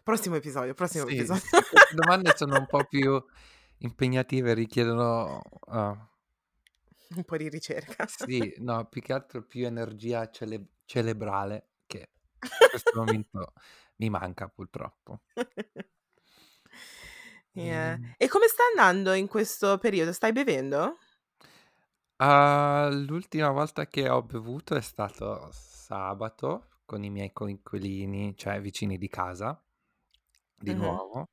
Prossimo 0.05 0.35
episodio, 0.37 0.75
prossimo 0.75 1.07
Sì, 1.07 1.07
episodio. 1.09 1.43
queste 1.67 1.95
domande 1.95 2.33
sono 2.35 2.57
un 2.59 2.67
po' 2.67 2.85
più 2.87 3.23
impegnative, 3.79 4.55
richiedono, 4.55 5.43
uhm 5.67 6.09
Un 7.17 7.25
po' 7.25 7.37
di 7.37 7.49
ricerca. 7.49 8.07
Sì, 8.15 8.55
no, 8.59 8.87
più 8.88 9.01
che 9.03 9.12
altro 9.12 9.45
più 9.47 9.67
energia 9.67 10.31
cele 10.31 10.75
cerebrale 10.85 11.71
che 11.87 12.12
in 12.55 12.67
questo 12.69 12.97
momento 12.99 13.53
mi 13.97 14.09
manca 14.11 14.49
purtroppo. 14.49 15.23
Yeah. 17.55 17.99
Ehm 17.99 18.15
E 18.17 18.29
come 18.29 18.47
sta 18.49 18.62
andando 18.71 19.12
in 19.12 19.29
questo 19.29 19.79
periodo? 19.79 20.12
Stai 20.12 20.33
bevendo? 20.33 20.99
Uhm, 22.21 23.05
l'ultima 23.07 23.51
volta 23.51 23.87
che 23.87 24.09
ho 24.09 24.23
bevuto 24.23 24.75
è 24.77 24.81
stato 24.81 25.49
sabato 25.53 26.68
con 26.87 27.03
i 27.05 27.11
miei 27.11 27.33
coinquilini, 27.33 28.35
cioè 28.37 28.61
vicini 28.61 28.97
di 28.97 29.09
casa, 29.09 29.62
di 30.63 30.75
Mh-mh. 30.75 30.75
nuovo. 30.75 31.29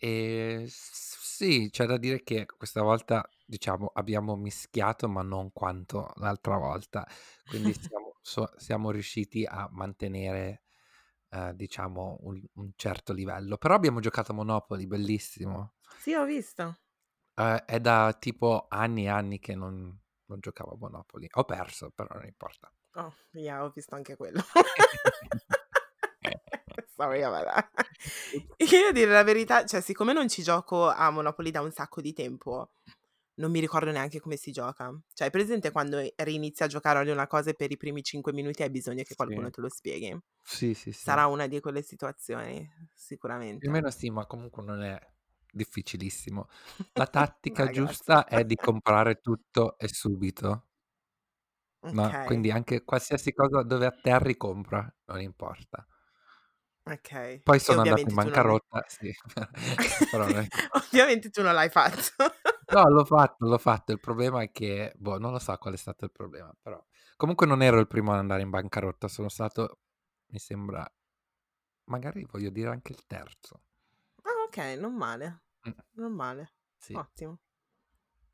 S 0.00 1.16
sì, 1.38 1.68
c'è 1.70 1.86
da 1.86 1.96
dire 1.98 2.22
che 2.22 2.46
questa 2.46 2.82
volta, 2.82 3.28
diciamo, 3.44 3.90
abbiamo 3.94 4.36
mischiato, 4.36 5.08
ma 5.08 5.22
non 5.22 5.52
quanto 5.52 6.10
l'altra 6.16 6.56
volta. 6.56 7.06
Quindi 7.46 7.74
siamo 7.78 8.16
so 8.20 8.50
siamo 8.56 8.90
riusciti 8.90 9.44
a 9.44 9.68
mantenere, 9.70 10.62
ehm, 11.30 11.52
diciamo 11.52 12.18
un 12.22 12.42
un 12.54 12.72
certo 12.76 13.12
livello. 13.12 13.56
Però 13.58 13.74
abbiamo 13.74 14.00
giocato 14.00 14.32
a 14.32 14.34
Monopoly, 14.34 14.86
bellissimo. 14.86 15.74
Sì, 15.94 16.14
ho 16.14 16.24
visto. 16.24 16.78
Ehm, 17.36 17.56
è 17.64 17.80
da 17.80 18.14
tipo 18.18 18.66
anni 18.68 19.04
e 19.04 19.08
anni 19.08 19.38
che 19.38 19.54
non 19.54 19.98
non 20.28 20.40
giocavo 20.40 20.72
a 20.72 20.76
Monopoly. 20.76 21.26
Ho 21.32 21.44
perso, 21.44 21.90
però 21.90 22.14
non 22.16 22.26
importa. 22.26 22.70
Oh, 22.94 23.14
yeah, 23.32 23.62
ho 23.64 23.70
visto 23.70 23.94
anche 23.94 24.16
quello. 24.16 24.40
Sorry 26.98 27.22
about 27.22 27.44
that. 27.46 27.70
Io 28.60 28.88
a 28.88 28.92
dire 28.92 29.10
la 29.12 29.22
verità, 29.22 29.64
cioè 29.64 29.80
siccome 29.80 30.12
non 30.12 30.28
ci 30.28 30.42
gioco 30.42 30.88
a 30.88 31.10
Monopoly 31.10 31.50
da 31.50 31.60
un 31.60 31.70
sacco 31.70 32.00
di 32.00 32.12
tempo, 32.12 32.72
non 33.34 33.50
mi 33.52 33.60
ricordo 33.60 33.90
neanche 33.92 34.20
come 34.20 34.36
si 34.36 34.50
gioca. 34.52 34.88
Cioè, 35.14 35.26
hai 35.28 35.30
presente 35.32 35.70
quando 35.70 35.98
rinizi 36.16 36.62
a 36.64 36.66
giocare 36.66 36.98
ad 37.00 37.08
una 37.08 37.26
cosa 37.28 37.50
e 37.50 37.54
per 37.54 37.70
i 37.72 37.76
primi 37.76 38.02
5 38.02 38.32
minuti 38.32 38.62
hai 38.62 38.70
bisogno 38.70 39.02
che 39.04 39.14
qualcuno 39.14 39.48
Sì. 39.48 39.50
te 39.50 39.60
lo 39.60 39.68
spieghi? 39.70 40.18
Sì, 40.42 40.74
sì, 40.74 40.92
sì. 40.92 41.12
Sarà 41.12 41.26
una 41.26 41.46
di 41.46 41.60
quelle 41.60 41.82
situazioni, 41.82 42.68
Più 43.56 43.68
o 43.68 43.72
sicuramente. 43.72 43.72
meno 43.72 43.90
sì, 43.90 44.10
ma 44.10 44.26
comunque 44.26 44.62
non 44.64 44.82
è 44.82 44.98
difficilissimo. 45.52 46.48
La 46.94 47.06
tattica 47.08 47.68
giusta 47.68 48.26
è 48.26 48.44
di 48.44 48.56
comprare 48.58 49.20
tutto 49.20 49.76
e 49.78 49.88
subito. 49.88 50.68
No, 51.90 52.12
Okay. 52.12 52.22
quindi 52.22 52.50
anche 52.50 52.82
qualsiasi 52.84 53.32
cosa 53.32 53.62
dove 53.62 53.86
atterri 53.86 54.36
compra, 54.36 54.90
non 55.06 55.20
importa. 55.22 55.86
Okay. 56.90 57.42
Poi 57.42 57.58
sono 57.58 57.82
andato 57.82 58.00
in 58.00 58.08
tu 58.08 58.14
non 58.14 58.24
bancarotta, 58.24 58.84
sì, 58.86 59.12
però 60.10 60.24
non 60.24 60.38
è 60.38 60.48
ovviamente 60.88 61.28
tu 61.28 61.42
non 61.42 61.52
l'hai 61.52 61.68
fatto. 61.68 62.32
No, 62.72 62.88
l'ho 62.88 63.04
fatto, 63.04 63.46
l'ho 63.46 63.58
fatto. 63.58 63.92
Il 63.92 64.00
problema 64.00 64.42
è 64.42 64.50
che, 64.50 64.92
boh, 64.96 65.18
non 65.18 65.32
lo 65.32 65.38
so 65.38 65.54
qual 65.58 65.74
è 65.74 65.76
stato 65.76 66.06
il 66.06 66.12
problema, 66.12 66.50
però 66.60 66.82
comunque 67.16 67.46
non 67.46 67.62
ero 67.62 67.78
il 67.78 67.86
primo 67.86 68.12
ad 68.12 68.18
andare 68.18 68.40
in 68.40 68.48
bancarotta, 68.48 69.06
sono 69.08 69.28
stato, 69.28 69.80
mi 70.28 70.38
sembra 70.38 70.90
magari 71.84 72.26
voglio 72.30 72.50
dire 72.50 72.70
anche 72.70 72.92
il 72.92 73.04
terzo. 73.06 73.60
Ah, 74.22 74.44
okay, 74.46 74.78
non 74.78 74.94
male, 74.94 75.42
Mh. 75.64 75.70
non 75.92 76.12
male. 76.12 76.52
Sì. 76.78 76.94
Ottimo. 76.94 77.38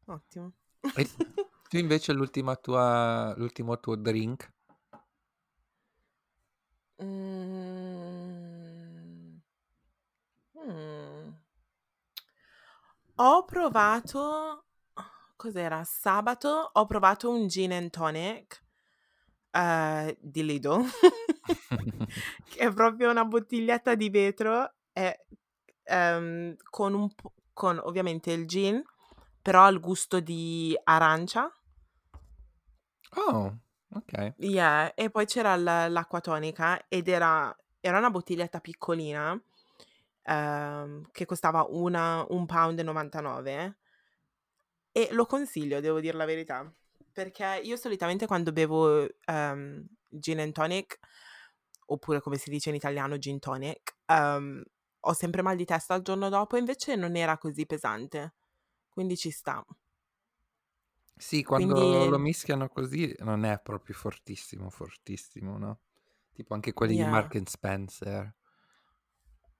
Ottimo. 0.07 0.53
E 0.97 1.09
tu 1.69 1.77
invece 1.77 2.13
l'ultima 2.13 2.55
tua 2.55 3.35
l'ultimo 3.37 3.81
tuo 3.81 3.97
drink? 3.97 4.53
Mhmm. 7.01 8.24
Mh. 10.67 11.33
Ho 13.17 13.45
provato 13.45 14.65
cos'era? 15.37 15.85
Sabato 15.85 16.71
ho 16.73 16.87
provato 16.87 17.31
un 17.31 17.47
gin 17.47 17.73
and 17.73 17.91
tonic, 17.91 18.65
ehm, 19.51 20.17
di 20.21 20.45
Lidl, 20.45 20.83
che 22.49 22.59
è 22.59 22.73
proprio 22.73 23.11
una 23.11 23.25
bottiglietta 23.25 23.95
di 23.95 24.11
vetro 24.11 24.73
e, 24.93 25.27
ehm, 25.85 26.57
con 26.71 26.95
un 26.95 27.15
po' 27.15 27.33
con 27.53 27.79
ovviamente 27.79 28.33
il 28.33 28.47
gin, 28.47 28.83
però 29.41 29.65
ha 29.65 29.69
il 29.69 29.79
gusto 29.81 30.19
di 30.21 30.77
arancia. 30.85 31.53
Oh, 33.17 33.57
okay. 33.95 34.33
Yeah, 34.39 34.93
e 34.95 35.11
poi 35.11 35.27
c'era 35.27 35.57
l 35.57 35.62
l'acqua 35.93 36.21
tonica 36.21 36.87
ed 36.89 37.07
era 37.09 37.55
era 37.81 37.99
una 37.99 38.11
bottiglietta 38.11 38.61
piccolina, 38.61 39.41
ehm, 40.25 41.09
che 41.12 41.25
costava 41.27 41.66
una 41.68 42.25
un 42.31 42.47
pound 42.47 42.79
e 42.79 42.83
99 42.83 43.77
e 44.97 45.09
lo 45.11 45.27
consiglio, 45.27 45.81
devo 45.81 45.99
dir 45.99 46.14
la 46.14 46.25
verità, 46.25 46.72
perché 47.12 47.61
io 47.64 47.77
solitamente 47.77 48.27
quando 48.27 48.53
bevo, 48.53 49.09
ehm, 49.25 49.85
gin 50.09 50.39
and 50.39 50.53
tonic, 50.53 51.01
oppure 51.87 52.20
come 52.20 52.37
si 52.39 52.49
dice 52.49 52.68
in 52.68 52.77
italiano 52.77 53.18
gin 53.18 53.41
tonic, 53.41 53.97
ehm, 54.07 54.62
ho 55.01 55.12
sempre 55.12 55.43
mal 55.43 55.57
di 55.57 55.64
testa 55.64 55.95
il 55.97 56.03
giorno 56.03 56.29
dopo, 56.29 56.57
invece 56.57 56.95
non 56.95 57.16
era 57.16 57.39
così 57.39 57.66
pesante, 57.66 58.35
quindi 58.89 59.16
ci 59.16 59.31
sta. 59.33 59.64
Sì, 61.16 61.45
quando 61.45 62.07
lo 62.07 62.18
Quindi 62.18 62.18
mischiano 62.18 62.68
così 62.68 63.14
non 63.20 63.45
è 63.45 63.61
proprio 63.61 63.95
fortissimo, 63.95 64.68
fortissimo, 64.68 65.59
no, 65.59 65.81
tipo 66.33 66.55
anche 66.55 66.72
quelli 66.72 66.97
di 66.97 67.05
Yeah. 67.05 67.05
Marks 67.05 67.37
and 67.37 67.47
Spencer. 67.49 68.35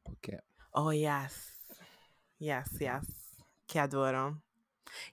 Okay. 0.07 0.39
Oh 0.77 0.91
yes. 0.91 1.53
Yes, 2.39 2.77
yes, 2.81 3.07
che 3.65 3.79
adoro. 3.79 4.43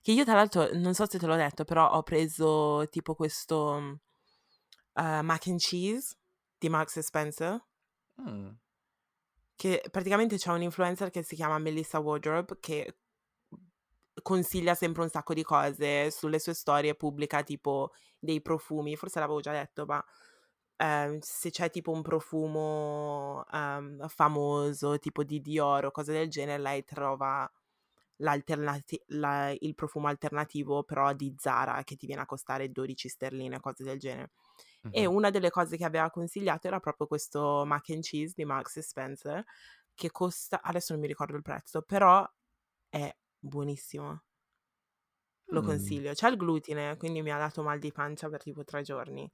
Che 0.01 0.11
io 0.11 0.23
tra 0.23 0.33
l'altro, 0.33 0.69
non 0.73 0.93
so 0.95 1.05
se 1.07 1.19
te 1.19 1.25
l'ho 1.27 1.35
detto, 1.35 1.63
però 1.65 1.91
ho 1.91 2.03
preso 2.03 2.87
tipo 2.89 3.13
questo, 3.15 3.99
ehm, 4.95 5.25
mac 5.25 5.47
and 5.47 5.59
cheese 5.59 6.15
di 6.57 6.69
Marks 6.69 6.99
Spencer. 6.99 7.63
Mh. 8.15 8.49
Che 9.55 9.83
praticamente 9.91 10.37
c'è 10.37 10.51
un 10.51 10.63
influencer 10.63 11.09
che 11.11 11.23
si 11.23 11.35
chiama 11.35 11.59
Melissa 11.59 11.99
Wardrobe 11.99 12.57
che 12.59 12.95
consiglia 14.21 14.75
sempre 14.75 15.03
un 15.03 15.09
sacco 15.09 15.33
di 15.33 15.43
cose, 15.43 16.11
sulle 16.11 16.39
sue 16.39 16.53
storie 16.53 16.95
pubblica 16.95 17.43
tipo 17.43 17.91
dei 18.19 18.41
profumi, 18.41 18.95
forse 18.95 19.19
l'avevo 19.19 19.39
già 19.39 19.51
detto, 19.51 19.85
ma, 19.85 20.03
ehm, 20.81 21.19
se 21.21 21.49
c'è 21.51 21.69
tipo 21.69 21.91
un 21.91 22.01
profumo, 22.01 23.45
ehm, 23.51 24.07
famoso 24.07 24.97
tipo 24.99 25.23
di 25.23 25.41
Dior 25.41 25.85
o 25.85 25.91
cose 25.91 26.13
del 26.13 26.29
genere, 26.29 26.61
lei 26.61 26.83
trova 26.85 27.49
l'alternati 28.17 29.01
la 29.07 29.53
il 29.59 29.73
profumo 29.75 30.07
alternativo 30.07 30.83
però 30.83 31.13
di 31.13 31.33
Zara 31.37 31.83
che 31.83 31.95
ti 31.95 32.05
viene 32.05 32.21
a 32.21 32.25
costare 32.25 32.71
12 32.71 33.09
sterline, 33.09 33.59
cose 33.59 33.83
del 33.83 33.99
genere. 33.99 34.31
E 34.89 35.05
Mh-mh. 35.05 35.07
una 35.07 35.29
delle 35.31 35.49
cose 35.49 35.77
che 35.77 35.85
aveva 35.85 36.09
consigliato 36.11 36.67
era 36.67 36.79
proprio 36.79 37.07
questo 37.07 37.63
mac 37.65 37.89
and 37.91 38.03
cheese 38.03 38.33
di 38.35 38.45
Marks 38.45 38.79
Spencer 38.79 39.43
che 39.95 40.11
costa 40.11 40.61
adesso 40.61 40.93
non 40.93 41.01
mi 41.01 41.07
ricordo 41.07 41.35
il 41.37 41.41
prezzo, 41.43 41.81
però 41.83 42.27
è 42.89 43.15
buonissimo. 43.39 44.23
Lo 45.53 45.61
Mh. 45.61 45.61
consiglio. 45.61 46.11
C'ha 46.15 46.29
il 46.29 46.37
glutine, 46.37 46.95
quindi 46.97 47.21
mi 47.21 47.29
ha 47.31 47.37
dato 47.37 47.61
mal 47.61 47.77
di 47.77 47.91
pancia 47.91 48.29
per 48.29 48.41
tipo 48.41 48.63
3 48.63 48.83
giorni 48.83 49.29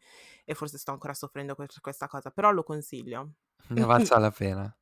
e 0.46 0.54
forse 0.56 0.78
sto 0.80 0.92
ancora 0.92 1.14
soffrendo 1.14 1.54
per 1.56 1.68
questa 1.80 2.08
cosa, 2.08 2.32
però 2.32 2.52
lo 2.52 2.64
consiglio. 2.64 3.34
Ne 3.76 3.86
valsa 3.86 4.20
la 4.20 4.32
pena. 4.32 4.66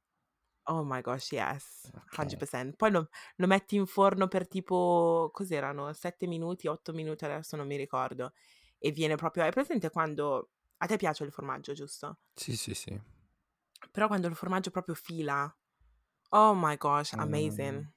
Oh 0.68 0.84
my 0.84 1.02
gosh, 1.02 1.32
yes, 1.32 1.92
Okay. 1.94 2.46
100%. 2.50 2.76
Poi 2.76 2.90
lo 2.92 3.10
lo 3.36 3.46
metti 3.48 3.76
in 3.76 3.86
forno 3.86 4.28
per 4.28 4.48
tipo 4.48 5.30
cos'erano, 5.32 5.94
7 5.94 6.26
minuti, 6.28 6.68
8 6.68 6.92
minuti, 6.92 7.24
adesso 7.26 7.56
non 7.56 7.68
mi 7.68 7.76
ricordo, 7.78 8.34
e 8.80 8.90
viene 8.92 9.16
proprio 9.16 9.44
hai 9.44 9.52
presente 9.52 9.92
quando 9.92 10.50
a 10.78 10.86
te 10.88 10.98
piace 10.98 11.24
il 11.24 11.32
formaggio, 11.32 11.74
giusto? 11.74 12.18
Sì, 12.36 12.56
sì, 12.56 12.74
sì. 12.74 13.00
Però 13.92 14.08
quando 14.08 14.28
il 14.28 14.36
formaggio 14.36 14.70
proprio 14.72 14.94
fila. 14.96 15.52
Oh 16.32 16.54
my 16.56 16.78
gosh, 16.78 17.14
Mh. 17.14 17.18
amazing. 17.18 17.88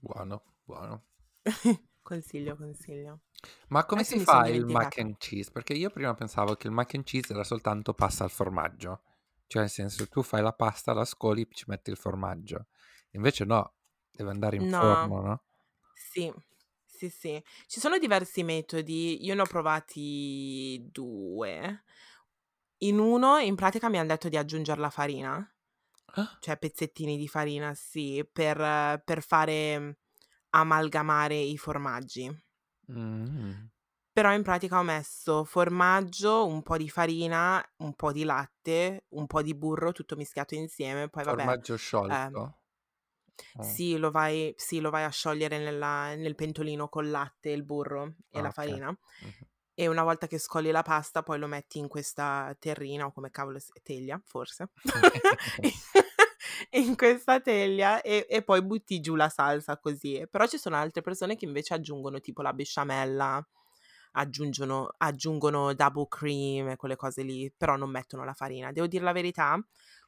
Buono, 0.00 0.42
buono. 0.64 1.04
Consiglio, 2.08 2.56
consiglio. 2.56 3.20
Ma 3.68 3.84
come 3.84 4.02
Adesso 4.02 4.18
si 4.18 4.18
fa 4.18 4.46
il 4.48 4.66
mac 4.66 4.98
and 4.98 5.16
cheese? 5.18 5.50
Perché 5.50 5.72
io 5.74 5.90
prima 5.90 6.14
pensavo 6.14 6.54
che 6.54 6.66
il 6.66 6.72
mac 6.72 6.94
and 6.94 7.04
cheese 7.04 7.32
era 7.32 7.44
soltanto 7.44 7.94
pasta 7.94 8.24
al 8.24 8.30
formaggio. 8.30 9.02
Cioè, 9.46 9.62
nel 9.62 9.70
senso, 9.70 10.08
tu 10.08 10.22
fai 10.22 10.42
la 10.42 10.52
pasta, 10.52 10.92
la 10.92 11.04
scoli, 11.04 11.46
ci 11.50 11.64
metti 11.68 11.90
il 11.90 11.96
formaggio. 11.96 12.66
Invece 13.12 13.44
no, 13.44 13.74
deve 14.10 14.30
andare 14.30 14.56
in 14.56 14.66
No. 14.66 14.68
forno, 14.68 15.20
no? 15.20 15.42
Sì, 15.94 16.32
sì, 16.84 17.10
sì. 17.10 17.42
Ci 17.66 17.80
sono 17.80 17.98
diversi 17.98 18.42
metodi, 18.44 19.24
io 19.24 19.34
ne 19.34 19.42
ho 19.42 19.46
provati 19.46 20.88
2. 20.90 21.84
In 22.78 22.98
uno, 22.98 23.38
in 23.38 23.56
pratica 23.56 23.88
mi 23.88 23.98
han 23.98 24.06
detto 24.06 24.28
di 24.28 24.36
aggiunger 24.36 24.78
la 24.78 24.90
farina, 24.90 25.56
Ah. 26.16 26.38
cioè 26.38 26.58
pezzettini 26.58 27.16
di 27.18 27.28
farina, 27.28 27.74
sì, 27.74 28.28
per 28.32 29.02
per 29.04 29.22
fare 29.22 29.98
amalgamare 30.50 31.36
i 31.36 31.56
formaggi. 31.56 32.30
Mh. 32.88 33.68
Però 34.12 34.32
in 34.34 34.42
pratica 34.42 34.78
ho 34.78 34.82
messo 34.82 35.44
formaggio, 35.44 36.44
un 36.46 36.62
po' 36.62 36.76
di 36.76 36.88
farina, 36.88 37.64
un 37.78 37.94
po' 37.94 38.10
di 38.12 38.24
latte, 38.24 39.04
un 39.10 39.26
po' 39.26 39.42
di 39.42 39.54
burro, 39.54 39.92
tutto 39.92 40.16
mischiato 40.16 40.54
insieme, 40.56 41.08
poi 41.08 41.24
vabbè, 41.24 41.54
Formaggio 41.54 41.76
ehm 42.10 42.52
sciolto? 42.56 42.56
Oh. 43.56 43.80
Sì, 43.80 43.96
lo 43.98 44.10
vai 44.10 44.54
sì, 44.56 44.80
lo 44.80 44.90
vai 44.90 45.02
a 45.04 45.10
sciogliere 45.10 45.58
nella 45.58 46.14
nel 46.14 46.34
pentolino 46.36 46.88
col 46.88 47.10
latte, 47.10 47.50
il 47.50 47.64
burro 47.64 48.14
e 48.30 48.40
Ah, 48.40 48.40
la 48.40 48.50
okay. 48.50 48.50
farina, 48.50 48.96
Mh-mh. 49.20 49.48
e 49.74 49.88
una 49.88 50.02
volta 50.04 50.26
che 50.28 50.38
scoli 50.38 50.70
la 50.70 50.82
pasta 50.82 51.22
poi 51.22 51.38
lo 51.38 51.46
metti 51.48 51.78
in 51.78 51.88
questa 51.88 52.54
terrina 52.58 53.06
o 53.06 53.12
come 53.12 53.30
cavolo 53.30 53.58
teglia, 53.82 54.20
forse, 54.24 54.70
in 56.72 56.96
questa 56.96 57.40
teglia 57.40 58.00
e 58.02 58.26
e 58.28 58.42
poi 58.42 58.62
butti 58.62 59.00
giù 59.00 59.14
la 59.14 59.28
salsa 59.28 59.78
così. 59.78 60.26
Però 60.30 60.46
ci 60.46 60.58
sono 60.58 60.76
altre 60.76 61.02
persone 61.02 61.36
che 61.36 61.44
invece 61.46 61.74
aggiungono 61.74 62.20
tipo 62.20 62.42
la 62.42 62.52
besciamella, 62.52 63.46
aggiungono 64.12 64.88
aggiungono 64.98 65.74
double 65.74 66.06
cream 66.08 66.68
e 66.70 66.76
quelle 66.76 66.96
cose 66.96 67.22
lì, 67.22 67.52
però 67.56 67.76
non 67.76 67.90
mettono 67.90 68.24
la 68.24 68.34
farina. 68.34 68.72
Devo 68.72 68.86
dir 68.86 69.02
la 69.02 69.12
verità, 69.12 69.58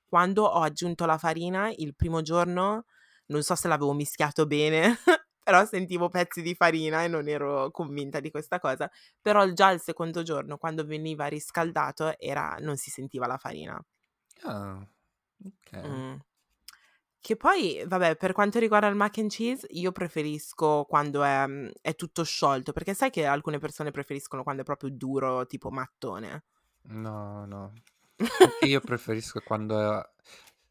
quando 0.06 0.44
ho 0.44 0.60
aggiunto 0.62 1.06
la 1.06 1.18
farina 1.18 1.70
il 1.76 1.94
primo 1.94 2.22
giorno, 2.22 2.84
non 3.26 3.42
so 3.42 3.54
se 3.54 3.68
l'avevo 3.68 3.92
mischiato 3.94 4.46
bene, 4.46 4.96
però 5.42 5.64
sentivo 5.64 6.08
pezzi 6.08 6.42
di 6.42 6.54
farina 6.54 7.02
e 7.04 7.08
non 7.08 7.28
ero 7.28 7.70
convinta 7.70 8.20
di 8.20 8.30
questa 8.30 8.58
cosa, 8.58 8.90
però 9.20 9.48
già 9.52 9.70
il 9.70 9.80
secondo 9.80 10.22
giorno 10.22 10.56
quando 10.58 10.84
veniva 10.84 11.26
riscaldato 11.26 12.18
era 12.18 12.56
non 12.60 12.76
si 12.76 12.90
sentiva 12.90 13.26
la 13.26 13.38
farina. 13.38 13.80
Ah, 14.44 14.86
okay. 15.46 15.88
Mh. 15.88 16.20
Che 17.22 17.36
poi, 17.36 17.82
vabbè, 17.86 18.16
per 18.16 18.32
quanto 18.32 18.58
riguarda 18.58 18.86
il 18.88 18.94
mac 18.96 19.18
and 19.18 19.28
cheese, 19.30 19.66
io 19.70 19.92
preferisco 19.92 20.84
quando 20.88 21.22
è 21.22 21.46
mhmm, 21.46 21.70
è 21.82 21.94
tutto 21.94 22.24
sciolto, 22.24 22.72
perché 22.72 22.94
sai 22.94 23.10
che 23.10 23.26
alcune 23.26 23.58
persone 23.58 23.90
preferiscono 23.90 24.42
quando 24.42 24.62
è 24.62 24.64
proprio 24.64 24.90
duro, 24.90 25.46
tipo 25.46 25.70
mattone? 25.70 26.44
No, 27.04 27.46
no. 27.46 27.72
Io 28.60 28.80
preferisco 28.82 29.42
quando 29.42 29.78
è 30.00 30.10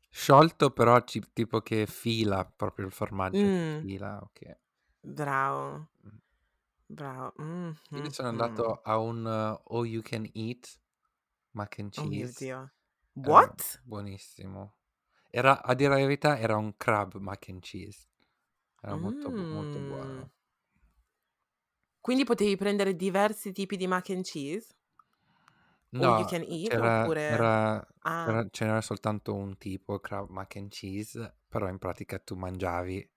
sciolto, 0.10 0.72
però 0.72 1.04
ci 1.04 1.22
tipo 1.34 1.62
che 1.62 1.86
fila, 1.88 2.46
proprio 2.46 2.86
il 2.88 2.92
formaggio 2.92 3.50
Mh. 3.50 3.82
fila, 3.82 4.20
okay. 4.22 4.56
Bravo. 5.18 5.90
Bravo. 6.90 7.34
Ieri 7.94 8.10
sono 8.10 8.30
Mh-mh-mh. 8.30 8.30
andato 8.30 8.82
a 8.82 8.98
un 8.98 9.28
all 9.28 9.86
you 9.86 10.02
can 10.02 10.28
eat 10.34 10.80
mac 11.54 11.78
and 11.80 11.92
Oh 11.98 12.06
mio 12.06 12.28
cheese. 12.28 12.34
Dio. 12.34 12.72
What? 13.14 13.80
buonissimo. 13.84 14.79
Era 15.32 15.62
a 15.62 15.76
dire 15.76 15.90
la 15.90 15.96
verità 15.98 16.40
era 16.40 16.58
un 16.58 16.76
crab 16.76 17.16
mac 17.18 17.50
and 17.50 17.62
cheese. 17.62 18.08
Era 18.82 18.96
molto 18.96 19.32
bu 19.32 19.46
molto 19.50 19.80
Mh. 19.80 19.86
buono. 19.88 20.32
Quindi 22.02 22.24
potevi 22.24 22.56
prendere 22.56 22.96
diversi 22.96 23.52
tipi 23.52 23.76
di 23.76 23.86
mac 23.86 24.10
and 24.10 24.24
cheese? 24.24 24.74
No, 25.92 26.24
can 26.28 26.44
eat 26.44 26.76
c'era 26.76 26.80
oppure 26.80 27.20
c'era 27.26 27.88
ah. 28.04 28.26
c'era 28.26 28.48
ce 28.52 28.66
n'era 28.66 28.82
soltanto 28.82 29.34
un 29.34 29.58
tipo, 29.58 30.00
Kraft 30.00 30.30
Mac 30.30 30.56
and 30.58 30.70
Cheese, 30.70 31.38
però 31.48 31.68
in 31.68 31.80
pratica 31.80 32.20
tu 32.20 32.36
mangiavi 32.36 33.10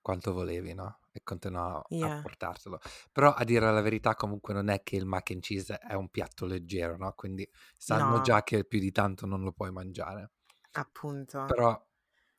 quanto 0.00 0.32
volevi, 0.32 0.72
no, 0.74 1.00
e 1.12 1.22
continuava 1.22 1.78
a 1.98 2.08
Yeah. 2.08 2.20
portartelo. 2.20 2.78
Però 3.12 3.32
a 3.34 3.44
dire 3.44 3.70
la 3.70 3.80
verità 3.82 4.14
comunque 4.14 4.54
non 4.54 4.68
è 4.68 4.82
che 4.82 4.96
il 4.96 5.04
mac 5.04 5.30
and 5.32 5.42
cheese 5.42 5.78
è 5.78 5.94
un 5.94 6.08
piatto 6.08 6.46
leggero, 6.46 6.96
no, 6.96 7.12
quindi 7.12 7.48
sanno 7.76 8.18
No. 8.18 8.20
già 8.20 8.42
che 8.42 8.64
più 8.64 8.78
di 8.80 8.92
tanto 8.92 9.26
non 9.26 9.42
lo 9.42 9.52
puoi 9.52 9.70
mangiare. 9.72 10.30
Appunto. 10.78 11.44
Però 11.46 11.86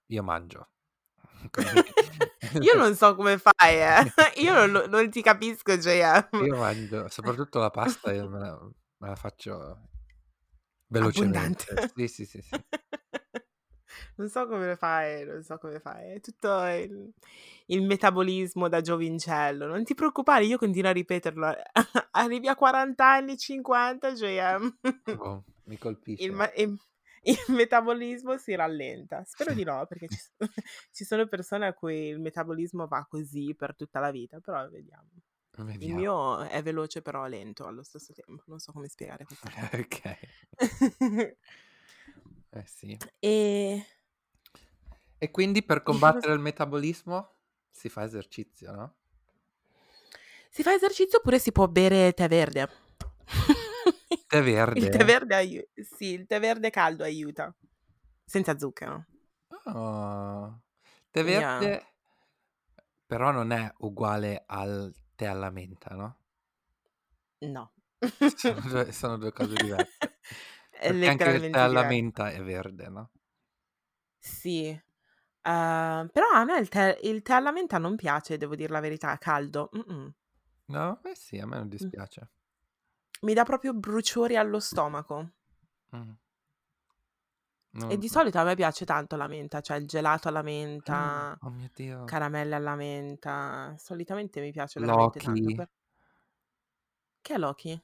io 0.07 0.23
mangio. 0.23 0.69
Quindi 1.51 1.83
Io 2.61 2.75
non 2.75 2.95
so 2.95 3.15
come 3.15 3.37
fai, 3.37 3.81
eh. 3.81 4.13
Io 4.41 4.65
non 4.65 4.89
non 4.89 5.09
ti 5.09 5.21
capisco 5.21 5.75
JM. 5.77 6.29
Io 6.45 6.55
mangio 6.57 7.07
soprattutto 7.09 7.59
la 7.59 7.69
pasta 7.69 8.11
io 8.13 8.29
me 8.29 8.39
la 8.39 8.59
me 8.99 9.07
la 9.09 9.15
faccio 9.15 9.89
Abbondante. 10.99 11.65
velocemente. 11.69 11.91
Sì, 11.95 12.07
sì, 12.07 12.25
sì, 12.25 12.41
sì. 12.41 12.63
Non 14.17 14.29
so 14.29 14.47
come 14.47 14.75
fai, 14.75 15.25
non 15.25 15.43
so 15.43 15.57
come 15.59 15.79
fai. 15.79 16.13
È 16.15 16.19
tutto 16.21 16.63
il 16.65 17.13
il 17.67 17.83
metabolismo 17.83 18.67
da 18.69 18.81
giovincello. 18.81 19.67
Non 19.67 19.83
ti 19.83 19.93
preoccupare, 19.93 20.45
io 20.45 20.57
continuo 20.57 20.89
a 20.89 20.93
ripeterlo. 20.93 21.53
Arrivi 22.11 22.47
a 22.47 22.55
40 22.55 23.05
anni, 23.05 23.37
50 23.37 24.13
JM. 24.13 24.77
Oh, 25.17 25.43
mi 25.65 25.73
Il 25.73 25.79
colpisce. 25.79 26.31
ma 26.31 26.51
il 26.55 26.79
il 27.31 27.55
metabolismo 27.55 28.37
si 28.37 28.55
rallenta. 28.55 29.23
Spero 29.25 29.53
di 29.53 29.63
no, 29.63 29.85
perché 29.87 30.07
ci 30.07 30.17
so 30.17 30.31
ci 30.91 31.03
sono 31.05 31.27
persone 31.27 31.67
a 31.67 31.73
cui 31.73 32.07
il 32.07 32.19
metabolismo 32.19 32.87
va 32.87 33.05
così 33.09 33.53
per 33.55 33.75
tutta 33.75 33.99
la 33.99 34.11
vita, 34.11 34.39
però 34.39 34.67
vediamo. 34.69 35.09
Il 35.79 35.93
Vediamo. 35.93 35.95
mio 35.95 36.39
è 36.41 36.61
veloce 36.61 37.01
però 37.01 37.25
lento 37.25 37.65
allo 37.65 37.83
stesso 37.83 38.13
tempo. 38.13 38.43
Non 38.47 38.59
so 38.59 38.71
come 38.71 38.87
spiegare 38.89 39.25
questa 39.25 39.49
cosa. 39.53 39.69
Okay. 39.73 40.17
Eh 42.49 42.65
sì. 42.65 42.97
E 43.21 43.85
E 45.19 45.29
quindi 45.31 45.63
per 45.63 45.83
combattere 45.83 46.33
il 46.33 46.39
metabolismo 46.39 47.35
si 47.69 47.87
fa 47.89 48.03
esercizio, 48.03 48.71
no? 48.71 48.95
Si 50.49 50.61
fa 50.63 50.73
esercizio 50.73 51.19
oppure 51.19 51.39
si 51.39 51.51
può 51.51 51.67
bere 51.67 52.11
tè 52.13 52.27
verde. 52.27 52.67
Tè 54.29 54.41
Il 54.75 54.89
tè 54.89 55.03
verde? 55.03 55.05
verde 55.05 55.35
aiu 55.35 55.61
sì, 55.81 56.13
il 56.13 56.25
tè 56.27 56.39
verde 56.39 56.69
caldo 56.69 57.03
aiuta. 57.03 57.53
Senza 58.25 58.57
zucchero. 58.59 59.05
Oh. 59.65 60.61
Tè 61.11 61.23
Yeah. 61.23 61.71
verde 61.71 61.87
però 63.07 63.31
non 63.31 63.51
è 63.51 63.71
uguale 63.79 64.43
al 64.45 64.93
tè 65.15 65.25
alla 65.27 65.49
menta, 65.49 65.95
no? 65.95 66.17
No. 67.41 67.71
Sono 68.35 68.61
2 68.61 68.91
sono 68.91 69.17
2 69.17 69.31
cose 69.33 69.57
diverse. 69.57 70.01
È 70.69 70.91
Perché 70.91 71.09
anche 71.09 71.29
il 71.29 71.49
tè 71.49 71.59
letteralmente 71.59 71.59
alla 71.59 71.83
menta 71.83 72.29
è 72.31 72.41
verde, 72.41 72.89
no? 72.89 73.11
Sì. 74.23 74.69
Uhm, 75.43 76.09
però 76.11 76.27
a 76.33 76.43
me 76.45 76.57
il 76.59 76.67
tè 76.69 76.97
il 77.03 77.21
tè 77.21 77.33
alla 77.33 77.51
menta 77.51 77.77
non 77.77 77.95
piace, 77.95 78.37
devo 78.37 78.55
dir 78.55 78.71
la 78.71 78.79
verità, 78.81 79.17
caldo. 79.17 79.69
Mh-mh. 79.73 80.13
No? 80.69 80.99
Eh 81.03 81.15
sì, 81.15 81.39
a 81.39 81.45
me 81.45 81.57
non 81.57 81.69
Mh. 81.79 81.89
dispiace. 81.89 82.29
Mi 83.21 83.33
dà 83.33 83.43
proprio 83.43 83.73
bruciori 83.73 84.35
allo 84.35 84.59
stomaco. 84.59 85.31
E 87.89 87.95
Non 87.95 87.97
di 87.97 88.07
solito 88.09 88.37
a 88.39 88.43
me 88.43 88.55
piace 88.55 88.85
tanto 88.85 89.15
la 89.15 89.27
menta, 89.27 89.61
cioè 89.61 89.77
il 89.77 89.87
gelato 89.87 90.27
alla 90.27 90.41
Ah, 90.87 91.27
menta, 91.31 91.37
oh 91.41 91.49
mio 91.51 91.69
Dio. 91.75 92.03
caramelle 92.05 92.55
alla 92.55 92.75
menta. 92.75 93.75
Solitamente 93.77 94.41
mi 94.41 94.51
piace 94.51 94.79
veramente 94.79 95.19
tanto 95.21 95.51
Loki. 95.51 95.55
per 95.55 95.69
Che 97.21 97.33
è 97.33 97.37
Loki? 97.37 97.79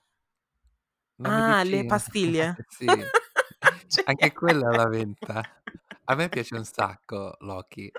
Mi 1.17 1.29
Ah, 1.29 1.63
le 1.63 1.83
pastiglie? 1.85 2.57
sì. 2.69 2.87
Cioè 3.87 4.05
Anche 4.05 4.33
quella 4.33 4.67
è 4.67 4.69
alla 4.71 4.87
menta. 4.87 5.41
A 6.05 6.15
me 6.15 6.29
piace 6.29 6.55
un 6.55 6.65
sacco 6.65 7.35
Loki. 7.39 7.91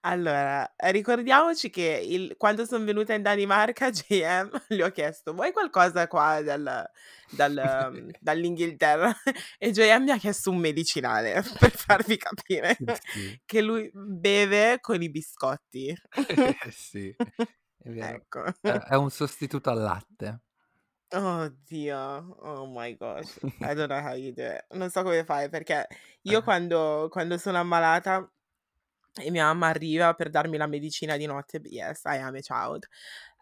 Allora, 0.00 0.70
ricordiamoci 0.76 1.70
che 1.70 2.00
il 2.04 2.36
quando 2.36 2.64
son 2.64 2.84
venuta 2.84 3.14
in 3.14 3.22
Danimarca, 3.22 3.90
JM 3.90 4.50
le 4.68 4.84
ho 4.84 4.90
chiesto: 4.90 5.32
"Vuoi 5.34 5.52
qualcosa 5.52 6.06
qua 6.08 6.40
dal 6.42 6.88
dal 7.30 7.88
mhmm, 7.92 8.10
dall'Inghilterra?" 8.18 9.14
E 9.58 9.70
JM 9.70 10.04
mi 10.04 10.10
ha 10.10 10.16
chiesto 10.18 10.50
un 10.50 10.58
medicinale, 10.58 11.42
per 11.58 11.70
farvi 11.76 12.16
capire 12.16 12.78
Sì. 13.12 13.38
che 13.44 13.60
lui 13.62 13.90
beve 13.92 14.78
con 14.80 15.02
i 15.02 15.10
biscotti. 15.10 15.94
Sì, 16.72 17.08
è 17.78 17.90
vero. 17.90 18.26
Ecco. 18.26 18.44
È 18.62 18.70
è 18.72 18.94
un 18.96 19.10
sostituto 19.10 19.70
al 19.70 19.78
latte. 19.80 20.40
Oh 21.10 21.48
Dio, 21.64 21.96
oh 22.42 22.66
my 22.66 22.92
gosh, 22.94 23.38
I 23.62 23.72
don't 23.74 23.88
know 23.88 24.00
how 24.02 24.12
you 24.14 24.30
do 24.32 24.42
it. 24.44 24.64
Non 24.72 24.90
so 24.90 25.02
come 25.02 25.24
fai, 25.24 25.48
perché 25.48 25.86
io 26.22 26.42
quando 26.42 27.08
quando 27.10 27.38
sono 27.38 27.56
ammalata 27.58 28.30
e 29.14 29.30
mia 29.30 29.44
mamma 29.46 29.68
arriva 29.68 30.14
per 30.14 30.30
darmi 30.30 30.56
la 30.56 30.66
medicina 30.66 31.16
di 31.16 31.26
notte, 31.26 31.60
yes, 31.64 32.02
I 32.04 32.18
am 32.18 32.34
a 32.36 32.40
child. 32.40 32.86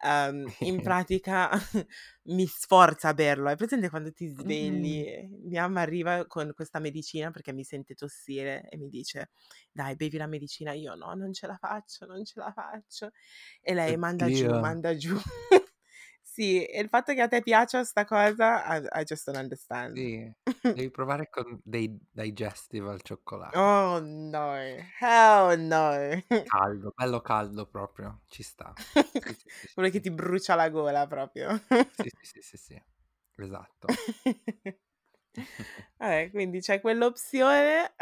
Uhm, 0.02 0.52
in 0.60 0.80
pratica 0.82 1.48
mi 2.24 2.46
sforza 2.46 3.08
a 3.08 3.14
berlo. 3.14 3.48
Hai 3.48 3.56
presente 3.56 3.88
quando 3.88 4.12
ti 4.12 4.26
svegli 4.28 5.26
mia 5.44 5.62
mamma 5.62 5.80
arriva 5.80 6.26
con 6.26 6.52
questa 6.54 6.78
medicina 6.80 7.30
perché 7.30 7.52
mi 7.52 7.64
sente 7.64 7.94
tossire 7.94 8.68
e 8.68 8.76
mi 8.76 8.88
dice: 8.88 9.30
"Dai, 9.72 9.96
bevi 9.96 10.18
la 10.18 10.26
medicina." 10.26 10.72
Io: 10.72 10.94
"No, 10.94 11.14
non 11.14 11.32
ce 11.32 11.46
la 11.46 11.56
faccio, 11.56 12.04
non 12.06 12.24
ce 12.24 12.40
la 12.40 12.52
faccio." 12.52 13.10
E 13.62 13.74
lei: 13.74 13.96
"Manda 13.96 14.28
giù, 14.30 14.54
Oddio. 14.54 14.58
manda 14.58 14.94
giù." 14.96 15.14
Sì, 16.36 16.62
e 16.66 16.80
il 16.82 16.88
fatto 16.90 17.14
che 17.14 17.22
a 17.22 17.28
te 17.28 17.40
piaccia 17.40 17.82
sta 17.82 18.04
cosa, 18.04 18.62
I 18.76 18.86
I 19.00 19.04
just 19.04 19.24
don't 19.24 19.38
understand. 19.42 19.98
Sì, 19.98 20.30
devi 20.68 20.90
provare 20.90 21.28
con 21.30 21.58
dei 21.64 21.98
digestive 22.12 22.90
al 22.90 23.00
cioccolato. 23.02 23.54
Oh 23.54 23.98
no, 24.00 24.54
hell 25.00 25.56
no. 25.58 26.22
Caldo, 26.50 26.92
bello 26.96 27.20
caldo 27.20 27.66
proprio, 27.66 28.22
ci 28.26 28.42
sta. 28.42 28.76
Sì, 29.18 29.32
sì, 29.34 29.48
sì, 29.50 29.66
Quello 29.74 29.88
che 29.90 30.00
ti 30.00 30.10
brucia 30.10 30.54
la 30.54 30.68
gola 30.68 31.06
proprio. 31.06 31.48
Sì, 31.98 32.08
sì, 32.10 32.26
sì, 32.26 32.40
sì, 32.42 32.56
sì. 32.56 32.82
Esatto. 33.36 33.96
Vabbè, 35.98 36.30
quindi 36.30 36.60
c'è 36.60 36.80
quell'opzione, 36.80 37.94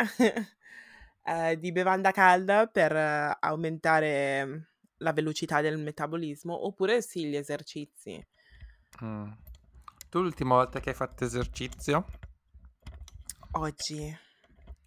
ehm, 1.25 1.53
di 1.55 1.73
bevanda 1.73 2.11
calda 2.11 2.67
per 2.67 2.93
aumentare 3.41 4.74
la 4.99 5.13
velocità 5.13 5.61
del 5.61 5.79
metabolismo, 5.79 6.67
oppure 6.67 7.03
sì, 7.03 7.27
gli 7.27 7.37
esercizi. 7.37 8.25
Mh. 9.01 9.31
Tu 10.09 10.21
l'ultima 10.21 10.55
volta 10.55 10.81
che 10.81 10.91
hai 10.91 10.95
fatto 10.95 11.25
esercizio? 11.25 12.07
Oggi. 13.53 14.17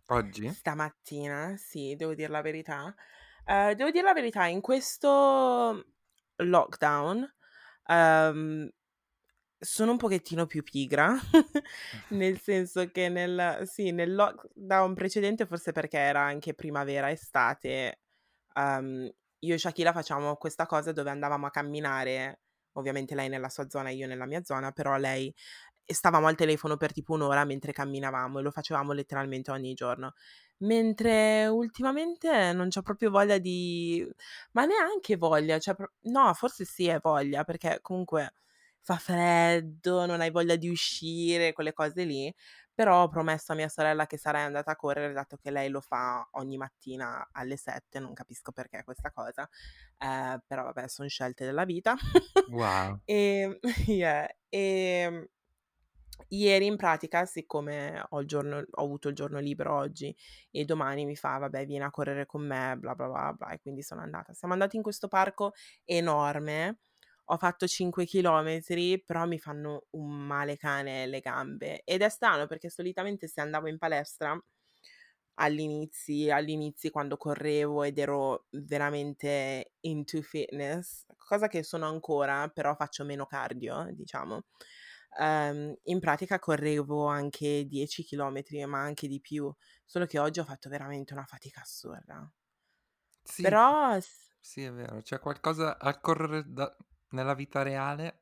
Oggi? 0.07 0.53
Stamattina, 0.53 1.55
sì, 1.57 1.95
devo 1.95 2.13
dir 2.15 2.29
la 2.29 2.41
verità. 2.41 2.93
Ehm, 3.45 3.73
devo 3.73 3.91
dir 3.91 4.03
la 4.03 4.13
verità, 4.13 4.45
in 4.45 4.61
questo 4.61 5.85
lockdown, 6.37 7.33
uhm, 7.87 8.69
sono 9.59 9.91
un 9.91 9.97
pochettino 9.97 10.45
più 10.45 10.63
pigra, 10.63 11.13
nel 12.09 12.39
senso 12.39 12.89
che 12.91 13.09
nel 13.09 13.63
sì, 13.65 13.91
nel 13.91 14.13
lockdown 14.15 14.93
precedente, 14.93 15.45
forse 15.45 15.71
perché 15.71 15.97
era 15.97 16.21
anche 16.21 16.53
primavera, 16.53 17.11
estate, 17.11 18.01
uhm, 18.55 19.09
io 19.39 19.53
e 19.55 19.57
Shakila 19.57 19.93
facevamo 19.93 20.35
questa 20.37 20.65
cosa 20.65 20.91
dove 20.91 21.09
andavamo 21.09 21.45
a 21.47 21.51
camminare, 21.51 22.41
ovviamente 22.73 23.15
lei 23.15 23.29
nella 23.29 23.49
sua 23.49 23.69
zona 23.69 23.89
e 23.89 23.95
io 23.95 24.07
nella 24.07 24.25
mia 24.25 24.43
zona, 24.43 24.71
però 24.71 24.97
lei 24.97 25.33
stavamo 25.85 26.27
al 26.27 26.35
telefono 26.35 26.77
per 26.77 26.91
tipo 26.93 27.13
1 27.13 27.21
ora 27.23 27.45
mentre 27.45 27.71
camminavamo 27.73 28.39
e 28.39 28.41
lo 28.41 28.51
facevamo 28.51 28.93
letteralmente 28.93 29.51
ogni 29.51 29.73
giorno. 29.73 30.13
Mentre 30.59 31.47
ultimamente 31.47 32.51
non 32.53 32.69
c'ho 32.69 32.81
proprio 32.81 33.11
voglia 33.11 33.37
di 33.37 34.05
ma 34.53 34.65
neanche 34.65 35.15
voglia, 35.17 35.59
cioè 35.59 35.75
no, 36.03 36.33
forse 36.33 36.65
sì 36.65 36.87
è 36.87 36.99
voglia, 36.99 37.43
perché 37.43 37.79
comunque 37.81 38.33
fa 38.81 38.97
freddo, 38.97 40.05
non 40.05 40.21
hai 40.21 40.31
voglia 40.31 40.55
di 40.55 40.69
uscire, 40.69 41.53
quelle 41.53 41.73
cose 41.73 42.03
lì, 42.05 42.33
però 42.77 43.01
ho 43.03 43.07
promesso 43.09 43.53
a 43.53 43.55
mia 43.55 43.69
sorella 43.69 44.05
che 44.05 44.17
sarei 44.19 44.43
andata 44.43 44.69
a 44.71 44.75
correre, 44.75 45.11
dato 45.13 45.37
che 45.37 45.49
lei 45.49 45.67
lo 45.69 45.81
fa 45.81 46.27
ogni 46.33 46.57
mattina 46.57 47.27
alle 47.31 47.57
7, 47.57 47.99
non 47.99 48.13
capisco 48.13 48.51
perché 48.51 48.83
questa 48.83 49.09
cosa, 49.11 49.49
ehm, 49.97 50.43
però 50.45 50.63
vabbè 50.63 50.87
son 50.87 51.09
scelte 51.09 51.43
della 51.45 51.65
vita. 51.65 51.95
Wow. 52.47 53.01
Ehm, 53.09 53.57
yeah, 53.87 54.27
ehm, 54.49 55.25
ieri 56.29 56.65
in 56.65 56.75
pratica, 56.77 57.25
siccome 57.25 58.03
ho 58.09 58.19
il 58.21 58.27
giorno 58.27 58.57
ho 58.69 58.83
avuto 58.83 59.09
il 59.09 59.15
giorno 59.15 59.39
libero 59.39 59.75
oggi 59.75 60.15
e 60.51 60.65
domani 60.65 61.05
mi 61.05 61.15
fa: 61.15 61.37
"Vabbè, 61.37 61.65
vieni 61.65 61.83
a 61.85 61.89
correre 61.91 62.25
con 62.25 62.45
me", 62.45 62.75
bla, 62.77 62.95
bla, 62.95 63.07
bla, 63.07 63.33
bla, 63.33 63.49
e 63.49 63.59
quindi 63.59 63.81
sono 63.83 64.01
andata. 64.01 64.33
Siamo 64.33 64.53
andati 64.53 64.75
in 64.77 64.81
questo 64.83 65.07
parco 65.07 65.53
enorme, 65.85 66.79
ho 67.29 67.37
fatto 67.37 67.67
5 67.67 68.05
chilometri, 68.05 69.03
però 69.03 69.25
mi 69.25 69.39
fanno 69.39 69.87
un 69.91 70.09
male 70.25 70.57
cane 70.57 71.05
le 71.07 71.19
gambe 71.19 71.81
ed 71.83 72.01
è 72.01 72.09
strano 72.09 72.47
perché 72.47 72.69
solitamente 72.69 73.27
se 73.27 73.41
andavo 73.41 73.67
in 73.67 73.77
palestra 73.77 74.39
agli 75.39 75.59
inizi 75.59 76.29
agli 76.31 76.49
inizi 76.49 76.89
quando 76.89 77.17
correvo 77.17 77.83
ed 77.83 77.97
ero 77.99 78.47
veramente 78.51 79.73
into 79.81 80.21
fitness, 80.21 81.05
cosa 81.15 81.47
che 81.47 81.61
sono 81.63 81.87
ancora, 81.87 82.47
però 82.49 82.75
faccio 82.75 83.03
meno 83.05 83.25
cardio, 83.27 83.87
diciamo. 83.93 84.45
Ehm, 85.19 85.75
in 85.83 85.99
pratica 85.99 86.39
correvo 86.39 87.05
anche 87.07 87.65
10 87.67 88.03
chilometri, 88.03 88.65
ma 88.65 88.79
anche 88.81 89.07
di 89.07 89.19
più, 89.21 89.53
solo 89.85 90.05
che 90.05 90.17
oggi 90.19 90.39
ho 90.39 90.43
fatto 90.45 90.69
veramente 90.69 91.13
una 91.13 91.25
fatica 91.25 91.61
assurda. 91.61 92.31
Sì, 93.23 93.45
Però 93.45 93.99
sì 94.39 94.63
è 94.63 94.71
vero, 94.71 95.01
c'è 95.01 95.19
qualcosa 95.19 95.77
a 95.77 95.99
correre 95.99 96.43
da 96.47 96.75
nella 97.09 97.33
vita 97.33 97.61
reale 97.63 98.19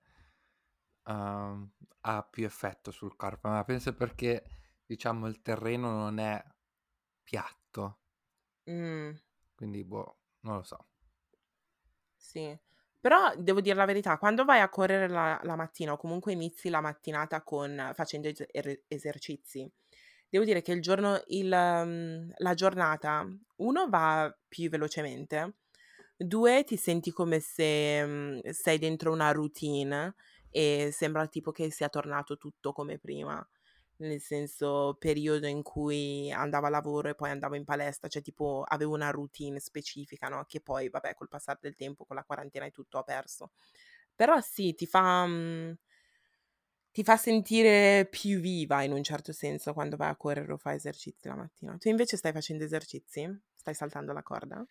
uhm, 1.08 1.70
ha 2.02 2.24
più 2.24 2.46
effetto 2.46 2.90
sul 2.92 3.16
corpo, 3.16 3.48
ma 3.50 3.64
penso 3.64 3.94
perché, 3.96 4.44
diciamo, 4.86 5.28
il 5.28 5.42
terreno 5.42 5.92
non 5.92 6.18
è 6.20 6.44
piatto. 7.24 7.98
Mh. 8.68 9.16
Quindi 9.60 9.84
boh, 9.86 10.20
non 10.42 10.58
lo 10.58 10.64
so. 10.64 10.86
Sì. 12.22 12.58
Però 13.00 13.36
devo 13.38 13.62
dir 13.62 13.76
la 13.76 13.86
verità, 13.86 14.18
quando 14.18 14.46
vai 14.46 14.62
a 14.62 14.70
correre 14.70 15.08
la 15.08 15.40
la 15.44 15.56
mattina 15.56 15.92
o 15.94 15.98
comunque 15.98 16.32
inizi 16.34 16.70
la 16.70 16.82
mattinata 16.82 17.44
con 17.44 17.92
facendo 17.94 18.28
ese 18.28 18.48
ere 18.52 18.84
esercizi, 18.88 19.72
devo 20.28 20.44
dire 20.44 20.62
che 20.64 20.72
il 20.72 20.82
giorno 20.82 21.22
il 21.28 21.48
mhmm, 21.50 22.32
la 22.38 22.54
giornata 22.56 23.28
1 23.58 23.88
va 23.90 24.36
più 24.48 24.70
velocemente, 24.70 25.58
2 26.18 26.64
ti 26.64 26.78
senti 26.78 27.12
come 27.12 27.40
se, 27.40 28.06
mhmm, 28.06 28.40
sei 28.52 28.78
dentro 28.80 29.12
una 29.12 29.32
routine 29.32 30.16
e 30.50 30.90
sembra 30.94 31.28
tipo 31.28 31.52
che 31.52 31.70
sia 31.72 31.90
tornato 31.90 32.38
tutto 32.38 32.72
come 32.74 32.98
prima. 33.00 33.46
Nel 33.98 34.20
senso, 34.22 34.96
periodo 35.00 35.48
in 35.48 35.64
cui 35.64 36.30
andavo 36.32 36.66
a 36.68 36.70
lavoro 36.70 37.10
e 37.10 37.16
poi 37.16 37.30
andavo 37.32 37.56
in 37.56 37.64
palestra, 37.64 38.10
cioè 38.10 38.22
tipo 38.22 38.64
avevo 38.68 38.94
una 38.94 39.10
routine 39.10 39.60
specifica, 39.60 40.28
no, 40.28 40.44
che 40.48 40.60
poi 40.62 40.90
vabbè 40.90 41.14
col 41.16 41.30
passare 41.30 41.60
del 41.62 41.76
tempo, 41.76 42.04
con 42.06 42.16
la 42.18 42.24
quarantena 42.26 42.66
e 42.66 42.72
tutto 42.72 42.98
ho 43.00 43.04
perso. 43.04 43.52
Però 44.16 44.40
sì, 44.42 44.74
ti 44.76 44.86
fa 44.86 45.26
mhmm 45.26 45.76
ti 46.92 47.04
fa 47.04 47.16
sentire 47.18 48.08
più 48.10 48.40
viva 48.40 48.82
in 48.82 48.92
un 48.92 49.04
certo 49.04 49.32
senso 49.34 49.74
quando 49.74 49.98
vai 49.98 50.10
a 50.10 50.16
correre 50.16 50.52
o 50.54 50.58
fai 50.58 50.76
esercizi 50.78 51.28
la 51.28 51.36
mattina. 51.36 51.78
Tu 51.78 51.90
invece 51.90 52.18
stai 52.18 52.32
facendo 52.32 52.64
esercizi? 52.64 53.30
Stai 53.54 53.76
saltando 53.76 54.14
la 54.14 54.24
corda? 54.24 54.66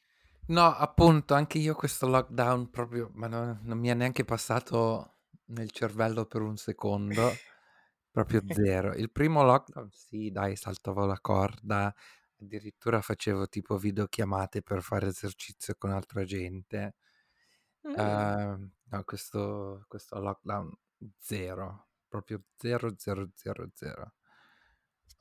No, 0.49 0.67
appunto, 0.75 1.33
anche 1.33 1.57
io 1.57 1.75
questo 1.75 2.07
lockdown 2.07 2.69
proprio 2.69 3.11
ma 3.15 3.29
no 3.29 3.61
non 3.63 3.79
mi 3.79 3.89
è 3.89 3.95
neanche 3.95 4.25
passato 4.27 5.21
nel 5.47 5.71
cervello 5.71 6.27
per 6.27 6.43
un 6.43 6.59
secondo, 6.59 7.41
proprio 8.11 8.45
0. 8.51 8.93
Il 8.95 9.11
primo 9.11 9.43
lockdown 9.43 9.89
sì 9.91 10.31
dai, 10.31 10.55
saltavo 10.57 11.07
la 11.07 11.19
corda, 11.21 11.95
addirittura 12.41 13.01
facevo 13.01 13.49
tipo 13.49 13.79
videochiamate 13.79 14.63
per 14.63 14.83
fare 14.83 15.07
esercizio 15.09 15.75
con 15.79 15.91
altra 15.93 16.25
gente. 16.25 16.95
Mh. 17.85 17.97
Ehm, 17.97 18.73
no, 18.91 19.05
questo 19.05 19.85
questo 19.89 20.19
lockdown 20.21 20.73
0, 21.19 21.89
proprio 22.09 22.43
0, 22.57 22.95
0, 22.97 23.31
0, 23.35 23.71
0. 23.75 24.15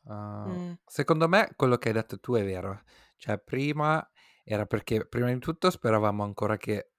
Uhm, 0.06 0.58
Mh. 0.58 0.76
secondo 0.86 1.28
me 1.30 1.54
quello 1.56 1.78
che 1.78 1.90
hai 1.90 1.94
detto 1.94 2.20
tu 2.20 2.34
è 2.36 2.44
vero. 2.44 2.82
Cioè 3.18 3.40
prima 3.40 4.06
era 4.44 4.66
perché 4.66 5.06
prima 5.08 5.32
di 5.32 5.40
tutto 5.40 5.70
speravamo 5.70 6.24
ancora 6.24 6.58
che 6.58 6.90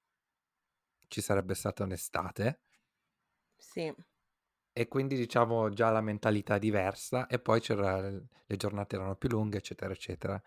ci 1.09 1.21
sarebbe 1.21 1.55
stata 1.55 1.83
un'estate 1.85 2.61
Sì. 3.59 3.93
e 4.77 4.89
quindi 4.89 5.17
diciamo 5.17 5.69
già 5.71 5.91
la 5.91 6.01
mentalità 6.01 6.59
diversa 6.59 7.27
e 7.29 7.39
poi 7.39 7.61
c'era 7.61 8.01
le 8.01 8.57
giornate 8.57 8.97
erano 8.97 9.15
più 9.17 9.29
lunghe, 9.29 9.59
eccetera, 9.59 9.93
eccetera. 9.93 10.41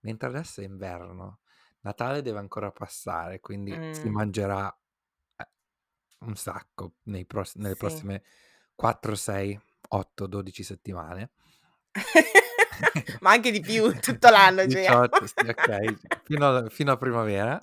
Mentre 0.00 0.28
adesso 0.28 0.60
è 0.62 0.64
inverno, 0.64 1.40
Natale 1.80 2.22
deve 2.22 2.38
ancora 2.38 2.70
passare, 2.72 3.40
quindi 3.40 3.84
si 3.90 4.08
Mh. 4.08 4.10
mangerà, 4.10 4.68
eh, 5.36 5.48
un 6.20 6.36
sacco 6.36 6.96
nei 7.04 7.26
pross 7.26 7.56
nelle 7.56 7.76
Sì. 7.76 7.76
prossime 7.76 8.24
4, 8.74 9.14
6, 9.16 9.58
8, 9.90 10.26
12 10.26 10.62
settimane. 10.64 11.32
Ma 13.20 13.30
anche 13.30 13.50
di 13.50 13.60
più, 13.60 13.92
tutto 14.00 14.28
l'anno 14.30 14.66
cioè. 14.66 15.00
18 15.06 15.26
sì, 15.26 15.46
okay, 15.48 15.96
fino 16.22 16.46
a 16.48 16.68
fino 16.70 16.92
a 16.92 16.96
primavera. 16.96 17.60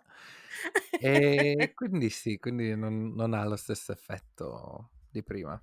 E 0.97 1.71
quindi 1.75 2.09
sì, 2.09 2.37
quindi 2.39 2.75
non 2.75 3.13
non 3.15 3.33
ha 3.33 3.45
lo 3.45 3.55
stesso 3.55 3.91
effetto 3.91 4.91
di 5.09 5.23
prima. 5.23 5.61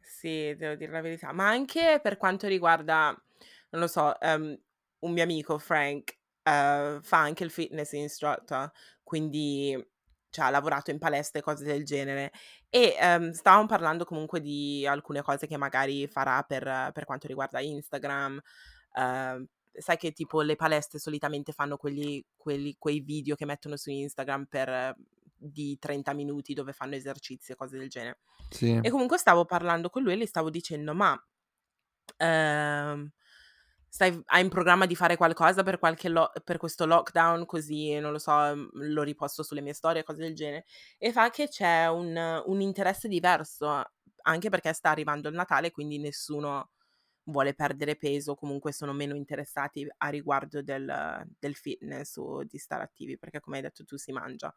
Sì, 0.00 0.54
devo 0.56 0.74
dir 0.74 0.90
la 0.90 1.00
verità. 1.00 1.32
Ma 1.32 1.48
anche 1.48 2.00
per 2.02 2.16
quanto 2.16 2.46
riguarda, 2.48 3.08
non 3.70 3.80
lo 3.82 3.86
so, 3.86 4.18
ehm, 4.20 4.58
un 5.00 5.12
mio 5.12 5.22
amico 5.22 5.58
Frank, 5.58 6.18
ehm, 6.42 7.02
fa 7.02 7.18
anche 7.18 7.44
il 7.44 7.50
fitness 7.50 7.92
instructor, 7.92 8.70
quindi 9.02 9.76
cioè 10.38 10.46
ha 10.46 10.50
lavorato 10.50 10.90
in 10.90 10.98
palestra 10.98 11.40
e 11.40 11.42
cose 11.42 11.64
del 11.64 11.84
genere 11.84 12.30
e, 12.68 12.96
ehm, 12.98 13.32
stavamo 13.32 13.66
parlando 13.66 14.04
comunque 14.04 14.40
di 14.40 14.86
alcune 14.86 15.22
cose 15.22 15.46
che 15.46 15.56
magari 15.56 16.06
farà 16.06 16.42
per 16.42 16.90
per 16.92 17.04
quanto 17.04 17.26
riguarda 17.26 17.60
Instagram. 17.60 18.40
Ehm, 18.94 19.46
sai 19.72 19.96
che 19.96 20.12
tipo 20.12 20.42
le 20.42 20.56
palestre 20.56 20.98
solitamente 20.98 21.52
fanno 21.52 21.76
quelli 21.76 22.24
quelli 22.36 22.74
quei 22.78 23.00
video 23.00 23.34
che 23.36 23.44
mettono 23.46 23.76
su 23.76 23.90
Instagram 23.90 24.46
per 24.46 24.94
di 25.40 25.78
30 25.78 26.12
minuti 26.14 26.52
dove 26.54 26.72
fanno 26.72 26.94
esercizi 26.96 27.52
e 27.52 27.54
cose 27.56 27.78
del 27.78 27.88
genere. 27.88 28.18
Sì. 28.50 28.80
E 28.80 28.90
comunque 28.90 29.18
stavo 29.18 29.44
parlando 29.44 29.90
con 29.90 30.02
lui 30.02 30.12
e 30.14 30.16
gli 30.18 30.26
stavo 30.26 30.50
dicendo: 30.50 30.94
"Ma, 30.94 31.16
ehm, 32.16 33.10
stai 33.88 34.20
hai 34.26 34.42
in 34.42 34.48
programma 34.48 34.86
di 34.86 34.94
fare 34.96 35.16
qualcosa 35.16 35.62
per 35.62 35.78
lo 36.08 36.30
per 36.44 36.56
questo 36.58 36.86
lockdown 36.86 37.46
così, 37.46 37.98
non 37.98 38.12
lo 38.12 38.18
so, 38.18 38.32
lo 38.72 39.02
riposto 39.02 39.42
sulle 39.42 39.60
mie 39.60 39.72
storie", 39.74 40.04
cose 40.04 40.22
del 40.22 40.34
genere. 40.34 40.64
E 40.98 41.12
fa 41.12 41.30
che 41.30 41.48
c'è 41.48 41.86
un 41.88 42.16
un 42.46 42.60
interesse 42.60 43.08
diverso, 43.08 43.82
anche 44.22 44.48
perché 44.50 44.72
sta 44.72 44.90
arrivando 44.90 45.28
il 45.28 45.34
Natale, 45.34 45.70
quindi 45.70 45.98
nessuno 45.98 46.70
vuole 47.24 47.52
perdere 47.54 47.96
peso, 47.96 48.34
comunque 48.34 48.72
sono 48.72 48.92
meno 48.94 49.14
interessati 49.14 49.86
a 49.98 50.08
riguardo 50.08 50.62
del 50.62 51.26
del 51.38 51.54
fitness 51.54 52.16
o 52.16 52.42
di 52.44 52.58
stare 52.58 52.82
attivi, 52.84 53.18
perché 53.18 53.40
come 53.40 53.56
hai 53.58 53.62
detto 53.62 53.84
tu 53.84 53.96
si 53.96 54.12
mangia 54.12 54.54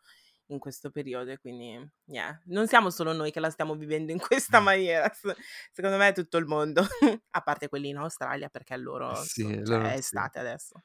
in 0.53 0.59
questo 0.59 0.89
periodo 0.91 1.31
e 1.31 1.37
quindi 1.39 1.79
yeah, 2.05 2.39
non 2.45 2.67
siamo 2.67 2.89
solo 2.89 3.13
noi 3.13 3.31
che 3.31 3.39
la 3.39 3.49
stiamo 3.49 3.75
vivendo 3.75 4.11
in 4.11 4.19
questa 4.19 4.59
maniera, 4.59 5.11
s 5.11 5.31
secondo 5.71 5.97
me 5.97 6.09
è 6.09 6.13
tutto 6.13 6.37
il 6.37 6.45
mondo, 6.45 6.81
a 7.31 7.41
parte 7.41 7.69
quelli 7.69 7.89
in 7.89 7.97
Australia 7.97 8.49
perché 8.49 8.75
loro 8.77 9.27
so 9.27 9.29
Sì, 9.33 9.59
cioè 9.63 9.79
loro 9.79 9.87
è 9.87 9.97
sì. 9.97 9.97
estate 9.97 10.39
adesso. 10.39 10.83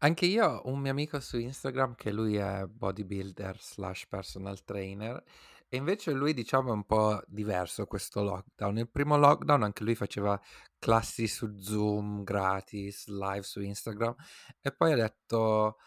Anche 0.00 0.26
io 0.26 0.46
ho 0.46 0.68
un 0.70 0.78
mio 0.80 0.92
amico 0.92 1.18
su 1.20 1.38
Instagram 1.38 1.94
che 1.96 2.12
lui 2.12 2.36
è 2.36 2.64
bodybuilder/personal 2.66 4.62
trainer 4.64 5.20
e 5.68 5.76
invece 5.76 6.12
lui 6.12 6.32
diciamo 6.34 6.68
è 6.70 6.72
un 6.72 6.84
po' 6.84 7.20
diverso 7.26 7.84
questo 7.86 8.22
lockdown. 8.22 8.78
Il 8.78 8.90
primo 8.90 9.16
lockdown 9.16 9.64
anche 9.64 9.82
lui 9.84 9.96
faceva 9.96 10.40
classi 10.78 11.26
su 11.26 11.58
Zoom 11.58 12.22
gratis, 12.22 13.08
live 13.08 13.42
su 13.42 13.60
Instagram 13.60 14.14
e 14.60 14.72
poi 14.72 14.92
ha 14.92 14.96
detto: 14.96 15.78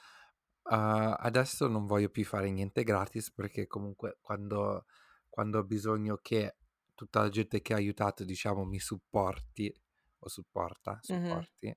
"Uhm, 0.72 1.15
adesso 1.19 1.67
non 1.67 1.86
voglio 1.88 2.09
più 2.09 2.24
fare 2.26 2.49
niente 2.51 2.84
gratis 2.84 3.32
perché 3.34 3.67
comunque 3.67 4.17
quando 4.22 4.86
quando 5.30 5.59
ho 5.59 5.63
bisogno 5.65 6.17
che 6.22 6.57
tutta 6.95 7.22
la 7.22 7.30
gente 7.30 7.61
che 7.61 7.74
ha 7.74 7.78
aiutato 7.78 8.24
diciamo 8.26 8.65
mi 8.65 8.80
supporti 8.80 9.74
o 10.19 10.30
supporta, 10.30 10.99
supporti, 11.01 11.76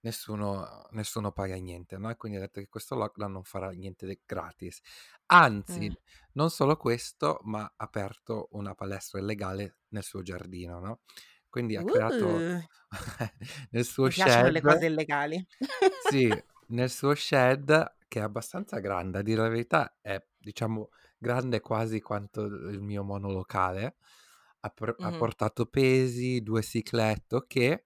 nessuno 0.00 0.86
nessuno 0.92 1.32
paga 1.32 1.56
niente", 1.56 1.96
no, 1.98 2.10
e 2.10 2.16
quindi 2.16 2.38
ha 2.38 2.40
detto 2.42 2.60
che 2.60 2.68
questo 2.68 2.94
lockdown 2.96 3.32
non 3.32 3.44
farà 3.44 3.70
niente 3.70 4.22
gratis. 4.26 4.80
Anzi, 5.26 5.90
Mh. 5.90 5.96
non 6.32 6.50
solo 6.50 6.76
questo, 6.76 7.40
ma 7.44 7.62
ha 7.64 7.72
aperto 7.76 8.48
una 8.52 8.74
palestra 8.74 9.18
illegale 9.20 9.78
nel 9.88 10.02
suo 10.04 10.22
giardino, 10.22 10.78
no, 10.80 11.00
quindi 11.48 11.76
ha 11.76 11.84
creato 11.84 12.44
Uh! 12.44 12.60
nel 13.70 13.84
suo 13.84 14.08
Mi 14.08 14.12
piacciono 14.12 14.48
le 14.50 14.60
shed 14.60 14.62
cose 14.62 14.86
illegali. 14.86 15.46
sì, 15.98 16.40
nel 16.68 16.90
suo 16.90 17.14
shed, 17.14 17.95
che 18.08 18.20
è 18.20 18.22
abbastanza 18.22 18.78
grande, 18.80 19.18
a 19.18 19.22
dire 19.22 19.42
la 19.42 19.48
verità 19.48 19.98
è 20.00 20.24
diciamo 20.38 20.90
grande 21.18 21.60
quasi 21.60 22.00
quanto 22.00 22.44
il 22.44 22.80
mio 22.82 23.02
monolocale, 23.04 23.96
ha 24.60 24.70
pr 24.70 24.96
ha 25.00 25.12
Mh-mh. 25.12 25.12
portato 25.12 25.66
pesi, 25.66 26.42
2 26.42 26.62
cyclette, 26.62 27.34
okay, 27.36 27.82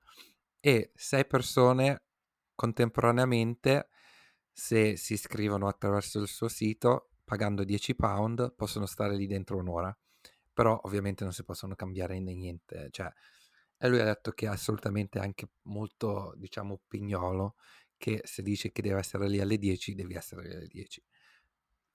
e 0.61 0.93
6 0.95 1.27
persone 1.27 2.05
contemporaneamente, 2.55 3.89
se 4.53 4.97
si 4.97 5.15
iscrivono 5.15 5.69
attraverso 5.69 6.21
il 6.21 6.29
suo 6.29 6.49
sito, 6.49 7.11
pagando 7.25 7.65
10 7.65 7.95
pound 7.97 8.55
possono 8.57 8.87
stare 8.87 9.17
lì 9.17 9.27
dentro 9.27 9.57
1 9.59 9.69
ora. 9.69 9.97
Però 10.53 10.79
ovviamente 10.85 11.25
non 11.25 11.33
si 11.33 11.45
possono 11.45 11.75
cambiare 11.77 12.19
niente, 12.21 12.89
cioè 12.91 13.11
e 13.79 13.89
lui 13.89 14.01
ha 14.01 14.05
detto 14.05 14.33
che 14.33 14.47
è 14.47 14.49
assolutamente 14.51 15.19
anche 15.19 15.49
molto, 15.63 16.35
diciamo, 16.37 16.83
pignolo, 16.87 17.57
che 18.01 18.23
se 18.25 18.43
dice 18.43 18.73
che 18.73 18.83
deve 18.83 18.99
essere 18.99 19.29
lì 19.29 19.41
alle 19.41 19.59
10 19.59 19.95
devi 19.95 20.15
essere 20.17 20.43
lì 20.49 20.55
alle 20.57 20.67
10. 20.67 21.05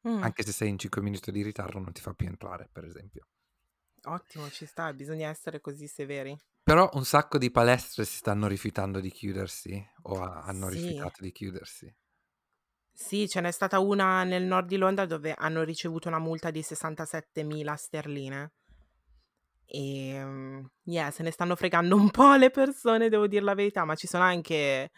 Mh. 0.04 0.30
Anche 0.30 0.44
se 0.44 0.52
sei 0.52 0.70
in 0.70 0.78
5 0.80 1.02
minuti 1.02 1.32
di 1.32 1.42
ritardo 1.44 1.80
non 1.80 1.94
ti 1.94 2.02
fa 2.02 2.14
più 2.14 2.28
entrare, 2.28 2.70
per 2.72 2.84
esempio. 2.86 3.28
Ottimo, 4.06 4.50
ci 4.50 4.66
sta, 4.66 4.92
bisogna 4.94 5.30
essere 5.30 5.62
così 5.62 5.86
severi. 5.88 6.36
Però 6.62 6.88
un 6.94 7.06
sacco 7.06 7.40
di 7.40 7.50
palestre 7.50 8.06
si 8.06 8.18
stanno 8.18 8.46
rifiutando 8.46 9.00
di 9.00 9.10
chiudersi 9.10 9.84
o 10.04 10.22
ha 10.22 10.44
hanno 10.44 10.68
Sì. 10.70 10.70
rifiutato 10.70 11.24
di 11.24 11.32
chiudersi. 11.32 11.92
Sì, 12.92 13.28
ce 13.30 13.42
n'è 13.42 13.52
stata 13.52 13.80
una 13.80 14.24
nel 14.24 14.44
nord 14.44 14.68
di 14.68 14.76
Londra 14.78 15.06
dove 15.06 15.34
hanno 15.34 15.64
ricevuto 15.64 16.08
una 16.08 16.20
multa 16.20 16.50
di 16.52 16.62
67.000 16.62 17.76
sterline. 17.76 18.52
Ehm, 19.68 20.70
yeah, 20.84 21.10
se 21.12 21.24
ne 21.24 21.32
stanno 21.32 21.56
fregando 21.56 21.96
un 21.96 22.12
po' 22.12 22.36
le 22.36 22.50
persone, 22.52 23.10
devo 23.10 23.28
dir 23.28 23.44
la 23.44 23.56
verità, 23.56 23.84
ma 23.86 23.96
ci 23.96 24.08
sono 24.08 24.24
anche 24.24 24.92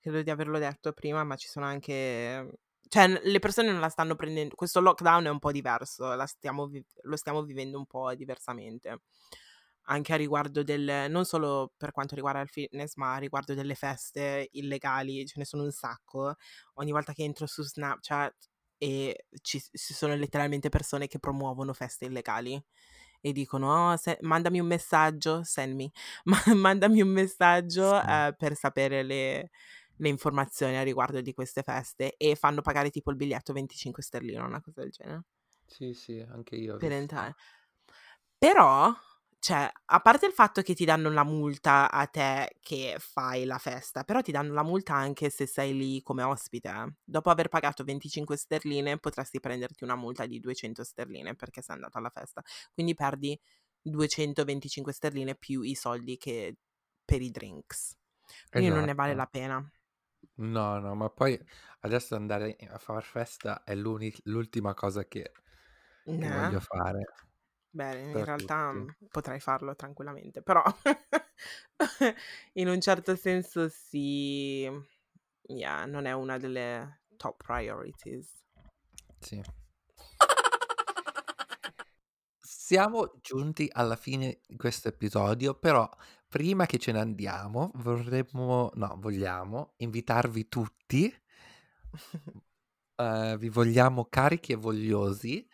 credo 0.00 0.22
di 0.22 0.30
averlo 0.30 0.58
detto 0.58 0.92
prima, 0.92 1.24
ma 1.24 1.36
ci 1.36 1.48
sono 1.48 1.66
anche 1.66 2.50
cioè 2.88 3.06
n 3.08 3.20
le 3.22 3.38
persone 3.38 3.70
non 3.70 3.80
la 3.80 3.88
stanno 3.88 4.16
prenden 4.16 4.48
questo 4.54 4.80
lockdown 4.80 5.24
è 5.26 5.30
un 5.30 5.38
po' 5.38 5.52
diverso, 5.52 6.12
la 6.14 6.26
stiamo 6.26 6.66
vi 6.66 6.84
lo 7.02 7.16
stiamo 7.16 7.42
vivendo 7.44 7.78
un 7.78 7.86
po' 7.86 8.14
diversamente. 8.14 9.00
Anche 9.84 10.12
a 10.12 10.16
riguardo 10.16 10.62
del 10.62 11.06
non 11.10 11.24
solo 11.24 11.72
per 11.76 11.90
quanto 11.90 12.14
riguarda 12.14 12.40
il 12.40 12.48
fitness, 12.48 12.94
ma 12.96 13.14
a 13.14 13.18
riguardo 13.18 13.54
delle 13.54 13.74
feste 13.74 14.48
illegali, 14.52 15.26
ce 15.26 15.34
ne 15.38 15.44
sono 15.44 15.64
un 15.64 15.72
sacco. 15.72 16.34
Ogni 16.74 16.92
volta 16.92 17.12
che 17.12 17.24
entro 17.24 17.46
su 17.46 17.62
Snapchat 17.64 18.34
e 18.78 19.26
ci 19.42 19.60
ci 19.60 19.94
sono 19.94 20.14
letteralmente 20.14 20.68
persone 20.68 21.06
che 21.08 21.18
promuovono 21.18 21.72
feste 21.72 22.04
illegali 22.06 22.62
e 23.20 23.32
dicono: 23.32 23.90
"Oh, 23.92 23.96
se 23.96 24.18
mandami 24.22 24.60
un 24.60 24.66
messaggio, 24.66 25.42
send 25.44 25.74
me, 25.74 25.90
ma 26.24 26.38
mandami 26.54 27.00
un 27.02 27.08
messaggio, 27.08 28.00
Sì. 28.00 28.06
ehm, 28.06 28.34
per 28.36 28.54
sapere 28.56 29.02
le 29.02 29.50
le 30.00 30.08
informazioni 30.08 30.76
a 30.76 30.82
riguardo 30.82 31.20
di 31.20 31.32
queste 31.34 31.62
feste", 31.62 32.16
e 32.16 32.34
fanno 32.36 32.62
pagare 32.62 32.90
tipo 32.90 33.10
il 33.10 33.16
biglietto 33.16 33.52
25 33.52 34.02
sterline, 34.02 34.40
una 34.40 34.60
cosa 34.60 34.80
del 34.82 34.90
genere. 34.90 35.22
Sì, 35.66 35.94
sì, 35.94 36.20
anche 36.20 36.56
io 36.56 36.76
Per 36.80 36.90
entrare. 36.92 37.34
Però, 38.38 38.90
cioè, 39.38 39.70
a 39.86 40.00
parte 40.00 40.26
il 40.26 40.32
fatto 40.32 40.62
che 40.62 40.74
ti 40.74 40.84
danno 40.86 41.10
la 41.10 41.24
multa 41.24 41.90
a 41.90 42.06
te 42.06 42.56
che 42.60 42.96
fai 42.98 43.44
la 43.44 43.58
festa, 43.58 44.02
però 44.04 44.22
ti 44.22 44.32
danno 44.32 44.54
la 44.54 44.62
multa 44.62 44.94
anche 44.94 45.28
se 45.30 45.46
sei 45.46 45.76
lì 45.76 46.02
come 46.02 46.22
ospite, 46.22 46.68
eh. 46.70 46.94
Dopo 47.04 47.28
aver 47.30 47.48
pagato 47.48 47.84
25 47.84 48.36
sterline 48.36 48.98
potresti 48.98 49.40
prenderti 49.40 49.84
una 49.84 49.94
multa 49.96 50.24
di 50.26 50.40
200 50.40 50.84
sterline 50.84 51.34
perché 51.36 51.60
sei 51.60 51.74
andato 51.76 51.98
alla 51.98 52.10
festa. 52.10 52.42
Quindi 52.72 52.94
perdi 52.94 53.38
225 53.82 54.92
sterline 54.92 55.36
più 55.36 55.60
i 55.62 55.74
soldi 55.74 56.16
che 56.16 56.56
per 57.04 57.20
i 57.20 57.30
drinks. 57.30 57.94
Quindi 58.50 58.70
non 58.70 58.84
ne 58.84 58.94
vale 58.94 59.12
Esatto. 59.12 59.14
la 59.14 59.26
pena. 59.26 59.70
No, 60.36 60.78
no, 60.80 60.94
ma 60.94 61.10
poi 61.10 61.38
adesso 61.80 62.14
andare 62.14 62.56
a 62.68 62.78
far 62.78 63.02
festa 63.02 63.62
è 63.64 63.74
l'uni 63.74 64.12
l'ultima 64.24 64.74
cosa 64.74 65.06
che 65.06 65.32
che 66.16 66.28
voglio 66.28 66.60
fare 66.60 67.04
Beh, 67.72 68.00
in 68.00 68.24
per 68.24 68.24
realtà, 68.24 68.72
tutti. 68.72 68.72
mhmm, 68.72 68.94
potrai 69.10 69.38
farlo 69.38 69.76
tranquillamente, 69.76 70.42
però 70.42 70.62
in 72.54 72.68
un 72.68 72.80
certo 72.80 73.14
senso 73.14 73.68
sì, 73.68 74.68
yeah, 75.42 75.84
non 75.86 76.04
è 76.06 76.12
una 76.12 76.36
delle 76.38 77.02
top 77.16 77.42
priorities. 77.44 78.44
Sì. 79.20 79.42
Siamo 82.42 83.18
giunti 83.20 83.68
alla 83.70 83.96
fine 83.96 84.40
di 84.46 84.56
questo 84.56 84.88
episodio, 84.88 85.54
però 85.54 85.88
prima 86.30 86.66
che 86.66 86.78
ce 86.78 86.92
ne 86.92 87.00
andiamo 87.00 87.72
vorremmo 87.76 88.70
no, 88.74 88.96
vogliamo 89.00 89.74
invitarvi 89.78 90.48
tutti 90.48 91.12
ehm, 92.96 93.36
vi 93.38 93.48
vogliamo 93.48 94.06
carichi 94.06 94.52
e 94.52 94.56
vogliosi 94.56 95.46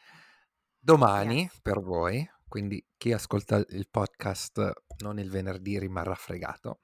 domani 0.79 1.51
Yes. 1.51 1.63
per 1.63 1.81
voi, 1.81 2.29
quindi 2.49 2.85
chi 2.97 3.13
ascolta 3.13 3.57
il 3.71 3.89
podcast 3.91 4.73
non 5.03 5.19
il 5.19 5.31
venerdì 5.31 5.79
rimarrà 5.79 6.15
fregato. 6.15 6.81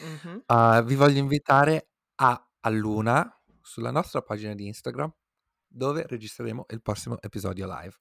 Mh-mh. 0.00 0.40
Uhm, 0.48 0.84
vi 0.84 0.94
voglio 0.94 1.18
invitare 1.18 1.88
a 2.16 2.48
all'1 2.60 3.42
sulla 3.60 3.90
nostra 3.90 4.22
pagina 4.22 4.54
di 4.54 4.66
Instagram, 4.66 5.12
dove 5.66 6.06
registreremo 6.06 6.66
il 6.70 6.82
prossimo 6.82 7.20
episodio 7.20 7.66
live. 7.66 7.94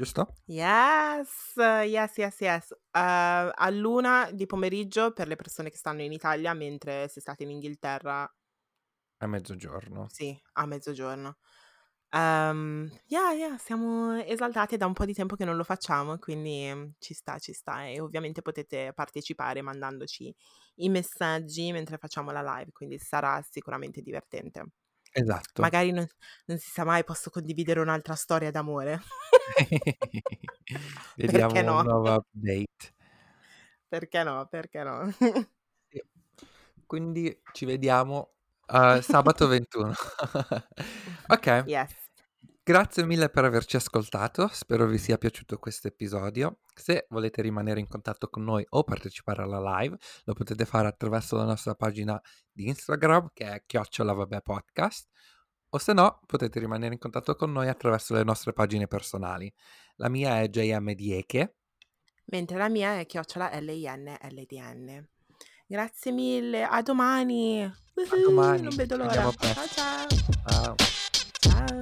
Giusto? 0.00 0.34
Yes, 0.48 1.54
yes, 1.56 2.16
yes, 2.18 2.40
yes. 2.40 2.70
Uhm, 2.92 3.50
all'1 3.54 4.30
di 4.32 4.46
pomeriggio 4.46 5.12
per 5.12 5.28
le 5.28 5.36
persone 5.36 5.70
che 5.70 5.76
stanno 5.76 6.02
in 6.02 6.12
Italia, 6.12 6.52
mentre 6.54 7.06
se 7.08 7.20
state 7.20 7.44
in 7.44 7.50
Inghilterra 7.50 8.28
A 9.20 9.26
mezzogiorno. 9.26 10.04
sì, 10.06 10.38
a 10.54 10.66
mezzogiorno. 10.66 11.36
Uhm, 12.12 12.90
yeah, 13.06 13.32
yeah, 13.32 13.56
siamo 13.58 14.14
esaltate, 14.20 14.74
è 14.76 14.78
da 14.78 14.86
un 14.86 14.92
po' 14.94 15.04
di 15.04 15.14
tempo 15.14 15.36
che 15.36 15.44
non 15.44 15.56
lo 15.56 15.62
facciamo, 15.64 16.18
quindi 16.18 16.94
ci 16.98 17.14
sta, 17.14 17.38
ci 17.38 17.52
sta 17.52 17.86
e 17.86 18.00
ovviamente 18.00 18.42
potete 18.42 18.92
partecipare 18.94 19.62
mandandoci 19.62 20.34
i 20.76 20.88
messaggi 20.88 21.70
mentre 21.72 21.98
facciamo 21.98 22.32
la 22.32 22.42
live, 22.58 22.72
quindi 22.72 22.98
sarà 22.98 23.40
sicuramente 23.48 24.02
divertente. 24.02 24.64
Esatto. 25.14 25.70
Magari 25.70 25.90
non 25.92 26.06
non 26.46 26.58
si 26.58 26.70
sa 26.70 26.84
mai, 26.84 27.04
posso 27.04 27.30
condividere 27.30 27.80
un'altra 27.80 28.14
storia 28.14 28.50
d'amore. 28.50 29.00
Perché 31.24 31.62
Vediamo 31.62 31.68
un 31.68 31.76
no? 31.76 31.82
nuovo 31.82 32.14
update. 32.14 32.92
Perché 33.92 34.22
no, 34.22 34.46
perché 34.46 34.84
no? 34.84 35.10
Quindi 36.86 37.44
ci 37.52 37.64
vediamo, 37.66 38.34
uhm, 38.72 38.98
sabato 39.00 39.46
21. 39.46 39.92
Okay. 41.30 41.64
Yes. 41.64 41.99
Grazie 42.62 43.04
mille 43.04 43.30
per 43.30 43.44
averci 43.44 43.76
ascoltato, 43.76 44.46
spero 44.52 44.86
vi 44.86 44.98
sia 44.98 45.16
piaciuto 45.16 45.58
questo 45.58 45.88
episodio. 45.88 46.60
Se 46.74 47.06
volete 47.08 47.40
rimanere 47.42 47.80
in 47.80 47.88
contatto 47.88 48.28
con 48.28 48.44
noi 48.44 48.64
o 48.68 48.84
partecipare 48.84 49.42
alla 49.42 49.78
live, 49.78 49.96
lo 50.24 50.34
potete 50.34 50.66
fare 50.66 50.86
attraverso 50.86 51.36
la 51.36 51.44
nostra 51.44 51.74
pagina 51.74 52.20
di 52.52 52.68
Instagram 52.68 53.30
che 53.32 53.44
è 53.46 53.62
@vabepodcast 54.04 55.08
o 55.70 55.78
se 55.78 55.92
no 55.94 56.20
potete 56.26 56.60
rimanere 56.60 56.92
in 56.92 57.00
contatto 57.00 57.34
con 57.34 57.50
noi 57.50 57.68
attraverso 57.68 58.14
le 58.14 58.24
nostre 58.24 58.52
pagine 58.52 58.86
personali. 58.86 59.52
La 59.96 60.08
mia 60.08 60.40
è 60.40 60.48
JM 60.48 60.92
Dieche. 60.92 61.56
Mentre 62.26 62.58
la 62.58 62.68
mia 62.68 63.00
è 63.00 63.06
@linldn. 63.60 65.08
Grazie 65.66 66.12
mille, 66.12 66.62
a 66.62 66.82
domani. 66.82 67.62
A 67.62 67.74
domani, 68.22 68.62
non 68.62 68.74
vedo 68.76 68.96
l'ora. 68.96 69.12
Ciao, 69.12 69.32
ciao. 69.32 70.06
Ciao. 70.46 70.74
Ciao. 71.38 71.78